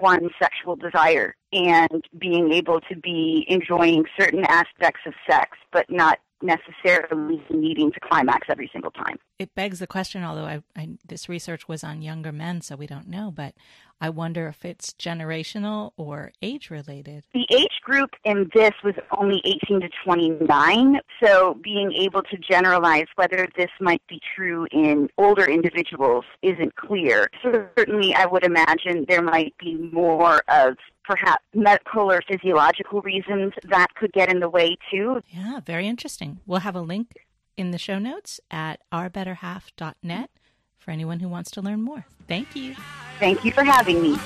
one's 0.00 0.30
sexual 0.40 0.76
desire 0.76 1.34
and 1.52 2.04
being 2.18 2.52
able 2.52 2.80
to 2.82 2.96
be 2.96 3.44
enjoying 3.48 4.04
certain 4.18 4.44
aspects 4.44 5.00
of 5.06 5.14
sex, 5.28 5.56
but 5.72 5.86
not 5.90 6.18
necessarily 6.42 7.42
needing 7.50 7.92
to 7.92 8.00
climax 8.00 8.46
every 8.50 8.70
single 8.72 8.90
time. 8.90 9.18
It 9.38 9.54
begs 9.54 9.78
the 9.78 9.86
question, 9.86 10.24
although 10.24 10.44
I, 10.44 10.62
I, 10.76 10.90
this 11.06 11.28
research 11.28 11.68
was 11.68 11.84
on 11.84 12.02
younger 12.02 12.32
men, 12.32 12.60
so 12.60 12.76
we 12.76 12.86
don't 12.86 13.08
know, 13.08 13.32
but 13.34 13.54
I 14.00 14.10
wonder 14.10 14.46
if 14.46 14.64
it's 14.64 14.92
generational 14.92 15.92
or 15.96 16.32
age 16.40 16.70
related. 16.70 17.24
The 17.34 17.46
age 17.50 17.80
group 17.82 18.10
in 18.24 18.48
this 18.54 18.72
was 18.84 18.94
only 19.16 19.40
18 19.44 19.80
to 19.80 19.88
29, 20.04 21.00
so 21.22 21.54
being 21.62 21.92
able 21.92 22.22
to 22.22 22.36
generalize 22.36 23.06
whether 23.16 23.48
this 23.56 23.70
might 23.80 24.02
be 24.08 24.20
true 24.36 24.66
in 24.70 25.08
older 25.18 25.44
individuals 25.44 26.24
isn't 26.42 26.76
clear. 26.76 27.28
So 27.42 27.66
certainly 27.76 28.14
I 28.14 28.26
would 28.26 28.44
imagine 28.44 29.04
there 29.08 29.22
might 29.22 29.54
be 29.58 29.74
more 29.74 30.42
of 30.48 30.76
perhaps 31.08 31.42
medical 31.54 32.12
or 32.12 32.20
physiological 32.28 33.00
reasons 33.00 33.54
that 33.64 33.88
could 33.94 34.12
get 34.12 34.30
in 34.30 34.40
the 34.40 34.48
way 34.48 34.76
too. 34.90 35.20
Yeah, 35.30 35.60
very 35.64 35.88
interesting. 35.88 36.40
We'll 36.46 36.60
have 36.60 36.76
a 36.76 36.82
link 36.82 37.26
in 37.56 37.70
the 37.70 37.78
show 37.78 37.98
notes 37.98 38.40
at 38.50 38.80
ourbetterhalf.net 38.92 40.30
for 40.76 40.90
anyone 40.90 41.20
who 41.20 41.28
wants 41.28 41.50
to 41.52 41.62
learn 41.62 41.80
more. 41.80 42.04
Thank 42.28 42.54
you. 42.54 42.76
Thank 43.18 43.44
you 43.44 43.52
for 43.52 43.64
having 43.64 44.02
me. 44.02 44.18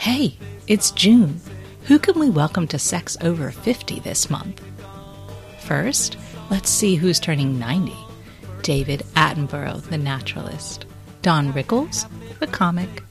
Hey, 0.00 0.38
it's 0.70 0.92
June. 0.92 1.40
Who 1.86 1.98
can 1.98 2.16
we 2.16 2.30
welcome 2.30 2.68
to 2.68 2.78
Sex 2.78 3.16
Over 3.22 3.50
50 3.50 3.98
this 3.98 4.30
month? 4.30 4.62
First, 5.62 6.16
let's 6.48 6.70
see 6.70 6.94
who's 6.94 7.18
turning 7.18 7.58
90. 7.58 7.92
David 8.62 9.00
Attenborough, 9.16 9.82
the 9.82 9.98
naturalist, 9.98 10.86
Don 11.22 11.52
Rickles, 11.52 12.08
the 12.38 12.46
comic, 12.46 13.02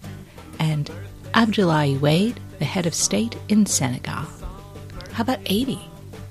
and 0.57 0.89
Abdoulaye 1.33 1.99
Wade, 1.99 2.39
the 2.59 2.65
head 2.65 2.85
of 2.85 2.93
state 2.93 3.35
in 3.49 3.65
Senegal. 3.65 4.23
How 5.11 5.23
about 5.23 5.39
80? 5.45 5.77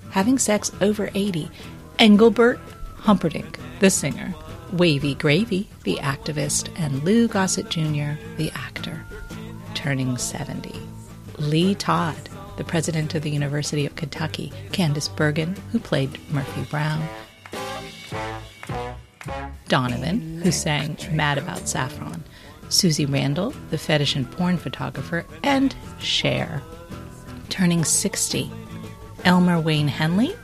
Having 0.09 0.39
sex 0.39 0.73
over 0.81 1.11
80. 1.15 1.51
Engelbert 1.99 2.59
Humperdinck, 3.01 3.59
the 3.81 3.91
singer, 3.91 4.35
Wavy 4.73 5.15
Gravy, 5.15 5.69
the 5.85 5.97
activist, 5.97 6.71
and 6.81 7.05
Lou 7.05 7.29
Gossett 7.29 7.69
Jr., 7.69 8.19
the 8.39 8.51
actor, 8.55 9.05
turning 9.75 10.17
70. 10.17 10.88
Lee 11.41 11.75
Todd, 11.75 12.29
the 12.57 12.65
president 12.65 13.15
of 13.15 13.23
the 13.23 13.31
University 13.31 13.87
of 13.87 13.97
Kentucky, 13.97 14.53
Candice 14.73 15.15
Bergen, 15.15 15.55
who 15.73 15.79
played 15.79 16.19
Murphy 16.31 16.63
Brown, 16.71 17.07
Donovan, 19.69 20.41
who 20.43 20.51
sang 20.51 20.97
Mad 21.13 21.39
About 21.39 21.69
Saffron, 21.69 22.25
Susie 22.69 23.07
Randall, 23.07 23.55
the 23.71 23.79
fetish 23.79 24.17
and 24.17 24.31
porn 24.31 24.59
photographer, 24.59 25.25
and 25.43 25.75
Cher. 26.01 26.63
Turning 27.49 27.85
60, 27.85 28.51
Elmer 29.25 29.61
Wayne 29.61 29.89
Henley, 29.89 30.35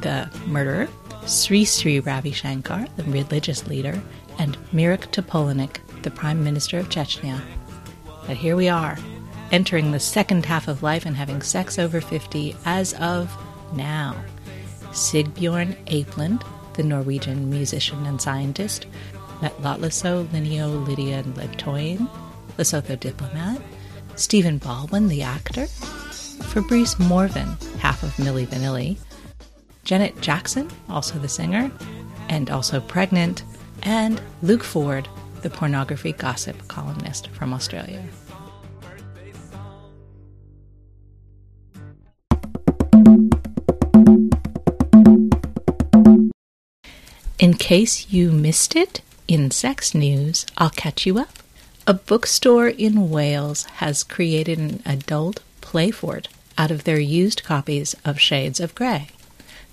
the 0.00 0.30
murderer, 0.46 0.88
Sri 1.26 1.64
Sri 1.64 2.00
Ravi 2.00 2.32
Shankar, 2.32 2.86
the 2.96 3.04
religious 3.04 3.66
leader, 3.66 4.00
and 4.38 4.56
Mirek 4.72 5.08
Topolánek, 5.12 5.78
the 6.02 6.10
Prime 6.10 6.42
Minister 6.42 6.78
of 6.78 6.88
Chechnya. 6.88 7.40
But 8.26 8.36
here 8.36 8.56
we 8.56 8.68
are, 8.68 8.96
entering 9.52 9.92
the 9.92 10.00
second 10.00 10.46
half 10.46 10.66
of 10.66 10.82
life 10.82 11.06
and 11.06 11.14
having 11.14 11.42
sex 11.42 11.78
over 11.78 12.00
50 12.00 12.56
as 12.64 12.94
of 12.94 13.30
now. 13.74 14.16
Sigbjorn 14.90 15.76
Apeland, 15.86 16.42
the 16.74 16.82
Norwegian 16.82 17.50
musician 17.50 18.04
and 18.06 18.20
scientist, 18.20 18.86
met 19.40 19.56
Lotleso 19.58 20.26
Lineo 20.28 20.86
Lydia 20.86 21.22
Letoyen, 21.22 22.08
Lesotho 22.56 22.98
diplomat, 22.98 23.60
Stephen 24.16 24.58
Baldwin, 24.58 25.08
the 25.08 25.22
actor, 25.22 25.66
Fabrice 25.66 26.98
Morvan, 26.98 27.56
half 27.78 28.02
of 28.02 28.10
Milli 28.16 28.46
Vanilli, 28.46 28.98
Janet 29.84 30.20
Jackson, 30.20 30.68
also 30.88 31.18
the 31.18 31.28
singer, 31.28 31.70
and 32.28 32.50
also 32.50 32.80
pregnant, 32.80 33.42
and 33.82 34.20
Luke 34.42 34.62
Ford, 34.62 35.08
the 35.42 35.50
pornography 35.50 36.12
gossip 36.12 36.68
columnist 36.68 37.28
from 37.28 37.52
Australia. 37.52 38.02
Case 47.62 48.08
you 48.10 48.32
missed 48.32 48.74
it 48.74 49.02
in 49.28 49.48
sex 49.48 49.94
news, 49.94 50.44
I'll 50.58 50.68
catch 50.70 51.06
you 51.06 51.20
up. 51.20 51.38
A 51.86 51.94
bookstore 51.94 52.66
in 52.66 53.08
Wales 53.08 53.66
has 53.76 54.02
created 54.02 54.58
an 54.58 54.82
adult 54.84 55.38
play 55.60 55.92
fort 55.92 56.26
out 56.58 56.72
of 56.72 56.82
their 56.82 56.98
used 56.98 57.44
copies 57.44 57.94
of 58.04 58.18
Shades 58.18 58.58
of 58.58 58.74
Grey. 58.74 59.10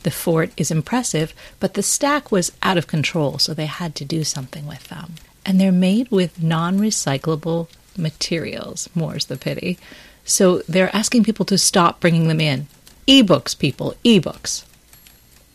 The 0.04 0.12
fort 0.12 0.52
is 0.56 0.70
impressive, 0.70 1.34
but 1.60 1.74
the 1.74 1.82
stack 1.82 2.32
was 2.32 2.52
out 2.62 2.78
of 2.78 2.86
control, 2.86 3.40
so 3.40 3.56
they 3.56 3.66
had 3.66 3.96
to 3.96 4.06
do 4.06 4.24
something 4.24 4.68
with 4.68 4.88
them. 4.90 5.16
And 5.44 5.60
they're 5.60 5.72
made 5.72 6.12
with 6.12 6.44
non 6.44 6.78
recyclable 6.78 7.70
materials, 7.98 8.88
more's 8.94 9.26
the 9.26 9.36
pity. 9.36 9.80
So 10.26 10.60
they're 10.70 10.96
asking 10.96 11.24
people 11.24 11.46
to 11.48 11.58
stop 11.58 12.00
bringing 12.00 12.28
them 12.28 12.40
in. 12.40 12.68
Ebooks, 13.08 13.58
people, 13.58 13.96
ebooks. 14.06 14.64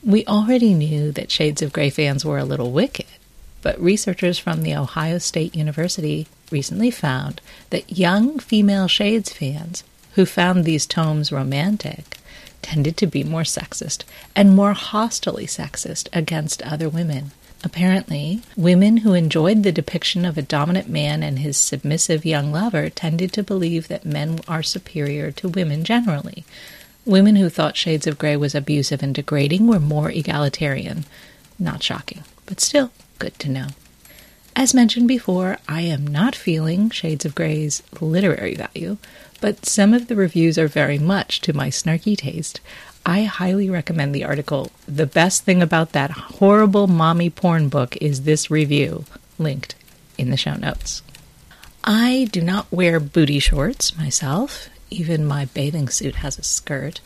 We 0.04 0.26
already 0.26 0.74
knew 0.74 1.12
that 1.12 1.30
Shades 1.30 1.62
of 1.62 1.72
Grey 1.72 1.88
fans 1.88 2.26
were 2.26 2.36
a 2.36 2.44
little 2.44 2.72
wicked, 2.72 3.06
but 3.62 3.80
researchers 3.80 4.38
from 4.38 4.60
the 4.60 4.76
Ohio 4.76 5.16
State 5.16 5.54
University 5.54 6.26
recently 6.50 6.90
found 6.90 7.40
that 7.70 7.96
young 7.96 8.38
female 8.38 8.86
Shades 8.86 9.32
fans 9.32 9.82
who 10.12 10.26
found 10.26 10.66
these 10.66 10.84
tomes 10.84 11.32
romantic 11.32 12.18
tended 12.60 12.98
to 12.98 13.06
be 13.06 13.24
more 13.24 13.44
sexist 13.44 14.04
and 14.36 14.54
more 14.54 14.74
hostilely 14.74 15.46
sexist 15.46 16.10
against 16.12 16.60
other 16.60 16.90
women. 16.90 17.30
Apparently, 17.64 18.42
women 18.58 18.98
who 18.98 19.14
enjoyed 19.14 19.62
the 19.62 19.72
depiction 19.72 20.26
of 20.26 20.36
a 20.36 20.42
dominant 20.42 20.86
man 20.86 21.22
and 21.22 21.38
his 21.38 21.56
submissive 21.56 22.26
young 22.26 22.52
lover 22.52 22.90
tended 22.90 23.32
to 23.32 23.42
believe 23.42 23.88
that 23.88 24.04
men 24.04 24.40
are 24.46 24.62
superior 24.62 25.30
to 25.32 25.48
women 25.48 25.82
generally, 25.82 26.44
Women 27.06 27.36
who 27.36 27.50
thought 27.50 27.76
Shades 27.76 28.06
of 28.06 28.16
Grey 28.18 28.36
was 28.36 28.54
abusive 28.54 29.02
and 29.02 29.14
degrading 29.14 29.66
were 29.66 29.80
more 29.80 30.10
egalitarian. 30.10 31.04
Not 31.58 31.82
shocking, 31.82 32.24
but 32.46 32.60
still 32.60 32.90
good 33.18 33.38
to 33.40 33.50
know. 33.50 33.68
As 34.56 34.72
mentioned 34.72 35.08
before, 35.08 35.58
I 35.68 35.82
am 35.82 36.06
not 36.06 36.34
feeling 36.34 36.88
Shades 36.88 37.24
of 37.24 37.34
Grey's 37.34 37.82
literary 38.00 38.54
value, 38.54 38.96
but 39.40 39.66
some 39.66 39.92
of 39.92 40.06
the 40.06 40.16
reviews 40.16 40.56
are 40.56 40.68
very 40.68 40.98
much 40.98 41.40
to 41.42 41.52
my 41.52 41.68
snarky 41.68 42.16
taste. 42.16 42.60
I 43.04 43.24
highly 43.24 43.68
recommend 43.68 44.14
the 44.14 44.24
article, 44.24 44.70
The 44.86 45.06
Best 45.06 45.44
Thing 45.44 45.60
About 45.60 45.92
That 45.92 46.10
Horrible 46.10 46.86
Mommy 46.86 47.28
Porn 47.28 47.68
Book 47.68 47.98
is 48.00 48.22
This 48.22 48.50
Review, 48.50 49.04
linked 49.38 49.74
in 50.16 50.30
the 50.30 50.38
show 50.38 50.54
notes. 50.54 51.02
I 51.82 52.28
do 52.32 52.40
not 52.40 52.70
wear 52.72 52.98
booty 52.98 53.40
shorts 53.40 53.94
myself, 53.98 54.70
even 54.90 55.24
my 55.24 55.46
bathing 55.46 55.88
suit 55.88 56.16
has 56.16 56.38
a 56.38 56.42
skirt, 56.42 57.00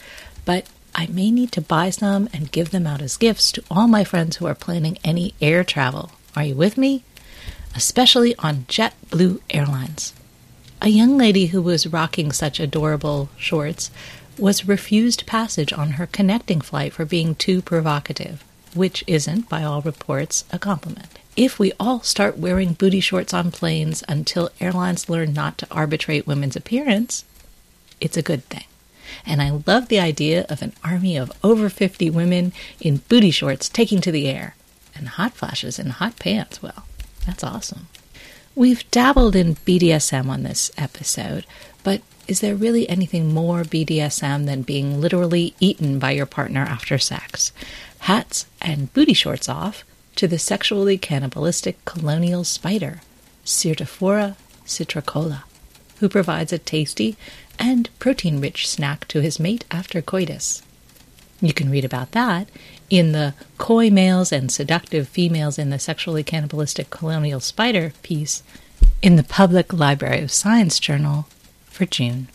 but 0.45 0.67
I 0.95 1.07
may 1.07 1.31
need 1.31 1.53
to 1.53 1.61
buy 1.61 1.91
some 1.91 2.29
and 2.33 2.51
give 2.51 2.71
them 2.71 2.87
out 2.87 3.03
as 3.03 3.17
gifts 3.17 3.53
to 3.53 3.65
all 3.71 3.87
my 3.87 4.05
friends 4.05 4.37
who 4.37 4.47
are 4.47 4.55
planning 4.55 4.99
any 5.05 5.35
air 5.41 5.63
travel. 5.63 6.13
Are 6.35 6.45
you 6.45 6.55
with 6.55 6.77
me? 6.77 7.05
Especially 7.75 8.35
on 8.37 8.65
JetBlue 8.69 9.41
Airlines. 9.51 10.13
A 10.81 10.89
young 10.89 11.19
lady 11.19 11.47
who 11.47 11.61
was 11.61 11.87
rocking 11.87 12.33
such 12.33 12.61
adorable 12.61 13.29
shorts 13.37 13.91
was 14.39 14.69
refused 14.69 15.27
passage 15.27 15.73
on 15.73 15.93
her 15.93 16.07
connecting 16.07 16.61
flight 16.61 16.93
for 16.93 17.05
being 17.05 17.35
too 17.35 17.61
provocative, 17.61 18.45
which 18.75 19.03
isn't, 19.07 19.49
by 19.49 19.65
all 19.65 19.83
reports, 19.83 20.45
a 20.53 20.59
compliment. 20.59 21.19
If 21.37 21.59
we 21.59 21.73
all 21.79 22.01
start 22.03 22.39
wearing 22.39 22.73
booty 22.73 23.01
shorts 23.01 23.33
on 23.35 23.53
planes 23.53 24.03
until 24.09 24.51
airlines 24.61 25.09
learn 25.09 25.33
not 25.33 25.59
to 25.59 25.69
arbitrate 25.71 26.27
women's 26.27 26.57
appearance, 26.57 27.25
it's 28.01 28.17
a 28.17 28.23
good 28.23 28.45
thing. 28.45 28.65
And 29.27 29.43
I 29.43 29.61
love 29.67 29.89
the 29.89 30.01
idea 30.01 30.47
of 30.49 30.63
an 30.63 30.73
army 30.85 31.17
of 31.17 31.33
over 31.43 31.69
50 31.69 32.11
women 32.11 32.53
in 32.81 33.03
booty 33.09 33.31
shorts 33.31 33.69
taking 33.69 34.01
to 34.03 34.13
the 34.13 34.29
air. 34.29 34.55
And 34.95 35.09
hot 35.09 35.35
flashes 35.35 35.79
and 35.79 35.93
hot 35.93 36.19
pants. 36.19 36.63
Well, 36.63 36.85
that's 37.27 37.45
awesome. 37.45 37.89
We've 38.55 38.91
dabbled 38.91 39.37
in 39.37 39.55
BDSM 39.55 40.29
on 40.29 40.43
this 40.43 40.71
episode, 40.77 41.47
but 41.85 42.03
is 42.27 42.41
there 42.41 42.57
really 42.57 42.89
anything 42.89 43.33
more 43.33 43.63
BDSM 43.63 44.47
than 44.47 44.63
being 44.63 45.01
literally 45.01 45.55
eaten 45.61 45.99
by 45.99 46.11
your 46.11 46.27
partner 46.27 46.61
after 46.61 46.99
sex? 46.99 47.53
Hats 48.01 48.47
and 48.61 48.93
booty 48.93 49.15
shorts 49.15 49.49
off 49.49 49.85
to 50.17 50.27
the 50.27 50.39
sexually 50.39 50.99
cannibalistic 50.99 51.85
colonial 51.85 52.43
spider, 52.43 53.01
Cyrtophora 53.45 54.35
citricola, 54.67 55.45
who 56.01 56.09
provides 56.09 56.53
a 56.53 56.59
tasty 56.59 57.17
and 57.59 57.89
protein 57.99 58.41
rich 58.41 58.69
snack 58.69 59.07
to 59.09 59.21
his 59.21 59.41
mate 59.41 59.65
after 59.71 60.01
coitus. 60.03 60.63
You 61.41 61.53
can 61.53 61.71
read 61.71 61.85
about 61.85 62.13
that 62.13 62.49
in 62.91 63.13
the 63.13 63.35
Coy 63.59 63.91
Males 63.91 64.33
and 64.33 64.51
Seductive 64.51 65.09
Females 65.09 65.59
in 65.59 65.71
the 65.71 65.79
Sexually 65.79 66.25
Cannibalistic 66.25 66.91
Colonial 66.91 67.41
Spider 67.41 67.93
piece 68.03 68.43
in 69.03 69.17
the 69.17 69.23
Public 69.23 69.73
Library 69.73 70.21
of 70.21 70.33
Science 70.33 70.81
Journal 70.81 71.27
for 71.67 71.87
June. 71.87 72.29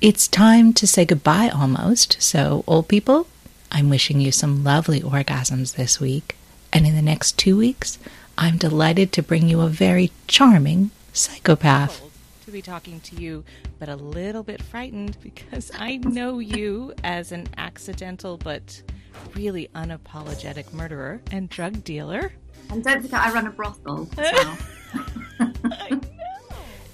It's 0.00 0.26
time 0.26 0.72
to 0.74 0.86
say 0.86 1.04
goodbye 1.04 1.50
almost, 1.50 2.16
so, 2.22 2.64
old 2.66 2.88
people, 2.88 3.26
I'm 3.70 3.90
wishing 3.90 4.18
you 4.18 4.32
some 4.32 4.64
lovely 4.64 5.02
orgasms 5.02 5.74
this 5.74 6.00
week, 6.00 6.36
and 6.72 6.86
in 6.86 6.94
the 6.94 7.02
next 7.02 7.38
two 7.38 7.56
weeks, 7.56 7.98
I'm 8.38 8.56
delighted 8.56 9.12
to 9.12 9.22
bring 9.22 9.48
you 9.48 9.60
a 9.60 9.68
very 9.68 10.12
charming 10.26 10.90
psychopath. 11.12 12.02
To 12.46 12.50
be 12.50 12.62
talking 12.62 13.00
to 13.00 13.16
you, 13.16 13.44
but 13.78 13.88
a 13.88 13.96
little 13.96 14.42
bit 14.42 14.62
frightened 14.62 15.16
because 15.22 15.70
I 15.78 15.98
know 15.98 16.38
you 16.38 16.94
as 17.04 17.32
an 17.32 17.48
accidental 17.56 18.36
but 18.36 18.82
really 19.34 19.68
unapologetic 19.74 20.72
murderer 20.72 21.20
and 21.30 21.48
drug 21.48 21.84
dealer. 21.84 22.32
And 22.70 22.82
don't 22.82 23.02
forget, 23.02 23.20
I 23.20 23.32
run 23.32 23.46
a 23.46 23.50
brothel. 23.50 24.08
So. 24.16 24.56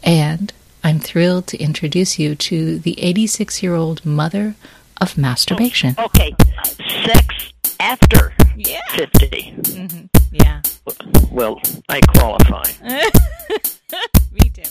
And 0.07 0.53
I'm 0.85 1.01
thrilled 1.01 1.49
to 1.49 1.59
introduce 1.59 2.17
you 2.17 2.37
to 2.37 2.79
the 2.79 2.99
86 3.03 3.61
year 3.63 3.75
old 3.75 4.07
mother 4.07 4.55
of 5.01 5.15
oh, 5.19 5.21
masturbation. 5.21 5.97
Okay, 5.99 6.33
sex 7.05 7.53
after 7.81 8.33
Yeah. 8.57 8.81
50. 8.95 9.55
Mm-hmm. 9.63 10.07
Yeah. 10.33 10.63
Well, 11.31 11.61
I 11.89 12.01
qualify. 12.01 12.65
Me 14.33 14.51
too. 14.51 14.63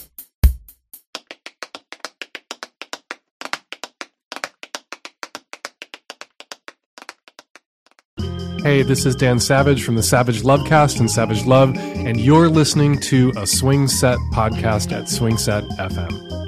Hey, 8.64 8.82
this 8.82 9.06
is 9.06 9.16
Dan 9.16 9.39
Savage 9.39 9.84
from 9.84 9.95
the 9.95 10.01
Savage 10.01 10.41
Lovecast 10.41 10.99
and 10.99 11.10
Savage 11.12 11.45
Love, 11.45 11.76
and 11.78 12.20
you're 12.20 12.49
listening 12.49 12.99
to 13.01 13.32
a 13.38 13.45
Swing 13.45 13.88
Set 13.88 14.18
podcast 14.34 14.91
at 14.91 15.08
Swing 15.08 15.38
Set 15.38 15.64
FM. 15.78 16.45